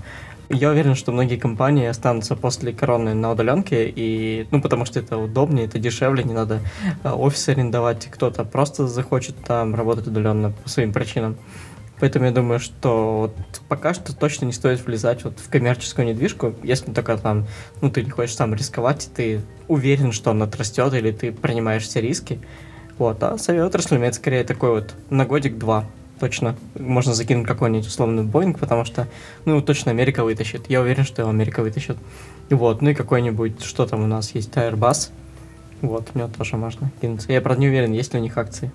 Я 0.52 0.70
уверен, 0.70 0.96
что 0.96 1.12
многие 1.12 1.36
компании 1.36 1.86
останутся 1.86 2.34
после 2.34 2.72
короны 2.72 3.14
на 3.14 3.30
удаленке, 3.30 3.88
и, 3.88 4.48
ну, 4.50 4.60
потому 4.60 4.84
что 4.84 4.98
это 4.98 5.16
удобнее, 5.16 5.66
это 5.66 5.78
дешевле, 5.78 6.24
не 6.24 6.34
надо 6.34 6.58
э, 7.04 7.08
офис 7.08 7.48
арендовать, 7.48 8.06
кто-то 8.10 8.44
просто 8.44 8.88
захочет 8.88 9.36
там 9.44 9.76
работать 9.76 10.08
удаленно 10.08 10.50
по 10.50 10.68
своим 10.68 10.92
причинам. 10.92 11.36
Поэтому 12.00 12.24
я 12.24 12.32
думаю, 12.32 12.58
что 12.58 13.20
вот 13.20 13.60
пока 13.68 13.92
что 13.94 14.16
точно 14.16 14.46
не 14.46 14.52
стоит 14.52 14.84
влезать 14.84 15.22
вот 15.24 15.38
в 15.38 15.50
коммерческую 15.50 16.08
недвижку, 16.08 16.54
если 16.62 16.90
только 16.92 17.16
там, 17.18 17.46
ну, 17.82 17.90
ты 17.90 18.02
не 18.02 18.10
хочешь 18.10 18.34
сам 18.34 18.54
рисковать, 18.54 19.10
ты 19.14 19.42
уверен, 19.68 20.12
что 20.12 20.30
он 20.30 20.42
отрастет, 20.42 20.92
или 20.94 21.12
ты 21.12 21.30
принимаешь 21.30 21.82
все 21.82 22.00
риски. 22.00 22.40
Вот, 22.98 23.22
а 23.22 23.38
с 23.38 23.48
авиаотраслью 23.48 24.00
имеет 24.00 24.14
скорее 24.14 24.44
такой 24.44 24.70
вот 24.70 24.94
на 25.10 25.24
годик-два 25.24 25.86
точно 26.18 26.54
можно 26.78 27.14
закинуть 27.14 27.46
какой-нибудь 27.46 27.86
условный 27.86 28.24
Boeing, 28.24 28.56
потому 28.56 28.84
что, 28.84 29.08
ну, 29.46 29.60
точно 29.62 29.90
Америка 29.90 30.22
вытащит. 30.22 30.68
Я 30.68 30.82
уверен, 30.82 31.04
что 31.04 31.22
его 31.22 31.30
Америка 31.30 31.62
вытащит. 31.62 31.96
Вот, 32.50 32.82
ну 32.82 32.90
и 32.90 32.94
какой-нибудь, 32.94 33.64
что 33.64 33.86
там 33.86 34.02
у 34.02 34.06
нас 34.06 34.34
есть, 34.34 34.50
Airbus. 34.50 35.10
Вот, 35.80 36.08
в 36.10 36.14
него 36.14 36.28
тоже 36.28 36.56
можно 36.56 36.90
кинуться. 37.00 37.32
Я, 37.32 37.40
правда, 37.40 37.62
не 37.62 37.68
уверен, 37.68 37.92
есть 37.92 38.12
ли 38.12 38.20
у 38.20 38.22
них 38.22 38.36
акции. 38.36 38.70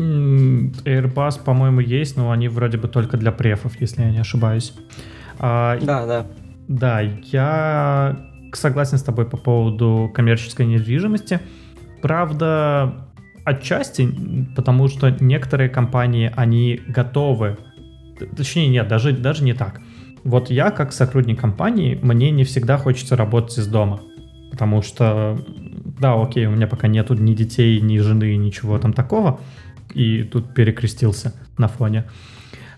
Airbus, 0.00 1.42
по-моему, 1.44 1.80
есть, 1.80 2.16
но 2.16 2.30
они 2.30 2.48
вроде 2.48 2.78
бы 2.78 2.88
только 2.88 3.16
для 3.16 3.32
префов, 3.32 3.80
если 3.80 4.02
я 4.02 4.10
не 4.10 4.18
ошибаюсь. 4.18 4.74
А, 5.38 5.78
да, 5.80 6.06
да. 6.06 6.26
Да, 6.68 7.00
я 7.00 8.26
согласен 8.52 8.98
с 8.98 9.02
тобой 9.02 9.26
по 9.26 9.36
поводу 9.36 10.10
коммерческой 10.14 10.66
недвижимости. 10.66 11.40
Правда, 12.02 13.06
отчасти, 13.44 14.08
потому 14.56 14.88
что 14.88 15.10
некоторые 15.20 15.68
компании, 15.68 16.32
они 16.34 16.80
готовы, 16.86 17.58
точнее 18.36 18.68
нет, 18.68 18.88
даже, 18.88 19.12
даже 19.12 19.44
не 19.44 19.52
так. 19.52 19.80
Вот 20.24 20.50
я, 20.50 20.70
как 20.70 20.92
сотрудник 20.92 21.40
компании, 21.40 21.98
мне 22.02 22.30
не 22.30 22.44
всегда 22.44 22.76
хочется 22.76 23.16
работать 23.16 23.58
из 23.58 23.66
дома. 23.66 24.00
Потому 24.50 24.82
что, 24.82 25.38
да, 25.98 26.20
окей, 26.20 26.46
у 26.46 26.50
меня 26.50 26.66
пока 26.66 26.88
нету 26.88 27.14
ни 27.14 27.34
детей, 27.34 27.80
ни 27.80 27.98
жены, 27.98 28.36
ничего 28.36 28.78
там 28.78 28.92
такого. 28.92 29.40
И 29.94 30.22
тут 30.22 30.54
перекрестился 30.54 31.34
на 31.58 31.68
фоне. 31.68 32.04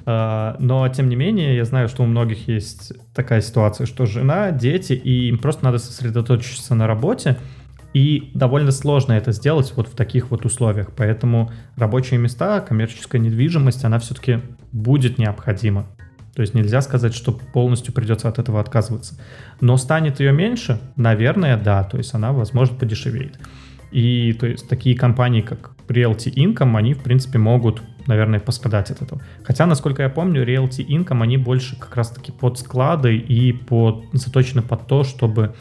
А, 0.04 0.56
но, 0.58 0.88
тем 0.88 1.08
не 1.08 1.16
менее, 1.16 1.56
я 1.56 1.64
знаю, 1.64 1.88
что 1.88 2.02
у 2.02 2.06
многих 2.06 2.48
есть 2.48 2.92
такая 3.14 3.40
ситуация, 3.40 3.86
что 3.86 4.06
жена, 4.06 4.50
дети, 4.50 4.92
и 4.92 5.28
им 5.28 5.38
просто 5.38 5.64
надо 5.64 5.78
сосредоточиться 5.78 6.74
на 6.74 6.86
работе, 6.86 7.38
и 7.94 8.30
довольно 8.34 8.72
сложно 8.72 9.12
это 9.12 9.32
сделать 9.32 9.72
вот 9.76 9.88
в 9.88 9.94
таких 9.94 10.30
вот 10.30 10.44
условиях. 10.44 10.90
Поэтому 10.96 11.52
рабочие 11.76 12.18
места, 12.18 12.60
коммерческая 12.60 13.20
недвижимость, 13.20 13.84
она 13.84 13.98
все-таки 13.98 14.40
будет 14.72 15.18
необходима. 15.18 15.86
То 16.34 16.40
есть 16.40 16.54
нельзя 16.54 16.80
сказать, 16.80 17.14
что 17.14 17.32
полностью 17.32 17.92
придется 17.92 18.28
от 18.28 18.38
этого 18.38 18.60
отказываться. 18.60 19.18
Но 19.60 19.76
станет 19.76 20.18
ее 20.20 20.32
меньше? 20.32 20.80
Наверное, 20.96 21.58
да. 21.58 21.84
То 21.84 21.98
есть 21.98 22.14
она, 22.14 22.32
возможно, 22.32 22.76
подешевеет. 22.76 23.38
И 23.93 24.32
то 24.32 24.47
есть 24.47 24.68
такие 24.68 24.97
компании, 24.97 25.43
как 25.43 25.72
Realty 25.88 26.32
Income, 26.34 26.76
они, 26.76 26.95
в 26.95 27.03
принципе, 27.03 27.38
могут, 27.38 27.82
наверное, 28.07 28.40
пострадать 28.40 28.90
от 28.90 29.03
этого. 29.03 29.20
Хотя, 29.45 29.66
насколько 29.66 30.03
я 30.03 30.09
помню, 30.09 30.45
Realty 30.45 30.86
Income, 30.86 31.22
они 31.22 31.36
больше 31.36 31.78
как 31.78 31.97
раз-таки 31.97 32.32
под 32.32 32.59
склады 32.59 33.16
и 33.16 33.53
под, 33.53 34.07
заточены 34.12 34.62
под 34.62 34.86
то, 34.86 35.05
чтобы 35.05 35.55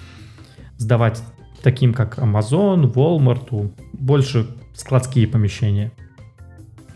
сдавать 0.78 1.22
таким, 1.62 1.94
как 1.94 2.18
Amazon, 2.18 2.92
Walmart, 2.94 3.72
больше 3.94 4.48
складские 4.74 5.28
помещения. 5.28 5.92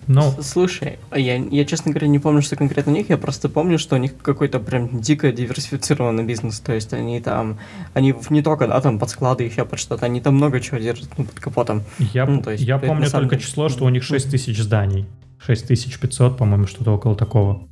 Но... 0.08 0.34
Слушай, 0.42 1.00
а 1.10 1.20
я, 1.20 1.36
я, 1.36 1.66
честно 1.66 1.92
говоря, 1.92 2.08
не 2.08 2.20
помню, 2.20 2.42
что 2.42 2.56
конкретно 2.56 2.92
у 2.92 2.96
них, 2.96 3.10
я 3.10 3.18
просто 3.18 3.50
помню, 3.50 3.80
что 3.80 3.96
у 3.96 4.00
них 4.00 4.18
какой-то 4.22 4.60
прям 4.60 5.00
дико 5.00 5.32
диверсифицированный 5.32 6.24
бизнес, 6.24 6.60
то 6.60 6.74
есть 6.74 6.94
они 6.94 7.20
там, 7.22 7.60
они 7.94 8.14
не 8.30 8.42
только, 8.42 8.68
да, 8.68 8.80
там 8.82 9.00
под 9.00 9.10
склады, 9.10 9.44
еще 9.44 9.66
под 9.66 9.80
что-то, 9.80 10.06
они 10.06 10.22
там 10.22 10.36
много 10.36 10.60
чего 10.60 10.78
держат 10.78 11.10
ну, 11.18 11.26
под 11.26 11.40
капотом. 11.40 11.84
Я, 12.14 12.26
ну, 12.26 12.42
то 12.42 12.52
есть, 12.52 12.64
я 12.64 12.78
помню 12.78 13.10
только 13.10 13.36
деле... 13.36 13.48
число, 13.48 13.70
что 13.70 13.86
у 13.86 13.90
них 13.90 14.04
6 14.04 14.30
тысяч 14.30 14.60
зданий, 14.60 15.06
6500, 15.40 16.38
по-моему, 16.38 16.68
что-то 16.68 16.92
около 16.92 17.16
такого. 17.16 17.68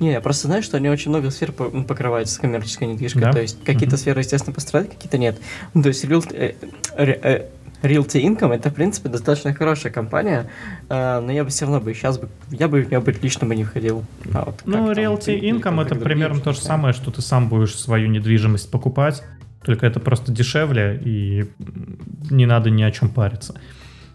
Не, 0.00 0.12
я 0.12 0.20
просто 0.20 0.48
знаю, 0.48 0.62
что 0.62 0.76
они 0.76 0.88
очень 0.88 1.10
много 1.10 1.30
сфер 1.30 1.54
ну, 1.72 1.84
покрывают 1.84 2.28
с 2.28 2.38
коммерческой 2.38 2.88
недвижкой. 2.88 3.22
Да? 3.22 3.32
То 3.32 3.40
есть 3.40 3.62
какие-то 3.64 3.94
mm-hmm. 3.96 3.98
сферы, 3.98 4.20
естественно, 4.20 4.52
пострадают, 4.52 4.92
какие-то 4.92 5.18
нет. 5.18 5.38
Ну, 5.72 5.82
то 5.82 5.88
есть 5.88 6.04
real, 6.04 6.24
э, 6.34 6.54
э, 6.96 7.46
Realty 7.84 8.22
Income 8.22 8.54
это, 8.54 8.70
в 8.70 8.74
принципе, 8.74 9.08
достаточно 9.08 9.54
хорошая 9.54 9.92
компания, 9.92 10.50
э, 10.88 11.20
но 11.20 11.30
я 11.32 11.44
бы 11.44 11.50
все 11.50 11.66
равно 11.66 11.80
бы 11.80 11.94
сейчас 11.94 12.18
бы, 12.18 12.28
я 12.50 12.68
бы 12.68 12.82
в 12.82 12.90
нее 12.90 13.00
бы 13.00 13.12
лично 13.12 13.46
бы 13.46 13.54
не 13.54 13.64
входил. 13.64 14.04
А 14.32 14.44
вот 14.46 14.62
ну, 14.64 14.90
Realty 14.92 15.24
ты, 15.24 15.38
Income 15.38 15.82
это 15.82 15.94
примерно 15.94 16.40
то 16.40 16.52
же 16.52 16.60
самое, 16.60 16.94
что 16.94 17.10
ты 17.10 17.22
сам 17.22 17.48
будешь 17.48 17.74
свою 17.74 18.08
недвижимость 18.08 18.70
покупать, 18.70 19.22
только 19.64 19.86
это 19.86 20.00
просто 20.00 20.32
дешевле 20.32 21.00
и 21.04 21.46
не 22.30 22.46
надо 22.46 22.70
ни 22.70 22.82
о 22.82 22.90
чем 22.90 23.08
париться. 23.08 23.54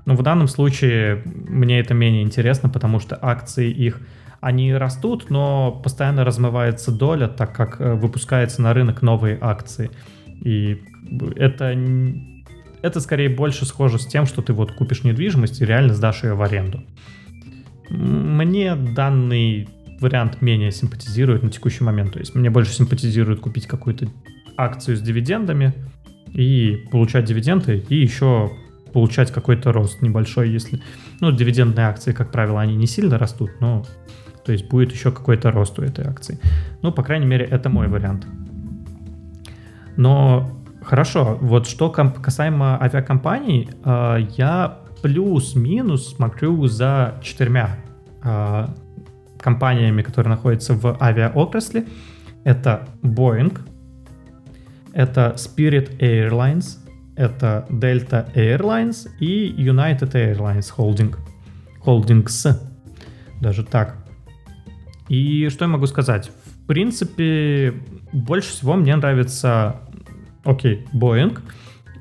Но 0.05 0.15
в 0.15 0.23
данном 0.23 0.47
случае 0.47 1.21
мне 1.25 1.79
это 1.79 1.93
менее 1.93 2.23
интересно, 2.23 2.69
потому 2.69 2.99
что 2.99 3.17
акции 3.21 3.69
их 3.69 4.01
они 4.41 4.73
растут, 4.73 5.29
но 5.29 5.71
постоянно 5.71 6.23
размывается 6.23 6.91
доля, 6.91 7.27
так 7.27 7.53
как 7.53 7.81
э, 7.81 7.93
выпускается 7.93 8.61
на 8.61 8.73
рынок 8.73 9.01
новые 9.01 9.37
акции. 9.39 9.91
И 10.41 10.81
это 11.35 11.75
это 12.81 12.99
скорее 12.99 13.29
больше 13.29 13.65
схоже 13.65 13.99
с 13.99 14.05
тем, 14.05 14.25
что 14.25 14.41
ты 14.41 14.53
вот 14.53 14.71
купишь 14.71 15.03
недвижимость 15.03 15.61
и 15.61 15.65
реально 15.65 15.93
сдашь 15.93 16.23
ее 16.23 16.33
в 16.33 16.41
аренду. 16.41 16.83
Мне 17.89 18.75
данный 18.75 19.67
вариант 19.99 20.41
менее 20.41 20.71
симпатизирует 20.71 21.43
на 21.43 21.49
текущий 21.49 21.83
момент. 21.83 22.13
То 22.13 22.19
есть 22.19 22.35
мне 22.35 22.49
больше 22.49 22.71
симпатизирует 22.71 23.39
купить 23.39 23.67
какую-то 23.67 24.07
акцию 24.57 24.97
с 24.97 25.01
дивидендами 25.01 25.73
и 26.33 26.85
получать 26.91 27.25
дивиденды, 27.25 27.83
и 27.89 27.95
еще 27.95 28.51
получать 28.93 29.31
какой-то 29.31 29.71
рост 29.71 30.01
небольшой, 30.01 30.49
если... 30.49 30.81
Ну, 31.19 31.31
дивидендные 31.31 31.87
акции, 31.87 32.11
как 32.11 32.31
правило, 32.31 32.61
они 32.61 32.75
не 32.75 32.87
сильно 32.87 33.17
растут, 33.17 33.51
но... 33.59 33.85
То 34.45 34.53
есть 34.53 34.67
будет 34.67 34.91
еще 34.91 35.11
какой-то 35.11 35.51
рост 35.51 35.77
у 35.77 35.83
этой 35.83 36.05
акции. 36.05 36.39
Ну, 36.81 36.91
по 36.91 37.03
крайней 37.03 37.27
мере, 37.27 37.45
это 37.45 37.69
мой 37.69 37.87
вариант. 37.87 38.25
Но 39.95 40.58
Хорошо, 40.89 41.37
вот 41.39 41.67
что 41.67 41.91
касаемо 41.91 42.81
авиакомпаний, 42.81 43.69
а, 43.83 44.17
я 44.17 44.79
плюс-минус 45.03 46.15
смотрю 46.15 46.65
за 46.65 47.13
четырьмя 47.21 47.77
а, 48.23 48.73
компаниями, 49.39 50.01
которые 50.01 50.31
находятся 50.31 50.73
в 50.73 50.97
авиаотрасли. 50.99 51.87
Это 52.43 52.87
Boeing, 53.03 53.55
это 54.91 55.35
Spirit 55.37 55.99
Airlines, 55.99 56.79
это 57.15 57.67
Delta 57.69 58.33
Airlines 58.33 59.09
и 59.19 59.53
United 59.55 60.13
Airlines 60.13 60.73
Holding. 60.75 61.15
Holdings. 61.85 62.59
Даже 63.39 63.63
так. 63.63 63.95
И 65.07 65.49
что 65.49 65.65
я 65.65 65.69
могу 65.69 65.85
сказать? 65.85 66.31
В 66.45 66.65
принципе, 66.65 67.75
больше 68.11 68.49
всего 68.49 68.73
мне 68.73 68.95
нравится 68.95 69.81
Окей, 70.49 70.87
Boeing. 70.93 71.37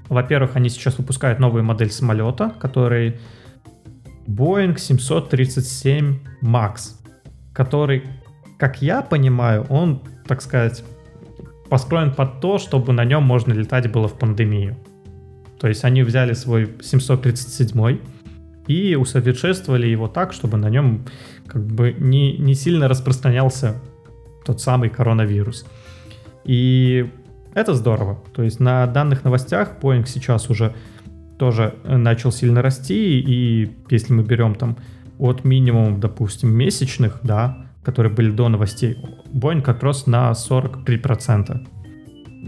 Во-первых, 0.08 0.56
они 0.56 0.70
сейчас 0.70 0.96
выпускают 0.96 1.38
новую 1.38 1.64
модель 1.64 1.90
самолета, 1.90 2.54
который 2.58 3.20
Boeing 4.26 4.78
737 4.78 6.18
MAX, 6.42 6.94
который, 7.52 8.04
как 8.58 8.80
я 8.80 9.02
понимаю, 9.02 9.66
он, 9.68 10.02
так 10.26 10.40
сказать, 10.40 10.82
построен 11.68 12.10
под 12.14 12.40
то, 12.40 12.56
чтобы 12.56 12.94
на 12.94 13.04
нем 13.04 13.22
можно 13.22 13.52
летать 13.52 13.92
было 13.92 14.08
в 14.08 14.18
пандемию. 14.18 14.78
То 15.60 15.68
есть 15.68 15.84
они 15.84 16.02
взяли 16.02 16.32
свой 16.32 16.70
737 16.80 17.98
и 18.66 18.94
усовершенствовали 18.94 19.88
его 19.88 20.08
так, 20.08 20.32
чтобы 20.32 20.56
на 20.56 20.70
нем 20.70 21.04
как 21.46 21.66
бы 21.66 21.94
не, 21.98 22.38
не 22.38 22.54
сильно 22.54 22.88
распространялся 22.88 23.74
тот 24.46 24.62
самый 24.62 24.88
коронавирус. 24.88 25.66
И 26.44 27.10
это 27.54 27.74
здорово. 27.74 28.18
То 28.34 28.42
есть 28.42 28.60
на 28.60 28.86
данных 28.86 29.24
новостях 29.24 29.76
Boeing 29.80 30.06
сейчас 30.06 30.50
уже 30.50 30.74
тоже 31.38 31.74
э, 31.84 31.96
начал 31.96 32.32
сильно 32.32 32.62
расти, 32.62 33.20
и 33.20 33.70
если 33.90 34.12
мы 34.12 34.22
берем 34.22 34.54
там 34.54 34.76
от 35.18 35.44
минимум, 35.44 36.00
допустим, 36.00 36.50
месячных, 36.50 37.20
да, 37.22 37.66
которые 37.82 38.12
были 38.12 38.30
до 38.30 38.48
новостей, 38.48 38.96
Boeing 39.32 39.68
отрос 39.68 40.06
на 40.06 40.30
43%. 40.32 41.66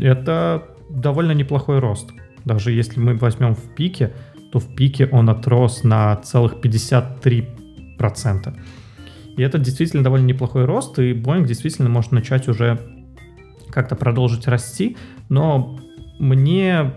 Это 0.01 0.64
довольно 0.90 1.32
неплохой 1.32 1.78
рост. 1.78 2.11
Даже 2.44 2.72
если 2.72 3.01
мы 3.01 3.14
возьмем 3.16 3.55
в 3.55 3.74
пике, 3.74 4.12
то 4.53 4.59
в 4.59 4.74
пике 4.74 5.07
он 5.11 5.30
отрос 5.30 5.84
на 5.84 6.16
целых 6.16 6.55
53%. 6.62 8.57
И 9.36 9.42
это 9.42 9.59
действительно 9.59 10.03
довольно 10.03 10.26
неплохой 10.26 10.64
рост, 10.64 10.98
и 10.98 11.12
Boeing 11.12 11.46
действительно 11.46 11.88
может 11.88 12.12
начать 12.12 12.48
уже 12.48 12.78
как-то 13.73 13.97
продолжить 13.97 14.47
расти, 14.47 14.97
но 15.29 15.79
мне, 16.18 16.93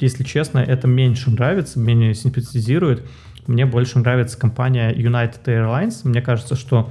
если 0.00 0.24
честно, 0.24 0.58
это 0.58 0.86
меньше 0.86 1.30
нравится, 1.30 1.78
менее 1.78 2.14
симпатизирует. 2.14 3.06
Мне 3.46 3.66
больше 3.66 3.98
нравится 3.98 4.38
компания 4.38 4.92
United 4.92 5.44
Airlines. 5.44 6.00
Мне 6.04 6.22
кажется, 6.22 6.54
что 6.54 6.90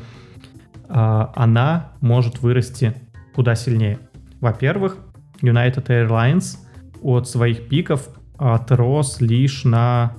э, 0.88 1.26
она 1.36 1.92
может 2.02 2.40
вырасти 2.42 2.94
куда 3.34 3.56
сильнее. 3.56 4.00
Во-первых, 4.40 4.98
United 5.42 5.86
Airlines 5.88 6.58
от 7.02 7.28
своих 7.28 7.70
пиков 7.70 8.10
отрос 8.38 9.22
лишь 9.22 9.64
на 9.64 10.14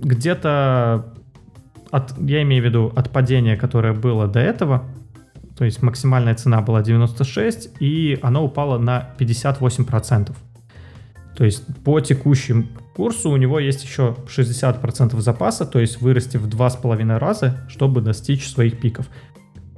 где-то 0.00 1.14
от, 1.90 2.18
я 2.18 2.42
имею 2.42 2.62
в 2.62 2.66
виду 2.66 2.92
от 2.94 3.10
падения, 3.10 3.56
которое 3.56 3.92
было 3.92 4.26
до 4.26 4.40
этого, 4.40 4.84
то 5.58 5.64
есть 5.64 5.82
максимальная 5.82 6.36
цена 6.36 6.60
была 6.60 6.82
96, 6.82 7.70
и 7.80 8.16
она 8.22 8.40
упала 8.40 8.78
на 8.78 9.10
58%. 9.18 10.32
То 11.36 11.44
есть 11.44 11.64
по 11.82 11.98
текущему 12.00 12.66
курсу 12.94 13.28
у 13.30 13.36
него 13.36 13.58
есть 13.58 13.82
еще 13.82 14.16
60% 14.28 15.18
запаса, 15.20 15.66
то 15.66 15.80
есть 15.80 16.00
вырасти 16.00 16.36
в 16.36 16.46
2,5 16.46 17.18
раза, 17.18 17.58
чтобы 17.68 18.00
достичь 18.02 18.48
своих 18.48 18.78
пиков. 18.78 19.08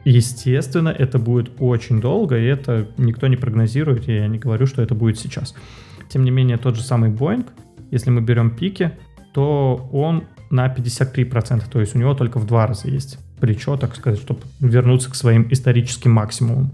Естественно, 0.04 0.90
это 0.90 1.18
будет 1.18 1.52
очень 1.58 1.98
долго, 1.98 2.38
и 2.38 2.44
это 2.44 2.86
никто 2.98 3.26
не 3.26 3.36
прогнозирует, 3.36 4.06
и 4.06 4.16
я 4.16 4.26
не 4.26 4.38
говорю, 4.38 4.66
что 4.66 4.82
это 4.82 4.94
будет 4.94 5.18
сейчас. 5.18 5.54
Тем 6.10 6.24
не 6.24 6.30
менее, 6.30 6.58
тот 6.58 6.76
же 6.76 6.82
самый 6.82 7.10
Boeing, 7.10 7.46
если 7.90 8.10
мы 8.10 8.20
берем 8.20 8.50
пики, 8.54 8.92
то 9.32 9.88
он 9.92 10.24
на 10.50 10.66
53%, 10.66 11.62
то 11.70 11.80
есть 11.80 11.94
у 11.94 11.98
него 11.98 12.12
только 12.12 12.38
в 12.38 12.46
два 12.46 12.66
раза 12.66 12.88
есть 12.88 13.18
плечо, 13.40 13.76
так 13.76 13.96
сказать, 13.96 14.20
чтобы 14.20 14.40
вернуться 14.60 15.10
к 15.10 15.14
своим 15.14 15.48
историческим 15.50 16.12
максимумам. 16.12 16.70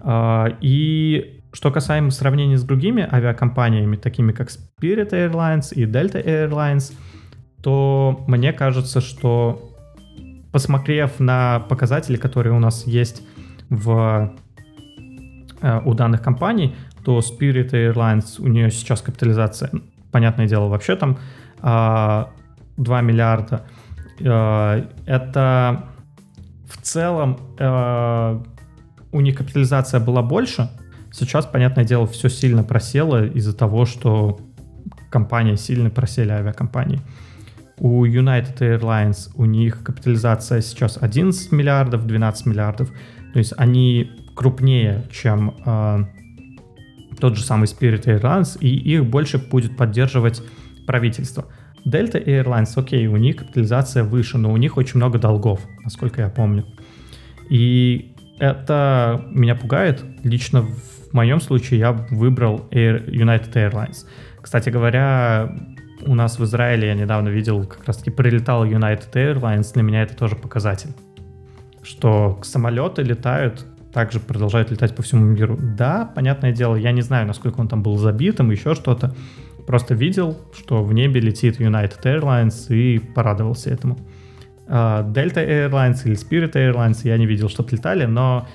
А, 0.00 0.56
и 0.60 1.40
что 1.52 1.70
касаемо 1.70 2.10
сравнения 2.10 2.56
с 2.56 2.62
другими 2.62 3.06
авиакомпаниями, 3.10 3.96
такими 3.96 4.32
как 4.32 4.48
Spirit 4.48 5.10
Airlines 5.10 5.74
и 5.74 5.84
Delta 5.84 6.24
Airlines, 6.24 6.92
то 7.62 8.24
мне 8.26 8.52
кажется, 8.52 9.00
что 9.00 9.70
посмотрев 10.52 11.20
на 11.20 11.60
показатели, 11.68 12.16
которые 12.16 12.54
у 12.54 12.58
нас 12.58 12.86
есть 12.86 13.22
в, 13.68 14.32
э, 15.60 15.80
у 15.84 15.94
данных 15.94 16.22
компаний, 16.22 16.74
то 17.04 17.18
Spirit 17.18 17.70
Airlines, 17.70 18.40
у 18.40 18.48
нее 18.48 18.70
сейчас 18.70 19.00
капитализация, 19.00 19.70
понятное 20.10 20.46
дело, 20.46 20.68
вообще 20.68 20.96
там 20.96 21.18
2 21.60 21.62
а, 21.62 22.30
миллиарда. 22.78 23.66
Э, 24.20 24.86
это 25.06 25.86
в 26.68 26.80
целом 26.82 27.38
э, 27.58 28.42
у 29.12 29.20
них 29.20 29.36
капитализация 29.36 30.00
была 30.00 30.22
больше. 30.22 30.70
Сейчас, 31.12 31.46
понятное 31.46 31.84
дело, 31.84 32.06
все 32.06 32.28
сильно 32.28 32.62
просело 32.62 33.26
из-за 33.26 33.56
того, 33.56 33.84
что 33.84 34.40
компания 35.10 35.56
сильно 35.56 35.90
просели 35.90 36.30
авиакомпании. 36.30 37.00
У 37.78 38.04
United 38.04 38.58
Airlines 38.58 39.30
у 39.34 39.46
них 39.46 39.82
капитализация 39.82 40.60
сейчас 40.60 40.98
11 41.00 41.50
миллиардов, 41.50 42.06
12 42.06 42.46
миллиардов. 42.46 42.90
То 43.32 43.38
есть 43.38 43.54
они 43.56 44.10
крупнее, 44.36 45.06
чем 45.10 45.54
э, 45.64 46.04
тот 47.18 47.36
же 47.36 47.42
самый 47.42 47.64
Spirit 47.64 48.04
Airlines, 48.04 48.58
и 48.60 48.68
их 48.68 49.06
больше 49.06 49.38
будет 49.38 49.76
поддерживать 49.76 50.42
правительство. 50.86 51.46
Delta 51.84 52.22
Airlines, 52.24 52.72
окей, 52.76 53.06
у 53.06 53.16
них 53.16 53.36
капитализация 53.36 54.04
выше, 54.04 54.38
но 54.38 54.52
у 54.52 54.56
них 54.56 54.76
очень 54.76 54.96
много 54.96 55.18
долгов, 55.18 55.60
насколько 55.82 56.22
я 56.22 56.28
помню. 56.28 56.64
И 57.48 58.14
это 58.38 59.24
меня 59.30 59.54
пугает. 59.54 60.04
Лично 60.22 60.62
в 60.62 61.12
моем 61.12 61.40
случае 61.40 61.80
я 61.80 61.92
выбрал 61.92 62.68
Air, 62.70 63.06
United 63.06 63.52
Airlines. 63.52 64.06
Кстати 64.40 64.70
говоря, 64.70 65.54
у 66.06 66.14
нас 66.14 66.38
в 66.38 66.44
Израиле 66.44 66.88
я 66.88 66.94
недавно 66.94 67.28
видел, 67.28 67.66
как 67.66 67.84
раз 67.86 67.98
таки 67.98 68.10
прилетал 68.10 68.64
United 68.64 69.12
Airlines, 69.12 69.72
для 69.74 69.82
меня 69.82 70.02
это 70.02 70.16
тоже 70.16 70.36
показатель, 70.36 70.90
что 71.82 72.40
самолеты 72.42 73.02
летают, 73.02 73.66
также 73.92 74.20
продолжают 74.20 74.70
летать 74.70 74.94
по 74.94 75.02
всему 75.02 75.24
миру. 75.24 75.58
Да, 75.60 76.10
понятное 76.14 76.52
дело, 76.52 76.76
я 76.76 76.92
не 76.92 77.02
знаю, 77.02 77.26
насколько 77.26 77.60
он 77.60 77.68
там 77.68 77.82
был 77.82 77.96
забитым, 77.98 78.50
еще 78.50 78.74
что-то, 78.74 79.14
просто 79.70 79.94
видел, 79.94 80.36
что 80.52 80.82
в 80.82 80.92
небе 80.92 81.20
летит 81.20 81.60
United 81.60 82.02
Airlines 82.02 82.74
и 82.74 82.98
порадовался 82.98 83.70
этому. 83.70 83.96
А, 84.66 85.08
Delta 85.08 85.46
Airlines 85.46 86.00
или 86.04 86.16
Spirit 86.16 86.54
Airlines 86.54 87.02
я 87.04 87.16
не 87.16 87.24
видел, 87.24 87.48
что-то 87.48 87.76
летали, 87.76 88.04
но 88.04 88.48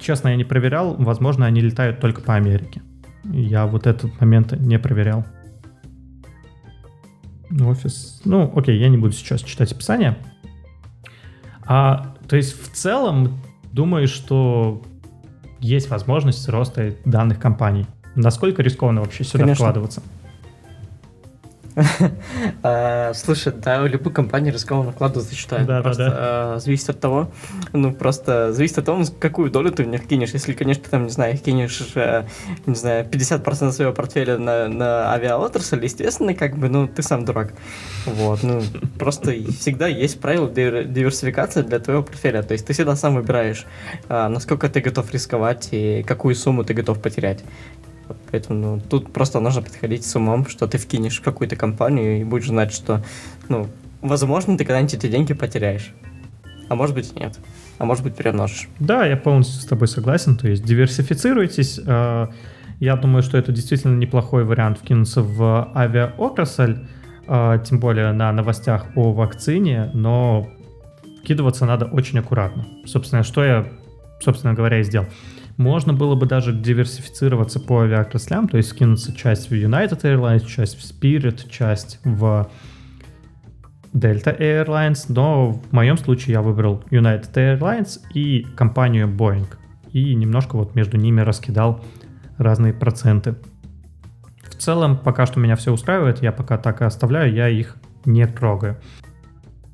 честно, 0.00 0.28
я 0.28 0.36
не 0.36 0.44
проверял, 0.44 0.94
возможно, 0.94 1.44
они 1.44 1.60
летают 1.60 2.00
только 2.00 2.22
по 2.22 2.34
Америке. 2.34 2.80
Я 3.24 3.66
вот 3.66 3.86
этот 3.86 4.18
момент 4.18 4.52
не 4.52 4.78
проверял. 4.78 5.26
Офис. 7.50 8.22
Ну, 8.24 8.50
окей, 8.56 8.78
я 8.78 8.88
не 8.88 8.96
буду 8.96 9.12
сейчас 9.12 9.42
читать 9.42 9.70
описание. 9.70 10.16
А, 11.66 12.14
то 12.26 12.36
есть 12.36 12.58
в 12.58 12.72
целом 12.72 13.38
думаю, 13.70 14.08
что 14.08 14.82
есть 15.60 15.90
возможность 15.90 16.48
роста 16.48 16.94
данных 17.04 17.38
компаний. 17.38 17.84
Насколько 18.16 18.62
рискованно 18.62 19.02
вообще 19.02 19.24
сюда 19.24 19.44
Конечно. 19.44 19.64
вкладываться? 19.66 20.02
А, 22.62 23.12
слушай, 23.14 23.52
да, 23.52 23.82
в 23.82 23.86
любую 23.86 24.12
компанию 24.12 24.52
рискованно 24.52 24.92
вкладываться, 24.92 25.34
считаю. 25.34 25.66
Да, 25.66 25.82
просто 25.82 26.04
да, 26.04 26.10
да. 26.10 26.16
А, 26.18 26.58
зависит 26.58 26.90
от 26.90 27.00
того, 27.00 27.30
ну, 27.72 27.92
просто 27.92 28.52
зависит 28.52 28.78
от 28.78 28.86
того, 28.86 29.04
какую 29.20 29.50
долю 29.50 29.70
ты 29.70 29.84
в 29.84 29.86
них 29.86 30.06
кинешь. 30.06 30.30
Если, 30.30 30.52
конечно, 30.52 30.84
ты 30.84 30.90
там, 30.90 31.04
не 31.04 31.10
знаю, 31.10 31.36
кинешь, 31.38 31.82
э, 31.94 32.24
не 32.66 32.74
знаю, 32.74 33.06
50% 33.06 33.72
своего 33.72 33.92
портфеля 33.92 34.38
на, 34.38 34.68
на 34.68 35.12
авиаотрасль, 35.12 35.84
естественно, 35.84 36.34
как 36.34 36.56
бы, 36.56 36.68
ну, 36.68 36.88
ты 36.88 37.02
сам 37.02 37.24
дурак. 37.24 37.52
Вот, 38.06 38.42
ну, 38.42 38.62
просто 38.98 39.32
всегда 39.60 39.86
есть 39.86 40.18
правило 40.20 40.48
диверсификации 40.48 41.62
для 41.62 41.78
твоего 41.78 42.02
портфеля. 42.02 42.42
То 42.42 42.52
есть 42.52 42.66
ты 42.66 42.72
всегда 42.72 42.96
сам 42.96 43.14
выбираешь, 43.14 43.66
а, 44.08 44.28
насколько 44.28 44.68
ты 44.68 44.80
готов 44.80 45.12
рисковать 45.12 45.68
и 45.72 46.02
какую 46.06 46.34
сумму 46.34 46.64
ты 46.64 46.72
готов 46.74 47.00
потерять. 47.00 47.44
Поэтому 48.30 48.58
ну, 48.76 48.80
тут 48.80 49.12
просто 49.12 49.40
нужно 49.40 49.62
подходить 49.62 50.04
с 50.04 50.16
умом, 50.16 50.46
что 50.46 50.66
ты 50.66 50.78
вкинешь 50.78 51.18
в 51.18 51.22
какую-то 51.22 51.56
компанию 51.56 52.20
и 52.20 52.24
будешь 52.24 52.48
знать, 52.48 52.72
что, 52.72 53.02
ну, 53.48 53.68
возможно, 54.02 54.58
ты 54.58 54.64
когда-нибудь 54.64 54.94
эти 54.94 55.08
деньги 55.08 55.32
потеряешь. 55.32 55.92
А 56.68 56.74
может 56.74 56.94
быть, 56.94 57.14
нет. 57.18 57.38
А 57.78 57.84
может 57.84 58.02
быть, 58.02 58.16
приумножишь. 58.16 58.68
Да, 58.80 59.06
я 59.06 59.16
полностью 59.16 59.60
с 59.60 59.66
тобой 59.66 59.88
согласен. 59.88 60.36
То 60.36 60.48
есть 60.48 60.64
диверсифицируйтесь. 60.64 61.78
Э, 61.84 62.28
я 62.80 62.96
думаю, 62.96 63.22
что 63.22 63.38
это 63.38 63.52
действительно 63.52 63.96
неплохой 63.96 64.44
вариант 64.44 64.78
вкинуться 64.78 65.22
в 65.22 65.70
авиаотрасль, 65.74 66.78
э, 67.28 67.58
тем 67.64 67.78
более 67.78 68.12
на 68.12 68.32
новостях 68.32 68.86
о 68.96 69.12
вакцине, 69.12 69.90
но 69.94 70.48
вкидываться 71.22 71.66
надо 71.66 71.86
очень 71.86 72.18
аккуратно. 72.18 72.66
Собственно, 72.84 73.22
что 73.22 73.44
я, 73.44 73.66
собственно 74.20 74.54
говоря, 74.54 74.80
и 74.80 74.82
сделал. 74.82 75.06
Можно 75.56 75.94
было 75.94 76.14
бы 76.14 76.26
даже 76.26 76.52
диверсифицироваться 76.52 77.60
по 77.60 77.80
авиаотраслям, 77.80 78.48
то 78.48 78.58
есть 78.58 78.70
скинуться 78.70 79.14
часть 79.14 79.50
в 79.50 79.54
United 79.54 80.02
Airlines, 80.02 80.44
часть 80.46 80.78
в 80.78 80.82
Spirit, 80.82 81.48
часть 81.48 81.98
в 82.04 82.50
Delta 83.94 84.38
Airlines, 84.38 85.06
но 85.08 85.52
в 85.52 85.72
моем 85.72 85.96
случае 85.96 86.34
я 86.34 86.42
выбрал 86.42 86.84
United 86.90 87.32
Airlines 87.32 88.00
и 88.12 88.42
компанию 88.54 89.08
Boeing. 89.08 89.46
И 89.92 90.14
немножко 90.14 90.56
вот 90.56 90.74
между 90.74 90.98
ними 90.98 91.22
раскидал 91.22 91.82
разные 92.36 92.74
проценты. 92.74 93.36
В 94.42 94.54
целом, 94.56 94.98
пока 94.98 95.24
что 95.24 95.40
меня 95.40 95.56
все 95.56 95.72
устраивает, 95.72 96.22
я 96.22 96.32
пока 96.32 96.58
так 96.58 96.82
и 96.82 96.84
оставляю, 96.84 97.32
я 97.32 97.48
их 97.48 97.76
не 98.04 98.26
трогаю. 98.26 98.76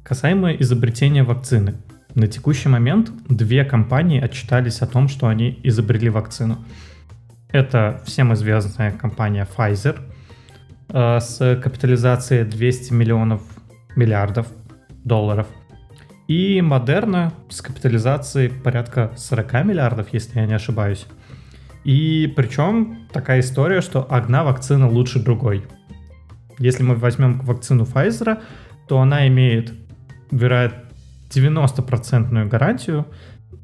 Касаемо 0.05 0.53
изобретения 0.53 1.25
вакцины. 1.25 1.75
На 2.15 2.27
текущий 2.27 2.69
момент 2.69 3.11
две 3.29 3.65
компании 3.65 4.21
отчитались 4.21 4.83
о 4.83 4.87
том, 4.87 5.09
что 5.09 5.29
они 5.29 5.59
изобрели 5.63 6.11
вакцину. 6.11 6.59
Это 7.49 8.03
всем 8.05 8.35
известная 8.35 8.91
компания 8.91 9.47
Pfizer 9.57 9.99
э, 10.91 11.21
с 11.21 11.61
капитализацией 11.63 12.45
200 12.45 12.93
миллионов 12.93 13.41
миллиардов 13.97 14.47
долларов. 15.05 15.47
И 16.29 16.61
Moderna 16.61 17.33
с 17.49 17.63
капитализацией 17.63 18.51
порядка 18.51 19.13
40 19.17 19.65
миллиардов, 19.65 20.09
если 20.13 20.39
я 20.39 20.47
не 20.47 20.55
ошибаюсь. 20.55 21.07
И 21.85 22.31
причем 22.37 23.09
такая 23.13 23.41
история, 23.41 23.81
что 23.81 24.07
одна 24.11 24.45
вакцина 24.45 24.87
лучше 24.87 25.19
другой. 25.19 25.65
Если 26.59 26.83
мы 26.83 26.95
возьмем 26.95 27.41
вакцину 27.41 27.85
Pfizer, 27.85 28.39
то 28.87 29.01
она 29.01 29.27
имеет 29.29 29.73
вероятно 30.31 30.92
90% 31.37 32.49
гарантию, 32.49 33.07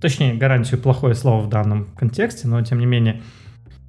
точнее, 0.00 0.34
гарантию 0.34 0.80
плохое 0.80 1.14
слово 1.14 1.42
в 1.42 1.48
данном 1.48 1.86
контексте, 1.96 2.48
но 2.48 2.62
тем 2.62 2.78
не 2.78 2.86
менее, 2.86 3.22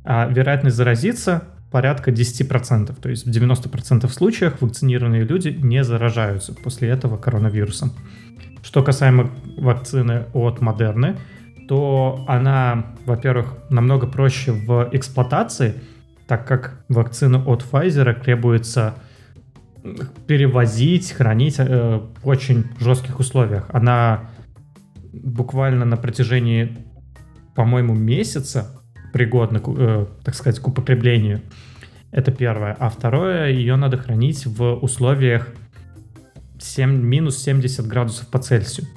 а 0.04 0.28
вероятность 0.28 0.76
заразиться 0.76 1.44
порядка 1.72 2.12
10%. 2.12 3.00
То 3.00 3.10
есть 3.10 3.26
в 3.26 3.30
90% 3.30 4.08
случаях 4.10 4.62
вакцинированные 4.62 5.24
люди 5.24 5.50
не 5.50 5.84
заражаются 5.84 6.54
после 6.54 6.90
этого 6.90 7.18
коронавирусом. 7.18 7.94
Что 8.64 8.84
касаемо 8.84 9.30
вакцины 9.58 10.26
от 10.34 10.62
Модерны, 10.62 11.18
то 11.68 12.26
она, 12.28 12.96
во-первых, 13.06 13.54
намного 13.70 14.08
проще 14.08 14.52
в 14.52 14.90
эксплуатации, 14.92 15.76
так 16.28 16.48
как 16.48 16.84
вакцина 16.90 17.44
от 17.46 17.64
Pfizer 17.64 18.20
требуется 18.22 18.96
перевозить, 20.28 21.12
хранить 21.12 21.56
э, 21.60 22.02
в 22.22 22.28
очень 22.28 22.66
жестких 22.80 23.20
условиях. 23.20 23.66
Она 23.72 24.30
буквально 25.14 25.86
на 25.86 25.98
протяжении, 25.98 26.78
по-моему, 27.56 27.94
месяца 27.94 28.82
пригодна, 29.14 29.62
э, 29.66 30.06
так 30.24 30.36
сказать, 30.36 30.60
к 30.60 30.68
употреблению. 30.68 31.42
Это 32.12 32.32
первое. 32.32 32.76
А 32.80 32.90
второе, 32.90 33.52
ее 33.52 33.76
надо 33.76 33.98
хранить 33.98 34.46
в 34.46 34.74
условиях 34.76 35.50
7, 36.60 36.92
минус 36.92 37.38
70 37.38 37.88
градусов 37.88 38.28
по 38.28 38.40
Цельсию. 38.40 38.88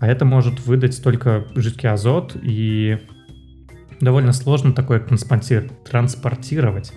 А 0.00 0.08
это 0.08 0.24
может 0.24 0.66
выдать 0.66 1.02
только 1.02 1.46
жидкий 1.54 1.88
азот, 1.88 2.36
и 2.40 2.98
довольно 4.00 4.32
сложно 4.32 4.72
такое 4.72 5.00
транспортировать. 5.00 6.92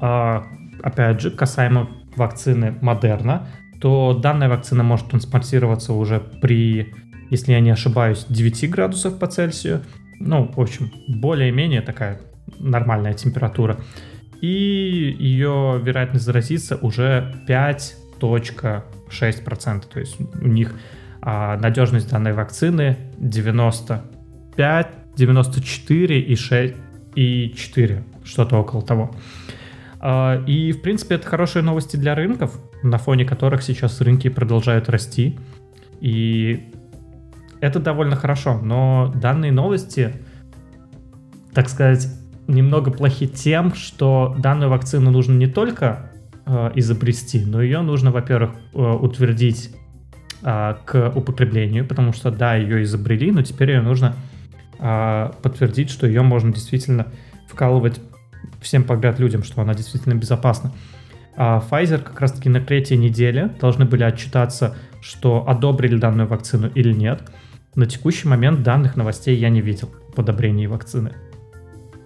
А, 0.00 0.44
опять 0.82 1.20
же, 1.20 1.30
касаемо 1.30 1.88
вакцины 2.16 2.76
Модерна, 2.80 3.48
то 3.80 4.14
данная 4.14 4.48
вакцина 4.48 4.82
может 4.82 5.08
транспортироваться 5.08 5.92
уже 5.92 6.20
при, 6.20 6.94
если 7.30 7.52
я 7.52 7.60
не 7.60 7.70
ошибаюсь, 7.70 8.24
9 8.28 8.70
градусов 8.70 9.18
по 9.18 9.26
Цельсию. 9.26 9.82
Ну, 10.18 10.50
в 10.54 10.60
общем, 10.60 10.90
более-менее 11.08 11.82
такая 11.82 12.20
нормальная 12.58 13.12
температура. 13.14 13.78
И 14.40 15.16
ее 15.18 15.80
вероятность 15.82 16.24
заразиться 16.24 16.76
уже 16.76 17.34
5.6%. 17.48 19.84
То 19.92 20.00
есть 20.00 20.16
у 20.40 20.46
них 20.46 20.74
а, 21.22 21.58
надежность 21.58 22.10
данной 22.10 22.32
вакцины 22.32 22.96
95, 23.18 24.88
94 25.16 26.20
и 26.20 26.36
6 26.36 26.74
и 27.14 27.54
4, 27.56 28.04
что-то 28.24 28.58
около 28.58 28.82
того. 28.82 29.14
А, 30.00 30.42
и, 30.46 30.72
в 30.72 30.82
принципе, 30.82 31.16
это 31.16 31.26
хорошие 31.26 31.62
новости 31.62 31.96
для 31.96 32.14
рынков, 32.14 32.58
на 32.82 32.98
фоне 32.98 33.24
которых 33.24 33.62
сейчас 33.62 34.00
рынки 34.00 34.28
продолжают 34.28 34.88
расти. 34.88 35.38
И 36.00 36.72
это 37.60 37.80
довольно 37.80 38.16
хорошо, 38.16 38.58
но 38.58 39.12
данные 39.14 39.52
новости, 39.52 40.14
так 41.52 41.68
сказать, 41.68 42.08
немного 42.46 42.90
плохи 42.90 43.26
тем, 43.26 43.74
что 43.74 44.36
данную 44.38 44.70
вакцину 44.70 45.10
нужно 45.10 45.34
не 45.34 45.46
только 45.46 46.12
э, 46.44 46.70
изобрести, 46.74 47.44
но 47.44 47.62
ее 47.62 47.80
нужно, 47.80 48.10
во-первых, 48.10 48.52
э, 48.72 48.78
утвердить 48.78 49.74
э, 50.42 50.74
к 50.84 51.12
употреблению, 51.14 51.86
потому 51.86 52.12
что, 52.12 52.30
да, 52.30 52.54
ее 52.54 52.82
изобрели, 52.82 53.32
но 53.32 53.42
теперь 53.42 53.70
ее 53.72 53.80
нужно 53.80 54.14
э, 54.78 55.30
подтвердить, 55.42 55.90
что 55.90 56.06
ее 56.06 56.22
можно 56.22 56.52
действительно 56.52 57.06
вкалывать 57.48 58.00
всем 58.60 58.84
подряд 58.84 59.18
людям, 59.18 59.42
что 59.42 59.62
она 59.62 59.74
действительно 59.74 60.14
безопасна. 60.14 60.72
А 61.36 61.62
Pfizer 61.70 61.98
как 61.98 62.20
раз-таки 62.20 62.48
на 62.48 62.60
третьей 62.60 62.96
неделе 62.96 63.54
должны 63.60 63.84
были 63.84 64.02
отчитаться, 64.02 64.76
что 65.00 65.48
одобрили 65.48 65.98
данную 65.98 66.26
вакцину 66.28 66.70
или 66.74 66.92
нет. 66.92 67.22
На 67.74 67.86
текущий 67.86 68.26
момент 68.26 68.62
данных 68.62 68.96
новостей 68.96 69.36
я 69.36 69.50
не 69.50 69.60
видел 69.60 69.90
по 70.14 70.22
одобрении 70.22 70.66
вакцины. 70.66 71.12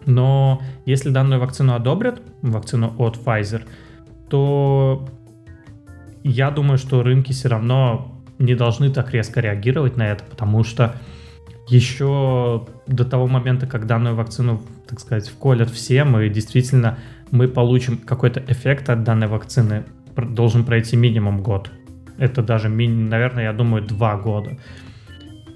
Но 0.07 0.61
если 0.85 1.11
данную 1.11 1.41
вакцину 1.41 1.75
одобрят, 1.75 2.21
вакцину 2.43 2.95
от 2.99 3.17
Pfizer, 3.17 3.63
то 4.29 5.09
я 6.25 6.51
думаю, 6.51 6.79
что 6.79 7.03
рынки 7.03 7.33
все 7.33 7.49
равно 7.49 8.21
не 8.39 8.55
должны 8.55 8.91
так 8.91 9.13
резко 9.13 9.41
реагировать 9.41 9.97
на 9.97 10.09
это, 10.09 10.25
потому 10.25 10.65
что 10.65 10.97
еще 11.69 12.67
до 12.87 13.05
того 13.05 13.27
момента, 13.29 13.67
как 13.67 13.87
данную 13.87 14.17
вакцину, 14.17 14.63
так 14.91 15.01
сказать, 15.01 15.29
вколят 15.29 15.71
всем, 15.71 16.19
и 16.19 16.29
действительно 16.29 16.99
мы 17.31 17.47
получим 17.47 17.97
какой-то 17.97 18.43
эффект 18.49 18.91
от 18.91 19.05
данной 19.05 19.29
вакцины, 19.29 19.85
должен 20.17 20.65
пройти 20.65 20.97
минимум 20.97 21.43
год. 21.43 21.71
Это 22.19 22.43
даже, 22.43 22.69
наверное, 22.69 23.45
я 23.45 23.53
думаю, 23.53 23.85
два 23.85 24.17
года. 24.17 24.59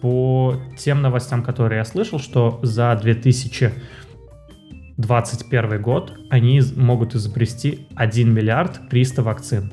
По 0.01 0.55
тем 0.79 1.03
новостям, 1.03 1.43
которые 1.43 1.79
я 1.79 1.85
слышал, 1.85 2.21
что 2.21 2.61
за 2.63 2.97
2021 3.03 5.83
год 5.83 6.13
они 6.31 6.63
могут 6.77 7.17
изобрести 7.17 7.89
1 7.97 8.33
миллиард 8.33 8.89
300 8.89 9.23
вакцин. 9.23 9.73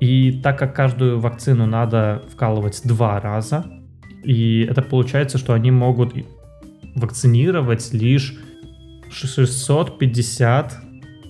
И 0.00 0.40
так 0.42 0.58
как 0.58 0.74
каждую 0.74 1.20
вакцину 1.20 1.66
надо 1.66 2.24
вкалывать 2.32 2.80
два 2.84 3.20
раза, 3.20 3.64
и 4.24 4.66
это 4.68 4.82
получается, 4.82 5.38
что 5.38 5.54
они 5.54 5.70
могут 5.70 6.12
вакцинировать 6.96 7.92
лишь 7.92 8.36
650 9.16 10.78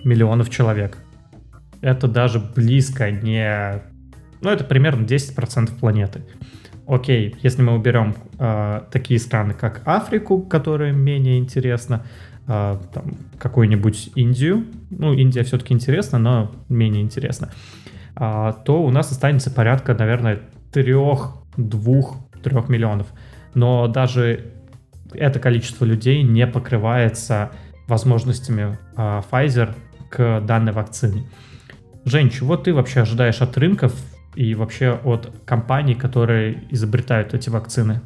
миллионов 0.05 0.51
человек. 0.51 0.99
Это 1.81 2.09
даже 2.09 2.41
близко 2.41 3.11
не... 3.11 3.83
Ну, 4.41 4.51
это 4.51 4.65
примерно 4.65 5.05
10% 5.05 5.79
планеты. 5.79 6.23
Окей, 6.87 7.37
если 7.43 7.63
мы 7.63 7.75
уберем 7.75 8.15
э, 8.39 8.83
такие 8.91 9.19
страны, 9.19 9.55
как 9.55 9.83
Африку, 9.85 10.41
которые 10.41 10.93
менее 10.93 11.39
интересно, 11.39 12.05
э, 12.47 12.79
какую-нибудь 13.39 14.11
Индию, 14.15 14.67
ну, 14.91 15.13
Индия 15.13 15.43
все-таки 15.43 15.75
интересна, 15.75 16.19
но 16.19 16.53
менее 16.69 17.03
интересно, 17.03 17.51
э, 18.17 18.53
то 18.65 18.83
у 18.83 18.91
нас 18.91 19.11
останется 19.11 19.51
порядка, 19.51 19.95
наверное, 19.95 20.41
трех-двух 20.73 22.17
3 22.43 22.57
миллионов. 22.69 23.09
Но 23.55 23.89
даже 23.89 24.53
это 25.13 25.39
количество 25.39 25.85
людей 25.85 26.23
не 26.23 26.47
покрывается 26.47 27.51
возможностями 27.89 28.79
э, 28.97 29.23
Pfizer 29.31 29.75
к 30.11 30.41
данной 30.41 30.73
вакцине. 30.73 31.27
Жень, 32.05 32.31
чего 32.31 32.57
ты 32.57 32.73
вообще 32.73 33.01
ожидаешь 33.01 33.41
от 33.43 33.57
рынков 33.57 33.93
и 34.35 34.55
вообще 34.55 34.99
от 35.05 35.33
компаний, 35.45 35.95
которые 35.95 36.65
изобретают 36.71 37.35
эти 37.35 37.49
вакцины? 37.49 38.01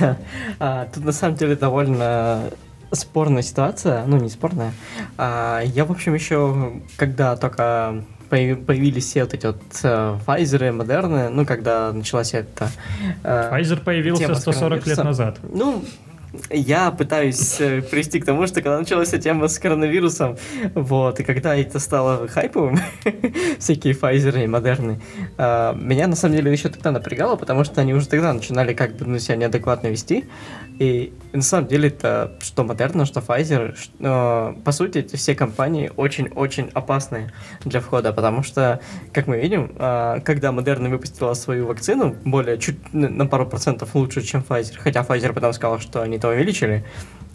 А, 0.58 0.86
тут 0.92 1.04
на 1.04 1.12
самом 1.12 1.36
деле 1.36 1.56
довольно 1.56 2.50
спорная 2.90 3.42
ситуация, 3.42 4.04
ну 4.06 4.16
не 4.16 4.28
спорная. 4.28 4.72
А, 5.18 5.60
я, 5.60 5.84
в 5.84 5.92
общем, 5.92 6.14
еще 6.14 6.80
когда 6.96 7.36
только 7.36 8.04
появились 8.28 9.04
все 9.04 9.24
вот 9.24 9.34
эти 9.34 9.46
вот 9.46 9.62
uh, 9.84 10.18
Pfizer, 10.26 10.76
Moderna, 10.76 11.28
ну, 11.28 11.46
когда 11.46 11.92
началась 11.92 12.34
эта... 12.34 12.68
Uh, 13.22 13.52
Pfizer 13.52 13.80
появился 13.80 14.34
140 14.34 14.86
лет 14.86 15.04
назад. 15.04 15.38
Ну, 15.42 15.84
я 16.50 16.90
пытаюсь 16.90 17.60
э, 17.60 17.82
привести 17.82 18.20
к 18.20 18.24
тому, 18.24 18.46
что 18.46 18.62
когда 18.62 18.78
началась 18.78 19.08
эта 19.08 19.18
тема 19.18 19.48
с 19.48 19.58
коронавирусом, 19.58 20.36
вот, 20.74 21.20
и 21.20 21.24
когда 21.24 21.56
это 21.56 21.78
стало 21.78 22.28
хайповым, 22.28 22.78
всякие 23.58 23.94
Pfizer 23.94 24.42
и 24.42 24.46
Модерны, 24.46 25.00
меня 25.38 26.06
на 26.06 26.16
самом 26.16 26.36
деле 26.36 26.52
еще 26.52 26.68
тогда 26.68 26.90
напрягало, 26.90 27.36
потому 27.36 27.64
что 27.64 27.80
они 27.80 27.94
уже 27.94 28.08
тогда 28.08 28.32
начинали 28.32 28.74
как 28.74 28.96
бы 28.96 29.06
ну, 29.06 29.18
себя 29.18 29.36
неадекватно 29.36 29.88
вести, 29.88 30.24
и 30.78 31.12
на 31.32 31.42
самом 31.42 31.68
деле 31.68 31.88
это 31.88 32.36
что 32.40 32.64
Модерна, 32.64 33.06
что 33.06 33.20
Pfizer, 33.20 33.76
что, 33.76 34.56
по 34.64 34.72
сути, 34.72 34.98
эти 34.98 35.14
все 35.14 35.34
компании 35.34 35.92
очень-очень 35.96 36.70
опасные 36.74 37.32
для 37.64 37.80
входа, 37.80 38.12
потому 38.12 38.42
что, 38.42 38.80
как 39.12 39.28
мы 39.28 39.40
видим, 39.40 39.72
а, 39.76 40.20
когда 40.20 40.50
Модерна 40.50 40.88
выпустила 40.88 41.34
свою 41.34 41.66
вакцину, 41.66 42.16
более 42.24 42.58
чуть 42.58 42.92
на 42.92 43.26
пару 43.26 43.46
процентов 43.46 43.94
лучше, 43.94 44.22
чем 44.22 44.44
Pfizer, 44.48 44.74
хотя 44.76 45.02
Pfizer 45.02 45.32
потом 45.32 45.52
сказал, 45.52 45.78
что 45.78 46.02
они 46.02 46.18
то 46.18 46.28
увеличили 46.28 46.84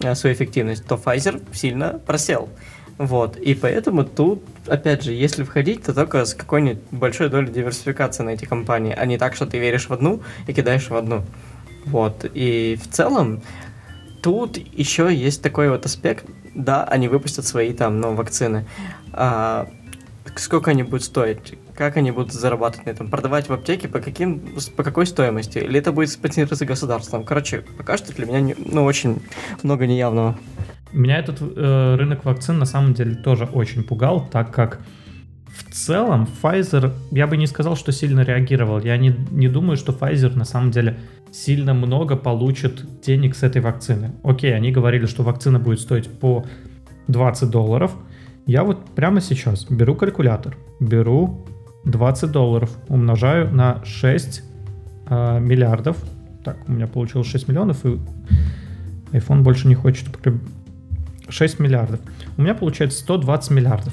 а, 0.04 0.14
свою 0.14 0.34
эффективность, 0.34 0.86
то 0.86 0.96
Pfizer 0.96 1.42
сильно 1.54 1.98
просел. 2.06 2.50
Вот, 2.98 3.38
и 3.38 3.54
поэтому 3.54 4.04
тут, 4.04 4.44
опять 4.66 5.02
же, 5.04 5.12
если 5.12 5.42
входить, 5.42 5.82
то 5.84 5.94
только 5.94 6.26
с 6.26 6.34
какой-нибудь 6.34 6.82
большой 6.90 7.30
долей 7.30 7.50
диверсификации 7.50 8.22
на 8.22 8.30
эти 8.30 8.44
компании, 8.44 8.94
а 8.94 9.06
не 9.06 9.16
так, 9.16 9.34
что 9.34 9.46
ты 9.46 9.58
веришь 9.58 9.88
в 9.88 9.92
одну 9.94 10.20
и 10.46 10.52
кидаешь 10.52 10.90
в 10.90 10.94
одну. 10.94 11.24
Вот, 11.84 12.24
и 12.34 12.78
в 12.80 12.88
целом 12.88 13.42
тут 14.22 14.56
еще 14.56 15.14
есть 15.14 15.42
такой 15.42 15.70
вот 15.70 15.86
аспект, 15.86 16.26
да, 16.54 16.84
они 16.84 17.08
выпустят 17.08 17.46
свои 17.46 17.72
там, 17.72 18.00
ну, 18.00 18.14
вакцины. 18.14 18.66
А, 19.12 19.68
сколько 20.36 20.70
они 20.70 20.82
будут 20.82 21.04
стоить? 21.04 21.58
Как 21.74 21.96
они 21.96 22.10
будут 22.10 22.32
зарабатывать 22.32 22.86
на 22.86 22.90
этом? 22.90 23.08
Продавать 23.08 23.48
в 23.48 23.52
аптеке 23.52 23.88
по 23.88 24.00
каким, 24.00 24.40
по 24.76 24.82
какой 24.82 25.06
стоимости? 25.06 25.58
Или 25.58 25.78
это 25.78 25.92
будет 25.92 26.10
спонсироваться 26.10 26.66
государством? 26.66 27.24
Короче, 27.24 27.64
пока 27.78 27.96
что 27.96 28.12
для 28.14 28.26
меня, 28.26 28.40
не, 28.40 28.54
ну, 28.58 28.84
очень 28.84 29.22
много 29.62 29.86
неявного. 29.86 30.38
Меня 30.92 31.18
этот 31.18 31.38
э, 31.40 31.94
рынок 31.96 32.24
вакцин 32.24 32.58
на 32.58 32.66
самом 32.66 32.94
деле 32.94 33.14
тоже 33.14 33.44
очень 33.44 33.84
пугал, 33.84 34.28
так 34.30 34.52
как 34.52 34.80
в 35.70 35.74
целом 35.74 36.26
Pfizer, 36.42 36.92
я 37.12 37.28
бы 37.28 37.36
не 37.36 37.46
сказал, 37.46 37.76
что 37.76 37.92
сильно 37.92 38.20
реагировал. 38.20 38.80
Я 38.80 38.96
не, 38.96 39.14
не 39.30 39.48
думаю, 39.48 39.76
что 39.76 39.92
Pfizer 39.92 40.36
на 40.36 40.44
самом 40.44 40.72
деле 40.72 40.98
сильно 41.30 41.74
много 41.74 42.16
получит 42.16 42.84
денег 43.02 43.36
с 43.36 43.44
этой 43.44 43.62
вакцины. 43.62 44.10
Окей, 44.24 44.54
они 44.54 44.72
говорили, 44.72 45.06
что 45.06 45.22
вакцина 45.22 45.60
будет 45.60 45.78
стоить 45.78 46.10
по 46.10 46.44
20 47.06 47.50
долларов. 47.50 47.92
Я 48.46 48.64
вот 48.64 48.84
прямо 48.96 49.20
сейчас 49.20 49.64
беру 49.70 49.94
калькулятор, 49.94 50.56
беру 50.80 51.46
20 51.84 52.32
долларов, 52.32 52.76
умножаю 52.88 53.54
на 53.54 53.84
6 53.84 54.42
э, 55.06 55.38
миллиардов. 55.38 55.96
Так, 56.42 56.56
у 56.66 56.72
меня 56.72 56.88
получилось 56.88 57.28
6 57.28 57.46
миллионов, 57.46 57.86
и 57.86 58.00
iPhone 59.12 59.42
больше 59.42 59.68
не 59.68 59.76
хочет 59.76 60.08
6 61.28 61.60
миллиардов. 61.60 62.00
У 62.36 62.42
меня 62.42 62.56
получается 62.56 62.98
120 62.98 63.50
миллиардов. 63.52 63.92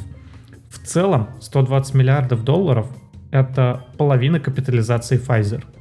Целом 0.88 1.30
120 1.42 1.94
миллиардов 1.94 2.44
долларов 2.44 2.88
это 3.32 3.86
половина 3.98 4.40
капитализации 4.40 5.20
Pfizer– 5.20 5.64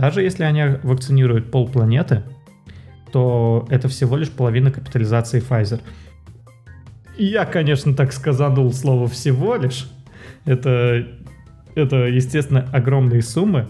даже 0.00 0.22
если 0.22 0.44
они 0.44 0.78
вакцинируют 0.82 1.50
полпланеты, 1.50 2.22
то 3.12 3.66
это 3.68 3.88
всего 3.88 4.16
лишь 4.16 4.30
половина 4.30 4.70
капитализации 4.70 5.42
Pfizer. 5.46 5.82
я, 7.18 7.44
конечно, 7.44 7.94
так 7.94 8.14
сказанул 8.14 8.72
слово 8.72 9.08
«всего 9.08 9.56
лишь». 9.56 9.90
Это, 10.46 11.06
это, 11.74 12.06
естественно, 12.06 12.66
огромные 12.72 13.20
суммы. 13.20 13.68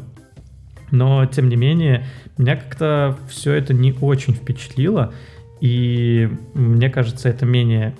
Но, 0.92 1.26
тем 1.26 1.48
не 1.48 1.56
менее, 1.56 2.06
меня 2.38 2.54
как-то 2.54 3.18
все 3.28 3.52
это 3.54 3.74
не 3.74 3.92
очень 4.00 4.34
впечатлило. 4.34 5.12
И 5.60 6.30
мне 6.54 6.90
кажется, 6.90 7.28
это 7.28 7.44
менее, 7.44 7.96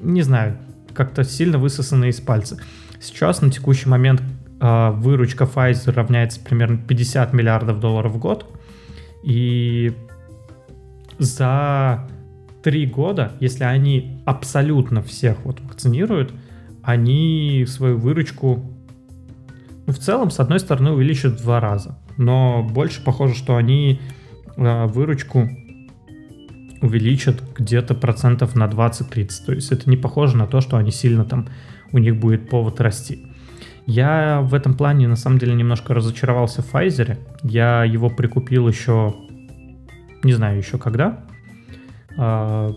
не 0.00 0.22
знаю, 0.22 0.58
как-то 0.94 1.24
сильно 1.24 1.58
высосано 1.58 2.06
из 2.06 2.20
пальца. 2.20 2.58
Сейчас 3.00 3.42
на 3.42 3.50
текущий 3.50 3.88
момент 3.88 4.22
э, 4.60 4.90
выручка 4.92 5.44
Pfizer 5.44 5.92
равняется 5.92 6.40
примерно 6.40 6.78
50 6.78 7.32
миллиардов 7.32 7.80
долларов 7.80 8.12
в 8.12 8.18
год. 8.18 8.46
И 9.22 9.92
за 11.18 12.08
три 12.62 12.86
года, 12.86 13.32
если 13.40 13.64
они 13.64 14.22
абсолютно 14.24 15.02
всех 15.02 15.44
вот 15.44 15.60
вакцинируют, 15.60 16.32
они 16.82 17.64
свою 17.68 17.98
выручку 17.98 18.72
ну, 19.86 19.92
в 19.92 19.98
целом, 19.98 20.30
с 20.30 20.38
одной 20.38 20.60
стороны, 20.60 20.92
увеличат 20.92 21.40
в 21.40 21.42
два 21.42 21.60
раза. 21.60 21.98
Но 22.16 22.62
больше 22.62 23.02
похоже, 23.02 23.34
что 23.34 23.56
они 23.56 24.00
э, 24.56 24.86
выручку 24.86 25.48
увеличат 26.82 27.42
где-то 27.56 27.94
процентов 27.94 28.54
на 28.54 28.64
20-30. 28.64 29.28
То 29.46 29.52
есть 29.52 29.72
это 29.72 29.88
не 29.88 29.96
похоже 29.96 30.36
на 30.36 30.46
то, 30.46 30.60
что 30.60 30.76
они 30.76 30.90
сильно 30.90 31.24
там, 31.24 31.48
у 31.92 31.98
них 31.98 32.18
будет 32.18 32.50
повод 32.50 32.80
расти. 32.80 33.26
Я 33.86 34.40
в 34.42 34.54
этом 34.54 34.74
плане 34.74 35.08
на 35.08 35.16
самом 35.16 35.38
деле 35.38 35.54
немножко 35.54 35.94
разочаровался 35.94 36.62
в 36.62 36.72
Pfizer. 36.72 37.18
Я 37.42 37.84
его 37.84 38.10
прикупил 38.10 38.68
еще, 38.68 39.14
не 40.22 40.32
знаю 40.34 40.58
еще 40.58 40.78
когда. 40.78 41.24
А, 42.16 42.72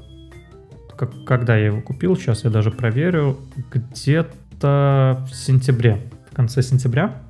как, 0.95 1.25
когда 1.25 1.57
я 1.57 1.67
его 1.67 1.81
купил, 1.81 2.15
сейчас 2.15 2.43
я 2.43 2.49
даже 2.49 2.71
проверю. 2.71 3.37
Где-то 3.71 5.25
в 5.29 5.35
сентябре, 5.35 6.01
в 6.31 6.35
конце 6.35 6.61
сентября. 6.61 7.21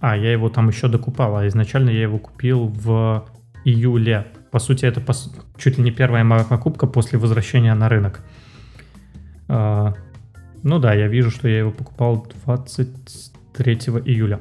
А, 0.00 0.16
я 0.16 0.32
его 0.32 0.48
там 0.48 0.68
еще 0.68 0.88
докупал, 0.88 1.36
а 1.36 1.46
изначально 1.48 1.90
я 1.90 2.02
его 2.02 2.18
купил 2.18 2.68
в 2.68 3.26
июле 3.64 4.26
по 4.50 4.58
сути, 4.58 4.86
это 4.86 5.00
по, 5.00 5.12
чуть 5.56 5.78
ли 5.78 5.84
не 5.84 5.90
первая 5.90 6.24
моя 6.24 6.44
покупка 6.44 6.86
после 6.86 7.18
возвращения 7.18 7.74
на 7.74 7.88
рынок. 7.88 8.20
А, 9.48 9.94
ну 10.62 10.78
да, 10.78 10.94
я 10.94 11.08
вижу, 11.08 11.30
что 11.30 11.48
я 11.48 11.58
его 11.58 11.70
покупал 11.70 12.26
23 12.44 13.74
июля. 14.04 14.40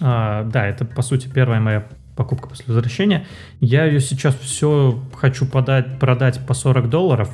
А, 0.00 0.44
да, 0.44 0.66
это 0.66 0.84
по 0.84 1.02
сути 1.02 1.28
первая 1.28 1.60
моя 1.60 1.86
покупка 2.16 2.48
после 2.48 2.66
возвращения. 2.66 3.26
Я 3.60 3.84
ее 3.84 4.00
сейчас 4.00 4.34
все 4.36 5.02
хочу 5.14 5.46
подать, 5.46 5.98
продать 5.98 6.44
по 6.46 6.54
40 6.54 6.88
долларов, 6.88 7.30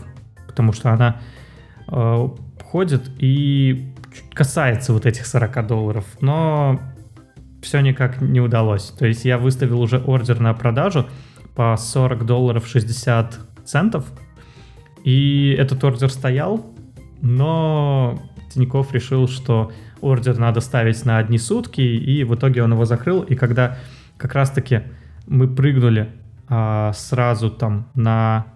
потому 0.47 0.73
что 0.73 0.91
она 0.91 1.21
э, 1.89 2.29
ходит 2.65 3.11
и 3.19 3.93
касается 4.33 4.93
вот 4.93 5.07
этих 5.07 5.27
40 5.27 5.67
долларов, 5.67 6.05
но 6.21 6.81
все 7.63 7.81
никак 7.81 8.21
не 8.21 8.41
удалось. 8.41 8.85
То 8.99 9.07
есть 9.07 9.25
я 9.25 9.39
выставил 9.39 9.81
уже 9.81 9.99
ордер 9.99 10.41
на 10.41 10.55
продажу, 10.55 11.07
по 11.61 11.77
40 11.77 12.25
долларов 12.25 12.67
60 12.67 13.39
центов. 13.67 14.07
И 15.05 15.55
этот 15.59 15.85
ордер 15.85 16.09
стоял, 16.09 16.65
но 17.21 18.19
Тиньков 18.51 18.95
решил, 18.95 19.29
что 19.29 19.71
ордер 20.01 20.39
надо 20.39 20.63
ставить 20.63 21.05
на 21.05 21.19
одни 21.19 21.37
сутки, 21.37 21.83
и 21.83 22.25
в 22.25 22.35
итоге 22.35 22.63
он 22.63 22.73
его 22.73 22.87
закрыл. 22.87 23.21
И 23.21 23.35
когда 23.35 23.77
как 24.17 24.33
раз-таки 24.33 24.85
мы 25.27 25.55
прыгнули 25.55 26.09
а, 26.49 26.95
сразу 26.95 27.51
там 27.51 27.89
на 27.93 28.47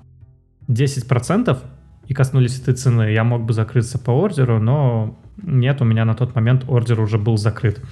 10% 0.69 1.59
и 2.07 2.15
коснулись 2.15 2.59
этой 2.59 2.73
цены, 2.73 3.13
я 3.13 3.23
мог 3.23 3.45
бы 3.45 3.53
закрыться 3.53 3.99
по 3.99 4.13
ордеру, 4.13 4.61
но 4.61 5.19
нет, 5.43 5.83
у 5.83 5.85
меня 5.85 6.07
на 6.07 6.15
тот 6.15 6.35
момент 6.35 6.65
ордер 6.69 6.99
уже 7.01 7.19
был 7.19 7.37
закрыт. 7.37 7.83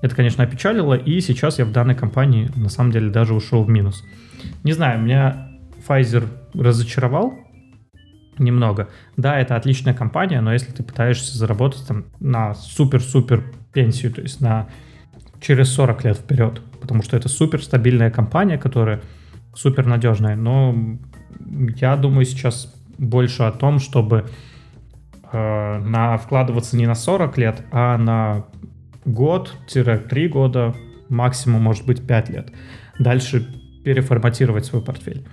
Это, 0.00 0.14
конечно, 0.14 0.44
опечалило, 0.44 0.94
и 0.94 1.20
сейчас 1.20 1.58
я 1.58 1.64
в 1.64 1.72
данной 1.72 1.94
компании 1.94 2.50
на 2.54 2.68
самом 2.68 2.92
деле 2.92 3.10
даже 3.10 3.34
ушел 3.34 3.64
в 3.64 3.68
минус. 3.68 4.04
Не 4.62 4.72
знаю, 4.72 5.00
меня 5.00 5.48
Pfizer 5.86 6.26
разочаровал 6.54 7.34
немного. 8.38 8.88
Да, 9.16 9.38
это 9.38 9.56
отличная 9.56 9.94
компания, 9.94 10.40
но 10.40 10.52
если 10.52 10.72
ты 10.72 10.82
пытаешься 10.82 11.36
заработать 11.38 11.86
там 11.86 12.04
на 12.20 12.54
супер-супер 12.54 13.44
пенсию, 13.72 14.12
то 14.12 14.20
есть 14.20 14.40
на 14.40 14.68
через 15.40 15.70
40 15.72 16.04
лет 16.04 16.16
вперед, 16.18 16.60
потому 16.80 17.02
что 17.02 17.16
это 17.16 17.28
супер 17.28 17.62
стабильная 17.62 18.10
компания, 18.10 18.58
которая 18.58 19.00
супер 19.54 19.86
надежная, 19.86 20.36
но 20.36 20.74
я 21.76 21.96
думаю 21.96 22.24
сейчас 22.24 22.74
больше 22.98 23.42
о 23.42 23.52
том, 23.52 23.78
чтобы 23.78 24.26
э, 25.32 25.78
на 25.78 26.16
вкладываться 26.18 26.76
не 26.76 26.86
на 26.86 26.94
40 26.94 27.38
лет, 27.38 27.62
а 27.70 27.96
на 27.96 28.46
год-три 29.06 30.28
года, 30.28 30.74
максимум, 31.08 31.62
может 31.62 31.86
быть, 31.86 32.06
5 32.06 32.28
лет. 32.30 32.52
Дальше 32.98 33.46
переформатировать 33.84 34.66
свой 34.66 34.82
портфель. 34.82 35.24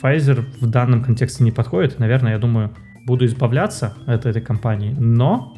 Pfizer 0.00 0.44
в 0.60 0.66
данном 0.66 1.04
контексте 1.04 1.44
не 1.44 1.50
подходит. 1.52 1.98
Наверное, 1.98 2.32
я 2.32 2.38
думаю, 2.38 2.74
буду 3.04 3.26
избавляться 3.26 3.94
от 4.06 4.26
этой 4.26 4.40
компании. 4.40 4.94
Но 4.98 5.56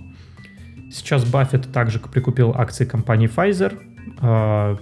сейчас 0.91 1.25
Баффет 1.25 1.73
также 1.73 1.99
прикупил 1.99 2.53
акции 2.57 2.85
компании 2.85 3.29
Pfizer. 3.29 3.79
А, 4.21 4.79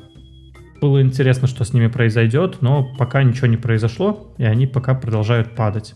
было 0.81 1.03
интересно, 1.03 1.49
что 1.49 1.65
с 1.65 1.73
ними 1.73 1.89
произойдет, 1.89 2.63
но 2.63 2.89
пока 2.97 3.23
ничего 3.23 3.49
не 3.49 3.57
произошло, 3.57 4.33
и 4.39 4.45
они 4.45 4.67
пока 4.67 4.95
продолжают 4.95 5.55
падать. 5.55 5.95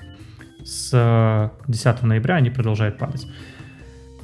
С 0.64 1.50
10 1.68 2.02
ноября 2.02 2.36
они 2.36 2.50
продолжают 2.50 2.98
падать. 2.98 3.26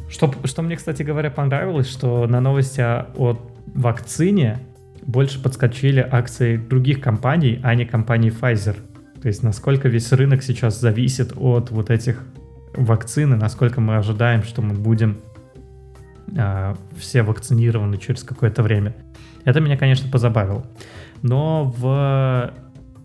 Что, 0.09 0.33
что 0.45 0.63
мне, 0.63 0.77
кстати 0.77 1.03
говоря, 1.03 1.31
понравилось, 1.31 1.89
что 1.89 2.27
на 2.27 2.41
новости 2.41 2.81
о 2.81 3.39
вакцине 3.75 4.59
больше 5.03 5.43
подскочили 5.43 6.01
акции 6.01 6.57
других 6.57 7.01
компаний, 7.01 7.61
а 7.63 7.75
не 7.75 7.85
компании 7.85 8.33
Pfizer. 8.33 8.77
То 9.21 9.29
есть 9.29 9.43
насколько 9.43 9.89
весь 9.89 10.11
рынок 10.13 10.43
сейчас 10.43 10.81
зависит 10.81 11.33
от 11.37 11.71
вот 11.71 11.91
этих 11.91 12.25
вакцин, 12.75 13.35
и 13.35 13.37
насколько 13.37 13.81
мы 13.81 13.97
ожидаем, 13.97 14.43
что 14.43 14.63
мы 14.63 14.75
будем 14.75 15.19
э, 16.37 16.75
все 16.97 17.23
вакцинированы 17.23 17.99
через 17.99 18.23
какое-то 18.23 18.63
время. 18.63 18.95
Это 19.45 19.61
меня, 19.61 19.77
конечно, 19.77 20.11
позабавило. 20.11 20.67
Но 21.23 21.75
в, 21.77 22.53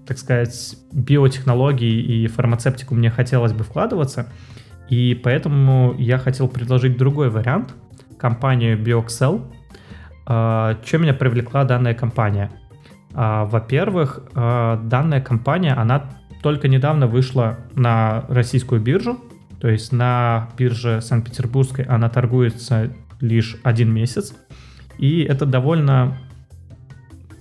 так 0.05 0.17
сказать, 0.17 0.75
биотехнологии 0.91 2.01
и 2.01 2.27
фармацевтику 2.27 2.95
мне 2.95 3.09
хотелось 3.09 3.53
бы 3.53 3.63
вкладываться— 3.63 4.27
и 4.89 5.15
поэтому 5.15 5.95
я 5.97 6.17
хотел 6.17 6.47
предложить 6.47 6.97
другой 6.97 7.29
вариант, 7.29 7.73
компанию 8.17 8.77
BioXL. 8.77 9.41
А, 10.25 10.79
чем 10.85 11.01
меня 11.01 11.13
привлекла 11.13 11.63
данная 11.63 11.93
компания? 11.93 12.51
А, 13.13 13.45
во-первых, 13.45 14.21
а, 14.33 14.77
данная 14.77 15.21
компания, 15.21 15.73
она 15.73 16.09
только 16.41 16.67
недавно 16.67 17.07
вышла 17.07 17.57
на 17.75 18.25
российскую 18.27 18.81
биржу, 18.81 19.19
то 19.59 19.69
есть 19.69 19.91
на 19.91 20.49
бирже 20.57 21.01
Санкт-Петербургской 21.01 21.85
она 21.85 22.09
торгуется 22.09 22.91
лишь 23.21 23.57
один 23.63 23.93
месяц. 23.93 24.35
И 24.97 25.21
это 25.21 25.45
довольно 25.45 26.17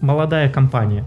молодая 0.01 0.49
компания. 0.49 1.05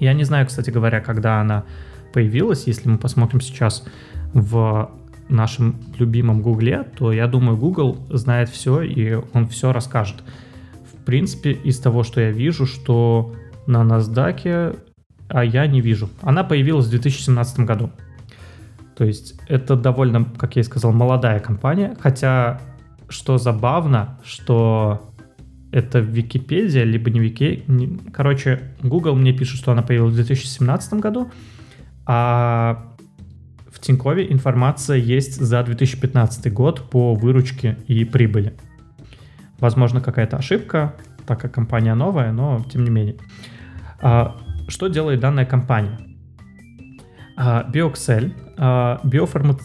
Я 0.00 0.12
не 0.12 0.24
знаю, 0.24 0.46
кстати 0.46 0.70
говоря, 0.70 1.00
когда 1.00 1.40
она 1.40 1.64
появилась. 2.12 2.66
Если 2.66 2.88
мы 2.88 2.98
посмотрим 2.98 3.40
сейчас 3.40 3.84
в 4.32 4.90
нашем 5.28 5.76
любимом 5.98 6.42
Гугле, 6.42 6.84
то 6.96 7.12
я 7.12 7.26
думаю, 7.26 7.56
Google 7.56 7.98
знает 8.10 8.48
все, 8.48 8.82
и 8.82 9.18
он 9.32 9.48
все 9.48 9.72
расскажет. 9.72 10.22
В 10.92 11.04
принципе, 11.04 11.52
из 11.52 11.78
того, 11.78 12.02
что 12.02 12.20
я 12.20 12.30
вижу, 12.30 12.66
что 12.66 13.34
на 13.66 13.82
NASDAQ, 13.82 14.78
а 15.28 15.44
я 15.44 15.66
не 15.66 15.80
вижу. 15.80 16.08
Она 16.22 16.44
появилась 16.44 16.86
в 16.86 16.90
2017 16.90 17.60
году. 17.60 17.90
То 18.96 19.04
есть 19.04 19.38
это 19.48 19.76
довольно, 19.76 20.24
как 20.24 20.56
я 20.56 20.62
и 20.62 20.64
сказал, 20.64 20.92
молодая 20.92 21.40
компания, 21.40 21.96
хотя 22.00 22.60
что 23.08 23.38
забавно, 23.38 24.18
что 24.24 25.12
это 25.70 25.98
Википедия, 25.98 26.84
либо 26.84 27.10
не 27.10 27.20
Вики... 27.20 27.64
Короче, 28.12 28.74
Google 28.82 29.14
мне 29.14 29.32
пишет, 29.32 29.58
что 29.58 29.72
она 29.72 29.82
появилась 29.82 30.14
в 30.14 30.16
2017 30.16 30.94
году, 30.94 31.30
а 32.06 32.95
Тинькове 33.86 34.32
информация 34.32 34.96
есть 34.96 35.40
за 35.40 35.62
2015 35.62 36.52
год 36.52 36.90
по 36.90 37.14
выручке 37.14 37.78
и 37.86 38.04
прибыли. 38.04 38.54
Возможно, 39.58 40.00
какая-то 40.00 40.36
ошибка, 40.36 40.94
так 41.26 41.40
как 41.40 41.52
компания 41.52 41.94
новая, 41.94 42.32
но 42.32 42.64
тем 42.70 42.84
не 42.84 42.90
менее. 42.90 43.16
А, 44.00 44.36
что 44.68 44.88
делает 44.88 45.20
данная 45.20 45.46
компания? 45.46 45.98
А, 47.36 47.64
BioXL, 47.70 48.32
а, 48.58 49.00
биофарма... 49.04 49.56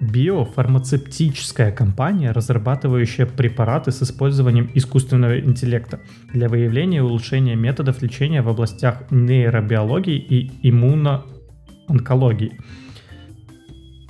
биофармацевтическая 0.00 1.70
компания, 1.70 2.32
разрабатывающая 2.32 3.26
препараты 3.26 3.92
с 3.92 4.02
использованием 4.02 4.70
искусственного 4.74 5.38
интеллекта 5.40 6.00
для 6.32 6.48
выявления 6.48 6.98
и 6.98 7.00
улучшения 7.00 7.56
методов 7.56 8.02
лечения 8.02 8.42
в 8.42 8.48
областях 8.48 9.02
нейробиологии 9.10 10.16
и 10.18 10.50
иммуноонкологии. 10.68 12.58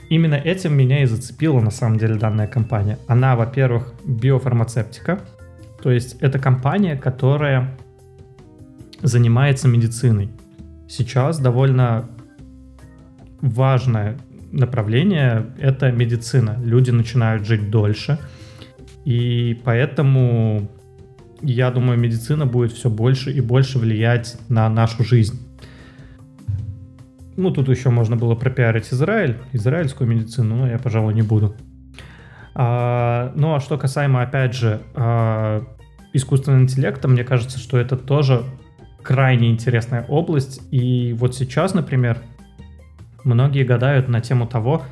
Именно 0.09 0.35
этим 0.35 0.75
меня 0.75 1.03
и 1.03 1.07
зацепила 1.07 1.61
на 1.61 1.71
самом 1.71 1.99
деле 1.99 2.15
данная 2.15 2.47
компания. 2.47 2.99
Она, 3.09 3.35
во-первых, 3.35 3.93
биофармацевтика, 4.05 5.21
то 5.83 5.91
есть 5.91 6.17
это 6.21 6.39
компания, 6.39 6.97
которая 6.97 7.77
занимается 9.03 9.69
медициной. 9.69 10.31
Сейчас 10.89 11.39
довольно 11.39 12.09
важное 13.41 14.17
направление— 14.53 15.47
это 15.59 15.91
медицина. 15.91 16.57
Люди 16.63 16.91
начинают 16.91 17.45
жить 17.45 17.71
дольше, 17.71 18.19
и 19.05 19.61
поэтому, 19.65 20.71
я 21.43 21.71
думаю, 21.71 21.99
медицина 21.99 22.47
будет 22.47 22.73
все 22.73 22.91
больше 22.91 23.33
и 23.33 23.41
больше 23.41 23.79
влиять 23.79 24.37
на 24.49 24.69
нашу 24.69 25.05
жизнь. 25.05 25.46
Ну, 27.37 27.51
тут 27.51 27.69
еще 27.69 27.91
можно 27.91 28.17
было 28.17 28.35
пропиарить 28.35 28.93
Израиль, 28.93 29.37
израильскую 29.53 30.09
медицину, 30.09 30.57
но 30.57 30.69
я, 30.69 30.79
пожалуй, 30.79 31.15
не 31.15 31.23
буду. 31.23 31.55
А, 32.55 33.33
ну, 33.37 33.55
а 33.55 33.61
что 33.61 33.77
касаемо, 33.77 34.23
опять 34.23 34.55
же, 34.55 34.81
а, 34.95 35.65
искусственного 36.15 36.63
интеллекта, 36.63 37.09
мне 37.09 37.25
кажется, 37.25 37.59
что 37.59 37.77
это 37.77 37.97
тоже 37.97 38.45
крайне 39.03 39.51
интересная 39.51 40.05
область. 40.09 40.63
И 40.71 41.15
вот 41.19 41.35
сейчас, 41.35 41.75
например, 41.75 42.19
многие 43.25 43.65
гадают 43.65 44.09
на 44.09 44.21
тему 44.21 44.47
того, 44.47 44.83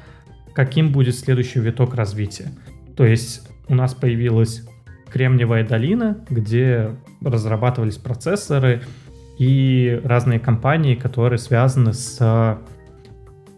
каким 0.53 0.93
будет 0.93 1.17
следующий 1.17 1.61
виток 1.61 1.95
развития. 1.95 2.53
То 2.97 3.05
есть 3.07 3.49
у 3.69 3.75
нас 3.75 3.95
появилась 3.95 4.63
Кремниевая 5.11 5.67
долина, 5.67 6.19
где 6.29 6.91
разрабатывались 7.23 7.97
процессоры 7.97 8.83
и 9.39 10.01
разные 10.05 10.39
компании, 10.39 10.95
которые 10.95 11.39
связаны 11.39 11.93
с 11.93 12.21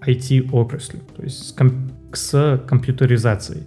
IT-отраслью, 0.01 1.03
то 1.17 1.23
есть 1.23 1.49
с, 1.49 1.53
ком- 1.53 1.91
с 2.13 2.63
компьютеризацией. 2.67 3.67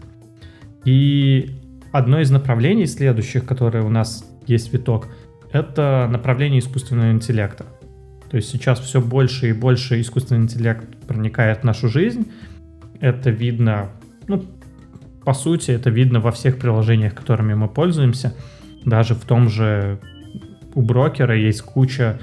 И 0.85 1.59
одно 1.91 2.19
из 2.19 2.31
направлений 2.31 2.85
следующих, 2.85 3.45
которые 3.45 3.83
у 3.83 3.89
нас 3.89 4.25
есть 4.47 4.73
виток, 4.73 5.07
это 5.51 6.07
направление 6.09 6.59
искусственного 6.59 7.11
интеллекта. 7.11 7.65
То 8.29 8.37
есть 8.37 8.49
сейчас 8.49 8.79
все 8.79 9.01
больше 9.01 9.49
и 9.49 9.53
больше 9.53 9.99
искусственный 9.99 10.43
интеллект 10.43 10.85
проникает 11.07 11.61
в 11.61 11.63
нашу 11.63 11.87
жизнь. 11.89 12.31
Это 12.99 13.31
видно, 13.31 13.89
ну, 14.27 14.43
по 15.25 15.33
сути, 15.33 15.71
это 15.71 15.89
видно 15.89 16.19
во 16.19 16.31
всех 16.31 16.59
приложениях, 16.59 17.15
которыми 17.15 17.55
мы 17.55 17.67
пользуемся. 17.67 18.35
Даже 18.85 19.15
в 19.15 19.25
том 19.25 19.49
же 19.49 19.99
у 20.79 20.81
брокера 20.81 21.35
есть 21.35 21.61
куча 21.61 22.21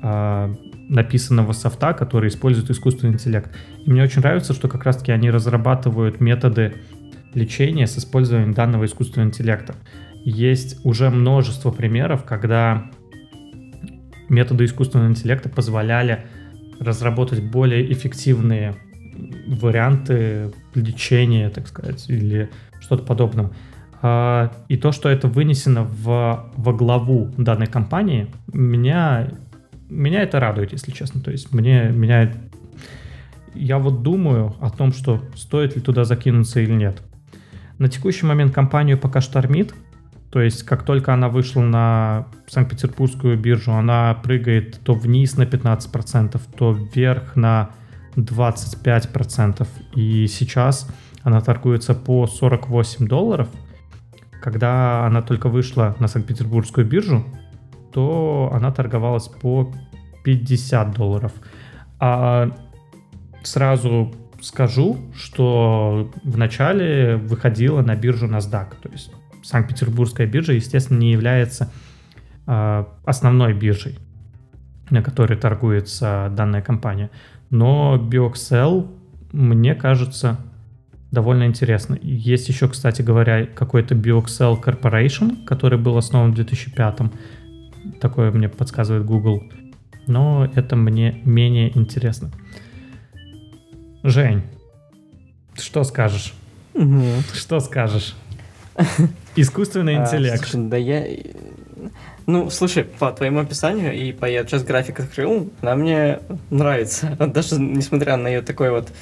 э, 0.00 0.54
написанного 0.88 1.50
софта, 1.50 1.92
который 1.92 2.28
использует 2.28 2.70
искусственный 2.70 3.14
интеллект. 3.14 3.50
И 3.84 3.90
мне 3.90 4.04
очень 4.04 4.20
нравится, 4.20 4.54
что 4.54 4.68
как 4.68 4.84
раз-таки 4.84 5.10
они 5.10 5.28
разрабатывают 5.28 6.20
методы 6.20 6.74
лечения 7.34 7.88
с 7.88 7.98
использованием 7.98 8.54
данного 8.54 8.84
искусственного 8.84 9.30
интеллекта. 9.30 9.74
Есть 10.24 10.78
уже 10.84 11.10
множество 11.10 11.72
примеров, 11.72 12.22
когда 12.22 12.92
методы 14.28 14.66
искусственного 14.66 15.08
интеллекта 15.08 15.48
позволяли 15.48 16.26
разработать 16.78 17.42
более 17.42 17.92
эффективные 17.92 18.76
варианты 19.48 20.52
лечения, 20.76 21.50
так 21.50 21.66
сказать, 21.66 22.08
или 22.08 22.50
что-то 22.78 23.02
подобное. 23.02 23.50
А, 24.02 24.52
и 24.68 24.76
то, 24.76 24.92
что 24.92 25.08
это 25.08 25.28
вынесено 25.28 25.84
в, 25.84 26.50
во 26.56 26.72
главу 26.72 27.30
данной 27.36 27.66
компании, 27.66 28.28
меня, 28.52 29.28
меня 29.88 30.22
это 30.22 30.40
радует, 30.40 30.72
если 30.72 30.90
честно. 30.92 31.20
То 31.20 31.30
есть 31.30 31.52
мне, 31.52 31.90
меня, 31.90 32.32
я 33.54 33.78
вот 33.78 34.02
думаю 34.02 34.54
о 34.60 34.70
том, 34.70 34.92
что 34.92 35.22
стоит 35.34 35.76
ли 35.76 35.82
туда 35.82 36.04
закинуться 36.04 36.60
или 36.60 36.72
нет. 36.72 37.02
На 37.78 37.88
текущий 37.88 38.26
момент 38.26 38.54
компанию 38.54 38.98
пока 38.98 39.20
штормит, 39.20 39.74
то 40.30 40.40
есть, 40.40 40.62
как 40.62 40.84
только 40.84 41.12
она 41.12 41.28
вышла 41.28 41.60
на 41.60 42.26
Санкт-Петербургскую 42.46 43.36
биржу, 43.36 43.72
она 43.72 44.14
прыгает 44.14 44.78
то 44.84 44.94
вниз 44.94 45.36
на 45.36 45.42
15%, 45.42 46.40
то 46.56 46.72
вверх 46.72 47.34
на 47.34 47.70
25%. 48.14 49.66
И 49.96 50.28
сейчас 50.28 50.88
она 51.22 51.40
торгуется 51.40 51.94
по 51.94 52.28
48 52.28 53.08
долларов. 53.08 53.48
Когда 54.40 55.06
она 55.06 55.22
только 55.22 55.48
вышла 55.48 55.96
на 55.98 56.08
Санкт-Петербургскую 56.08 56.86
биржу, 56.86 57.24
то 57.92 58.50
она 58.52 58.70
торговалась 58.72 59.28
по 59.28 59.72
50 60.24 60.94
долларов. 60.94 61.32
А 61.98 62.56
сразу 63.42 64.14
скажу, 64.40 64.98
что 65.14 66.10
вначале 66.24 67.16
выходила 67.16 67.82
на 67.82 67.94
биржу 67.94 68.26
NASDAQ, 68.26 68.68
то 68.82 68.88
есть 68.90 69.12
Санкт-Петербургская 69.42 70.26
биржа, 70.26 70.52
естественно, 70.52 70.98
не 70.98 71.12
является 71.12 71.70
э, 72.46 72.84
основной 73.04 73.52
биржей, 73.54 73.98
на 74.90 75.02
которой 75.02 75.36
торгуется 75.36 76.32
данная 76.34 76.62
компания. 76.62 77.10
Но 77.50 77.96
Bioxel, 77.96 78.90
мне 79.32 79.74
кажется, 79.74 80.38
довольно 81.10 81.44
интересно. 81.44 81.98
Есть 82.02 82.48
еще, 82.48 82.68
кстати 82.68 83.02
говоря, 83.02 83.46
какой-то 83.46 83.94
Bioxel 83.94 84.62
Corporation, 84.62 85.44
который 85.44 85.78
был 85.78 85.96
основан 85.96 86.32
в 86.32 86.34
2005 86.34 87.00
Такое 88.00 88.30
мне 88.30 88.48
подсказывает 88.48 89.04
Google. 89.04 89.42
Но 90.06 90.50
это 90.54 90.76
мне 90.76 91.20
менее 91.24 91.76
интересно. 91.76 92.30
Жень, 94.02 94.42
что 95.54 95.84
скажешь? 95.84 96.34
Угу. 96.74 97.04
Что 97.34 97.60
скажешь? 97.60 98.16
Искусственный 99.36 99.96
а, 99.96 100.02
интеллект. 100.02 100.46
слушай, 100.46 100.68
да 100.68 100.76
я... 100.76 101.04
Ну, 102.26 102.50
слушай, 102.50 102.84
по 102.84 103.10
твоему 103.12 103.40
описанию 103.40 103.94
и 103.94 104.12
по 104.12 104.26
я 104.26 104.44
сейчас 104.44 104.62
график 104.62 105.00
открыл, 105.00 105.50
она 105.62 105.74
мне 105.74 106.20
нравится. 106.50 107.16
Даже 107.18 107.60
несмотря 107.60 108.16
на 108.16 108.28
ее 108.28 108.42
такой 108.42 108.70
вот 108.70 108.92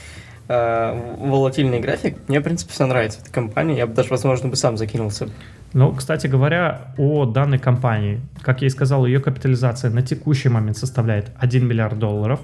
э, 0.49 1.17
волатильный 1.19 1.81
график, 1.81 2.17
мне, 2.29 2.41
в 2.41 2.43
принципе, 2.43 2.73
все 2.73 2.87
нравится. 2.87 3.21
Эта 3.23 3.31
компания, 3.31 3.77
я 3.77 3.87
бы 3.87 3.95
даже, 3.95 4.09
возможно, 4.11 4.49
бы 4.49 4.57
сам 4.57 4.77
закинулся. 4.77 5.29
Ну, 5.75 5.93
кстати 5.93 6.27
говоря, 6.27 6.95
о 6.97 7.27
данной 7.27 7.59
компании, 7.59 8.21
как 8.41 8.63
я 8.63 8.69
и 8.69 8.71
сказал, 8.71 9.05
ее 9.05 9.21
капитализация 9.21 9.91
на 9.91 10.03
текущий 10.03 10.49
момент 10.49 10.79
составляет 10.79 11.31
1 11.39 11.67
миллиард 11.67 11.99
долларов. 11.99 12.41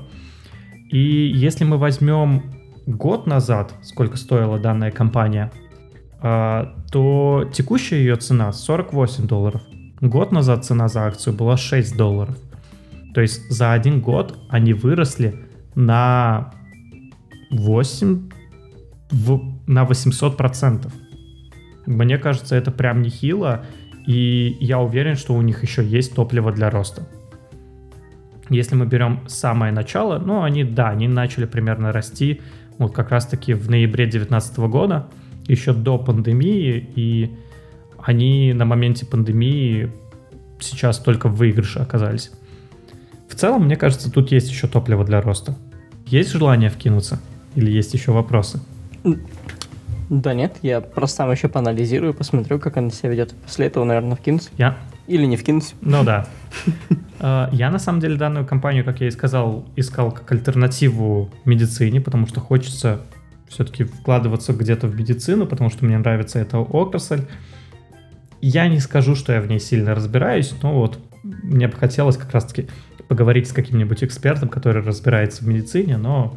И 0.91 1.33
если 1.35 1.65
мы 1.65 1.79
возьмем 1.79 2.43
год 2.87 3.27
назад, 3.27 3.73
сколько 3.83 4.17
стоила 4.17 4.59
данная 4.59 4.91
компания, 4.91 5.51
а, 6.21 6.75
то 6.91 7.51
текущая 7.53 7.99
ее 7.99 8.17
цена 8.17 8.53
48 8.53 9.27
долларов. 9.27 9.63
Год 10.01 10.33
назад 10.33 10.65
цена 10.65 10.89
за 10.89 11.07
акцию 11.07 11.35
была 11.35 11.57
6 11.57 11.97
долларов. 11.97 12.37
То 13.15 13.21
есть 13.21 13.49
за 13.51 13.73
один 13.73 14.01
год 14.01 14.39
они 14.49 14.75
выросли 14.75 15.35
на 15.75 16.53
8, 17.55 18.31
в, 19.11 19.41
на 19.67 19.85
800 19.85 20.37
процентов. 20.37 20.93
Мне 21.87 22.19
кажется, 22.19 22.57
это 22.57 22.71
прям 22.71 23.03
нехило, 23.03 23.65
и 24.07 24.57
я 24.61 24.81
уверен, 24.81 25.17
что 25.17 25.35
у 25.35 25.43
них 25.43 25.63
еще 25.63 25.85
есть 25.85 26.15
топливо 26.15 26.53
для 26.53 26.71
роста. 26.71 27.07
Если 28.51 28.75
мы 28.75 28.87
берем 28.87 29.21
самое 29.27 29.73
начало, 29.73 30.19
ну, 30.19 30.43
они, 30.43 30.65
да, 30.65 30.91
они 30.91 31.09
начали 31.09 31.47
примерно 31.47 31.93
расти 31.93 32.41
вот 32.79 32.93
как 32.93 33.11
раз-таки 33.11 33.55
в 33.55 33.71
ноябре 33.71 34.05
2019 34.05 34.59
года, 34.59 35.09
еще 35.47 35.73
до 35.73 35.99
пандемии, 35.99 36.91
и 36.97 37.37
они 37.99 38.53
на 38.53 38.65
моменте 38.65 39.07
пандемии 39.07 39.93
сейчас 40.61 40.99
только 40.99 41.29
в 41.29 41.37
выигрыше 41.37 41.79
оказались. 41.79 42.33
В 43.29 43.35
целом, 43.35 43.65
мне 43.65 43.77
кажется, 43.77 44.11
тут 44.11 44.33
есть 44.33 44.51
еще 44.51 44.67
топливо 44.67 45.05
для 45.05 45.21
роста. 45.21 45.57
Есть 46.07 46.33
желание 46.33 46.69
вкинуться? 46.69 47.21
Или 47.55 47.71
есть 47.71 47.95
еще 47.95 48.13
вопросы? 48.13 48.61
Да 50.11 50.35
нет, 50.35 50.57
я 50.63 50.81
просто 50.81 51.19
сам 51.19 51.31
еще 51.31 51.49
поанализирую, 51.49 52.15
посмотрю, 52.15 52.59
как 52.59 52.77
она 52.77 52.91
себя 52.91 53.11
ведет. 53.11 53.35
После 53.45 53.67
этого, 53.67 53.85
наверное, 53.85 54.17
вкинусь. 54.17 54.51
Я? 54.59 54.77
Или 55.07 55.25
не 55.25 55.37
вкинусь. 55.37 55.75
Ну 55.81 56.05
да. 56.05 56.27
А, 57.21 57.49
я, 57.53 57.71
на 57.71 57.79
самом 57.79 58.01
деле, 58.01 58.17
данную 58.17 58.45
компанию, 58.45 58.85
как 58.85 59.01
я 59.01 59.07
и 59.07 59.11
сказал, 59.11 59.65
искал 59.77 60.11
как 60.13 60.31
альтернативу 60.33 61.31
медицине, 61.47 62.01
потому 62.01 62.27
что 62.27 62.41
хочется 62.41 63.01
все-таки 63.49 63.85
вкладываться 63.85 64.53
где-то 64.53 64.89
в 64.89 64.97
медицину, 64.97 65.47
потому 65.47 65.71
что 65.71 65.87
мне 65.87 65.97
нравится 65.97 66.39
эта 66.39 66.59
отрасль. 66.59 67.23
Я 68.43 68.69
не 68.69 68.81
скажу, 68.81 69.15
что 69.15 69.33
я 69.33 69.41
в 69.41 69.47
ней 69.47 69.61
сильно 69.61 69.95
разбираюсь, 69.95 70.53
но 70.61 70.75
вот 70.75 70.99
мне 71.23 71.69
бы 71.69 71.77
хотелось 71.77 72.19
как 72.19 72.33
раз-таки 72.33 72.69
поговорить 73.09 73.49
с 73.49 73.53
каким-нибудь 73.53 74.05
экспертом, 74.05 74.49
который 74.49 74.83
разбирается 74.83 75.45
в 75.45 75.47
медицине, 75.47 75.97
но 75.97 76.37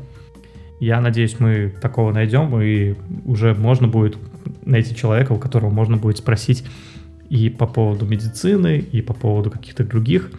я 0.79 1.01
надеюсь, 1.01 1.39
мы 1.39 1.73
такого 1.81 2.11
найдем, 2.11 2.59
и 2.61 2.95
уже 3.25 3.53
можно 3.55 3.87
будет 3.87 4.17
найти 4.63 4.95
человека, 4.95 5.31
у 5.33 5.39
которого 5.39 5.69
можно 5.69 5.97
будет 5.97 6.17
спросить 6.17 6.65
и 7.29 7.49
по 7.49 7.65
поводу 7.65 8.05
медицины, 8.05 8.77
и 8.77 9.01
по 9.01 9.13
поводу 9.13 9.51
каких-то 9.51 9.83
других 9.83 10.31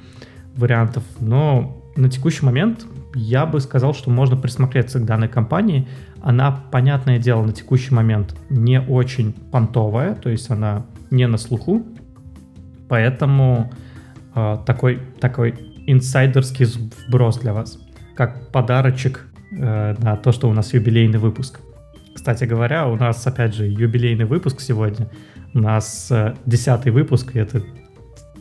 вариантов. 0.54 1.02
Но 1.20 1.82
на 1.96 2.08
текущий 2.08 2.44
момент 2.44 2.86
я 3.14 3.46
бы 3.46 3.60
сказал, 3.60 3.94
что 3.94 4.10
можно 4.10 4.36
присмотреться 4.36 5.00
к 5.00 5.04
данной 5.04 5.28
компании. 5.28 5.88
Она, 6.20 6.52
понятное 6.70 7.18
дело, 7.18 7.42
на 7.42 7.52
текущий 7.52 7.94
момент 7.94 8.36
не 8.48 8.80
очень 8.80 9.32
понтовая, 9.32 10.14
то 10.14 10.30
есть 10.30 10.50
она 10.50 10.86
не 11.10 11.26
на 11.26 11.38
слуху, 11.38 11.84
поэтому 12.88 13.72
э, 14.34 14.58
такой, 14.66 15.00
такой 15.20 15.54
инсайдерский 15.86 16.66
вброс 17.08 17.38
для 17.38 17.54
вас, 17.54 17.78
как 18.14 18.50
подарочек 18.50 19.27
э, 19.52 19.94
на 19.98 20.16
то, 20.16 20.32
что 20.32 20.48
у 20.48 20.52
нас 20.52 20.72
юбилейный 20.74 21.18
выпуск. 21.18 21.60
Кстати 22.14 22.44
говоря, 22.44 22.88
у 22.88 22.96
нас, 22.96 23.26
опять 23.26 23.54
же, 23.54 23.66
юбилейный 23.66 24.24
выпуск 24.24 24.60
сегодня. 24.60 25.08
У 25.54 25.60
нас 25.60 26.08
э, 26.10 26.34
десятый 26.46 26.92
выпуск, 26.92 27.36
и 27.36 27.38
это 27.38 27.62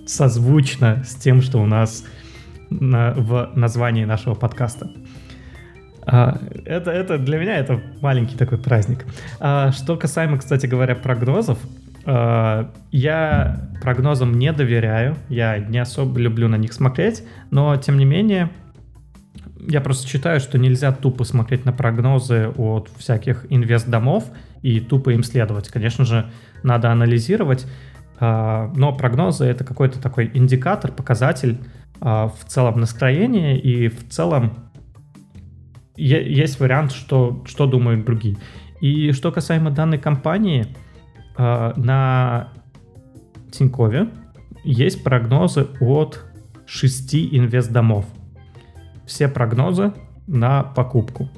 созвучно 0.05 1.03
с 1.05 1.15
тем, 1.15 1.41
что 1.41 1.61
у 1.61 1.65
нас 1.65 2.03
на, 2.69 3.13
в 3.13 3.51
названии 3.55 4.05
нашего 4.05 4.33
подкаста. 4.33 4.89
А, 6.05 6.39
это, 6.65 6.91
это 6.91 7.17
для 7.17 7.37
меня 7.37 7.57
это 7.57 7.81
маленький 8.01 8.37
такой 8.37 8.57
праздник. 8.57 9.05
А, 9.39 9.71
что 9.71 9.97
касаемо, 9.97 10.37
кстати 10.37 10.65
говоря, 10.65 10.95
прогнозов, 10.95 11.59
а, 12.05 12.71
я 12.91 13.69
прогнозам 13.81 14.39
не 14.39 14.51
доверяю, 14.53 15.15
я 15.27 15.57
не 15.57 15.79
особо 15.79 16.19
люблю 16.19 16.47
на 16.47 16.55
них 16.55 16.71
смотреть, 16.71 17.23
но 17.51 17.75
тем 17.75 17.97
не 17.97 18.05
менее 18.05 18.49
я 19.59 19.81
просто 19.81 20.07
считаю, 20.07 20.39
что 20.39 20.57
нельзя 20.57 20.91
тупо 20.91 21.23
смотреть 21.23 21.65
на 21.65 21.73
прогнозы 21.73 22.49
от 22.57 22.89
всяких 22.97 23.45
инвест-домов 23.49 24.25
и 24.61 24.79
тупо 24.79 25.11
им 25.11 25.23
следовать. 25.23 25.69
Конечно 25.69 26.05
же, 26.05 26.29
надо 26.63 26.91
анализировать, 26.91 27.65
но 28.19 28.95
прогнозы— 28.97 29.45
это 29.45 29.63
какой-то 29.63 30.01
такой 30.01 30.31
индикатор, 30.33 30.91
показатель 30.91 31.57
в 31.99 32.37
целом 32.47 32.79
настроения 32.79 33.59
и 33.59 33.87
в 33.87 34.09
целом 34.09 34.67
есть 35.97 36.59
вариант, 36.59 36.91
что, 36.91 37.43
что 37.45 37.65
думают 37.65 38.05
другие. 38.05 38.37
И 38.81 39.11
что 39.11 39.31
касаемо 39.31 39.71
данной 39.71 39.97
компании, 39.97 40.67
э, 41.37 41.73
на 41.75 42.49
Тинькове 43.51 44.09
есть 44.63 45.03
прогнозы 45.03 45.67
от 45.79 46.23
шести 46.67 47.27
инвестдомов. 47.35 48.05
Все 49.07 49.27
прогнозы 49.27 49.93
на 50.27 50.61
покупку. 50.61 51.29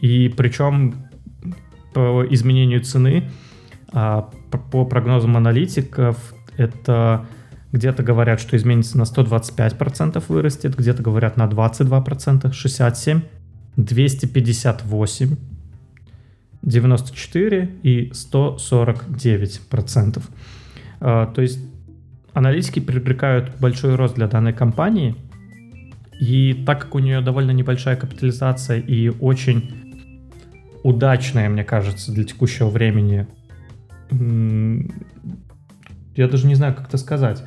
И 0.00 0.28
причем 0.36 1.06
по 1.92 2.26
изменению 2.28 2.82
цены, 2.82 3.30
э, 3.92 4.22
по 4.50 4.84
прогнозам 4.84 5.36
аналитиков, 5.36 6.34
это 6.56 7.26
где-то 7.70 8.02
говорят, 8.02 8.40
что 8.40 8.56
изменится 8.56 8.98
на 8.98 9.02
125% 9.04 10.24
вырастет, 10.28 10.76
где-то 10.76 11.02
говорят 11.02 11.36
на 11.36 11.46
22%, 11.46 12.50
67%. 12.52 13.22
258, 13.76 15.36
94 16.62 17.70
и 17.82 18.10
149 18.12 19.60
процентов. 19.68 20.28
А, 21.00 21.26
то 21.26 21.42
есть 21.42 21.58
аналитики 22.32 22.80
предрекают 22.80 23.52
большой 23.60 23.96
рост 23.96 24.14
для 24.14 24.28
данной 24.28 24.52
компании, 24.52 25.16
и 26.20 26.64
так 26.66 26.82
как 26.82 26.94
у 26.94 26.98
нее 26.98 27.20
довольно 27.20 27.50
небольшая 27.50 27.96
капитализация 27.96 28.78
и 28.78 29.08
очень 29.08 29.70
удачная, 30.82 31.48
мне 31.48 31.64
кажется, 31.64 32.12
для 32.12 32.24
текущего 32.24 32.68
времени, 32.68 33.26
я 36.16 36.28
даже 36.28 36.46
не 36.46 36.54
знаю, 36.54 36.74
как 36.74 36.88
это 36.88 36.98
сказать, 36.98 37.42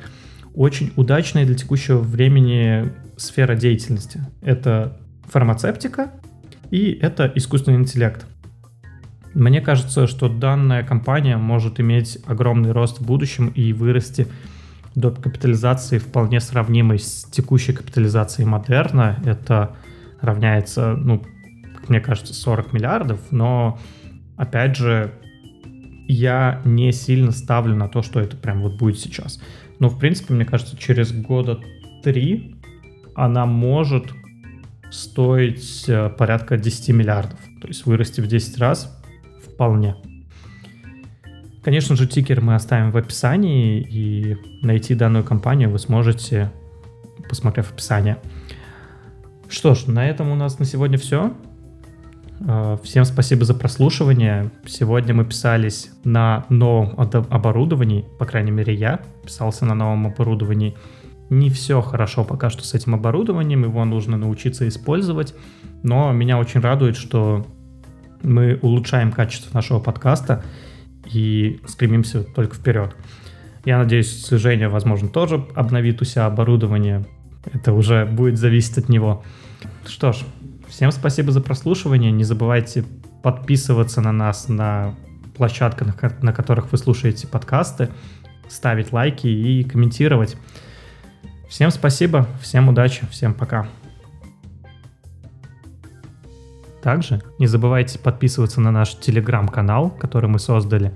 очень 0.54 0.92
удачная 0.96 1.46
для 1.46 1.54
текущего 1.54 1.98
времени 1.98 2.92
сфера 3.16 3.54
деятельности. 3.54 4.20
Это 4.42 5.00
фармацевтика 5.28 6.12
и 6.70 6.90
это 7.00 7.30
искусственный 7.34 7.78
интеллект. 7.78 8.26
Мне 9.34 9.60
кажется, 9.60 10.06
что 10.06 10.28
данная 10.28 10.82
компания 10.82 11.36
может 11.36 11.78
иметь 11.80 12.18
огромный 12.26 12.72
рост 12.72 12.98
в 12.98 13.06
будущем 13.06 13.48
и 13.48 13.72
вырасти 13.72 14.26
до 14.94 15.10
капитализации 15.10 15.98
вполне 15.98 16.40
сравнимой 16.40 16.98
с 16.98 17.24
текущей 17.24 17.72
капитализацией 17.72 18.48
Модерна. 18.48 19.18
Это 19.24 19.76
равняется, 20.20 20.94
ну, 20.96 21.22
как 21.76 21.88
мне 21.88 22.00
кажется, 22.00 22.34
40 22.34 22.72
миллиардов, 22.72 23.20
но, 23.30 23.78
опять 24.36 24.76
же, 24.76 25.12
я 26.08 26.62
не 26.64 26.90
сильно 26.92 27.32
ставлю 27.32 27.76
на 27.76 27.88
то, 27.88 28.02
что 28.02 28.20
это 28.20 28.36
прям 28.36 28.62
вот 28.62 28.78
будет 28.78 28.98
сейчас. 28.98 29.40
Но, 29.78 29.88
в 29.88 29.98
принципе, 29.98 30.34
мне 30.34 30.44
кажется, 30.44 30.76
через 30.76 31.12
года 31.12 31.60
три 32.02 32.56
она 33.14 33.46
может 33.46 34.12
стоить 34.90 35.84
э, 35.88 36.08
порядка 36.10 36.56
10 36.56 36.94
миллиардов. 36.94 37.38
То 37.60 37.68
есть 37.68 37.84
вырасти 37.84 38.20
в 38.20 38.26
10 38.26 38.58
раз 38.58 39.00
вполне. 39.44 39.96
Конечно 41.62 41.96
же, 41.96 42.06
тикер 42.06 42.40
мы 42.40 42.54
оставим 42.54 42.90
в 42.90 42.96
описании, 42.96 43.80
и 43.80 44.36
найти 44.62 44.94
данную 44.94 45.24
компанию 45.24 45.70
вы 45.70 45.78
сможете, 45.78 46.50
посмотрев 47.28 47.72
описание. 47.72 48.18
Что 49.48 49.74
ж, 49.74 49.86
на 49.86 50.08
этом 50.08 50.30
у 50.30 50.34
нас 50.34 50.58
на 50.58 50.64
сегодня 50.64 50.98
все. 50.98 51.32
Э, 52.40 52.78
всем 52.82 53.04
спасибо 53.04 53.44
за 53.44 53.54
прослушивание. 53.54 54.50
Сегодня 54.66 55.14
мы 55.14 55.24
писались 55.24 55.90
на 56.04 56.46
новом 56.48 56.94
оборудовании, 56.98 58.04
по 58.18 58.24
крайней 58.24 58.52
мере 58.52 58.74
я 58.74 59.00
писался 59.24 59.64
на 59.64 59.74
новом 59.74 60.06
оборудовании 60.06 60.76
не 61.30 61.50
все 61.50 61.82
хорошо 61.82 62.24
пока 62.24 62.50
что 62.50 62.64
с 62.64 62.74
этим 62.74 62.94
оборудованием, 62.94 63.64
его 63.64 63.84
нужно 63.84 64.16
научиться 64.16 64.66
использовать, 64.66 65.34
но 65.82 66.12
меня 66.12 66.38
очень 66.38 66.60
радует, 66.60 66.96
что 66.96 67.46
мы 68.22 68.58
улучшаем 68.62 69.12
качество 69.12 69.54
нашего 69.54 69.78
подкаста 69.78 70.44
и 71.06 71.60
стремимся 71.66 72.22
только 72.22 72.54
вперед. 72.54 72.94
Я 73.64 73.78
надеюсь, 73.78 74.28
Женя, 74.30 74.68
возможно, 74.68 75.08
тоже 75.08 75.46
обновит 75.54 76.00
у 76.00 76.04
себя 76.04 76.26
оборудование. 76.26 77.06
Это 77.52 77.72
уже 77.72 78.06
будет 78.06 78.38
зависеть 78.38 78.78
от 78.78 78.88
него. 78.88 79.24
Что 79.86 80.12
ж, 80.12 80.18
всем 80.68 80.90
спасибо 80.92 81.32
за 81.32 81.40
прослушивание. 81.40 82.10
Не 82.10 82.24
забывайте 82.24 82.84
подписываться 83.22 84.00
на 84.00 84.12
нас 84.12 84.48
на 84.48 84.94
площадках, 85.36 86.22
на 86.22 86.32
которых 86.32 86.72
вы 86.72 86.78
слушаете 86.78 87.26
подкасты, 87.26 87.88
ставить 88.48 88.92
лайки 88.92 89.26
и 89.26 89.64
комментировать. 89.64 90.36
Всем 91.48 91.70
спасибо, 91.70 92.26
всем 92.42 92.68
удачи, 92.68 93.06
всем 93.10 93.34
пока. 93.34 93.68
Также 96.82 97.22
не 97.38 97.46
забывайте 97.46 97.98
подписываться 97.98 98.60
на 98.60 98.70
наш 98.70 98.94
телеграм-канал, 98.94 99.90
который 99.90 100.28
мы 100.28 100.38
создали. 100.38 100.92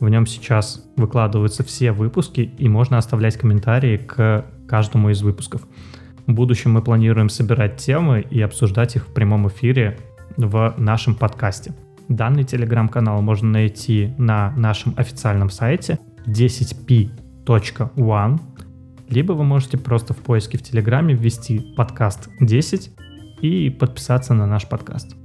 В 0.00 0.08
нем 0.08 0.26
сейчас 0.26 0.84
выкладываются 0.96 1.62
все 1.62 1.92
выпуски 1.92 2.52
и 2.58 2.68
можно 2.68 2.98
оставлять 2.98 3.36
комментарии 3.36 3.96
к 3.96 4.44
каждому 4.68 5.10
из 5.10 5.22
выпусков. 5.22 5.62
В 6.26 6.32
будущем 6.32 6.72
мы 6.72 6.82
планируем 6.82 7.28
собирать 7.28 7.76
темы 7.76 8.20
и 8.20 8.40
обсуждать 8.40 8.96
их 8.96 9.06
в 9.06 9.12
прямом 9.12 9.46
эфире 9.48 9.98
в 10.36 10.74
нашем 10.76 11.14
подкасте. 11.14 11.72
Данный 12.08 12.44
телеграм-канал 12.44 13.22
можно 13.22 13.48
найти 13.48 14.12
на 14.18 14.52
нашем 14.56 14.94
официальном 14.96 15.50
сайте 15.50 15.98
10p.one 16.26 18.40
либо 19.12 19.34
вы 19.34 19.44
можете 19.44 19.76
просто 19.76 20.14
в 20.14 20.18
поиске 20.18 20.56
в 20.56 20.62
Телеграме 20.62 21.14
ввести 21.14 21.60
подкаст 21.76 22.30
10 22.40 22.92
и 23.42 23.68
подписаться 23.68 24.32
на 24.32 24.46
наш 24.46 24.66
подкаст. 24.66 25.21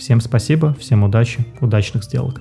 Всем 0.00 0.22
спасибо, 0.22 0.72
всем 0.80 1.04
удачи, 1.04 1.44
удачных 1.60 2.04
сделок. 2.04 2.40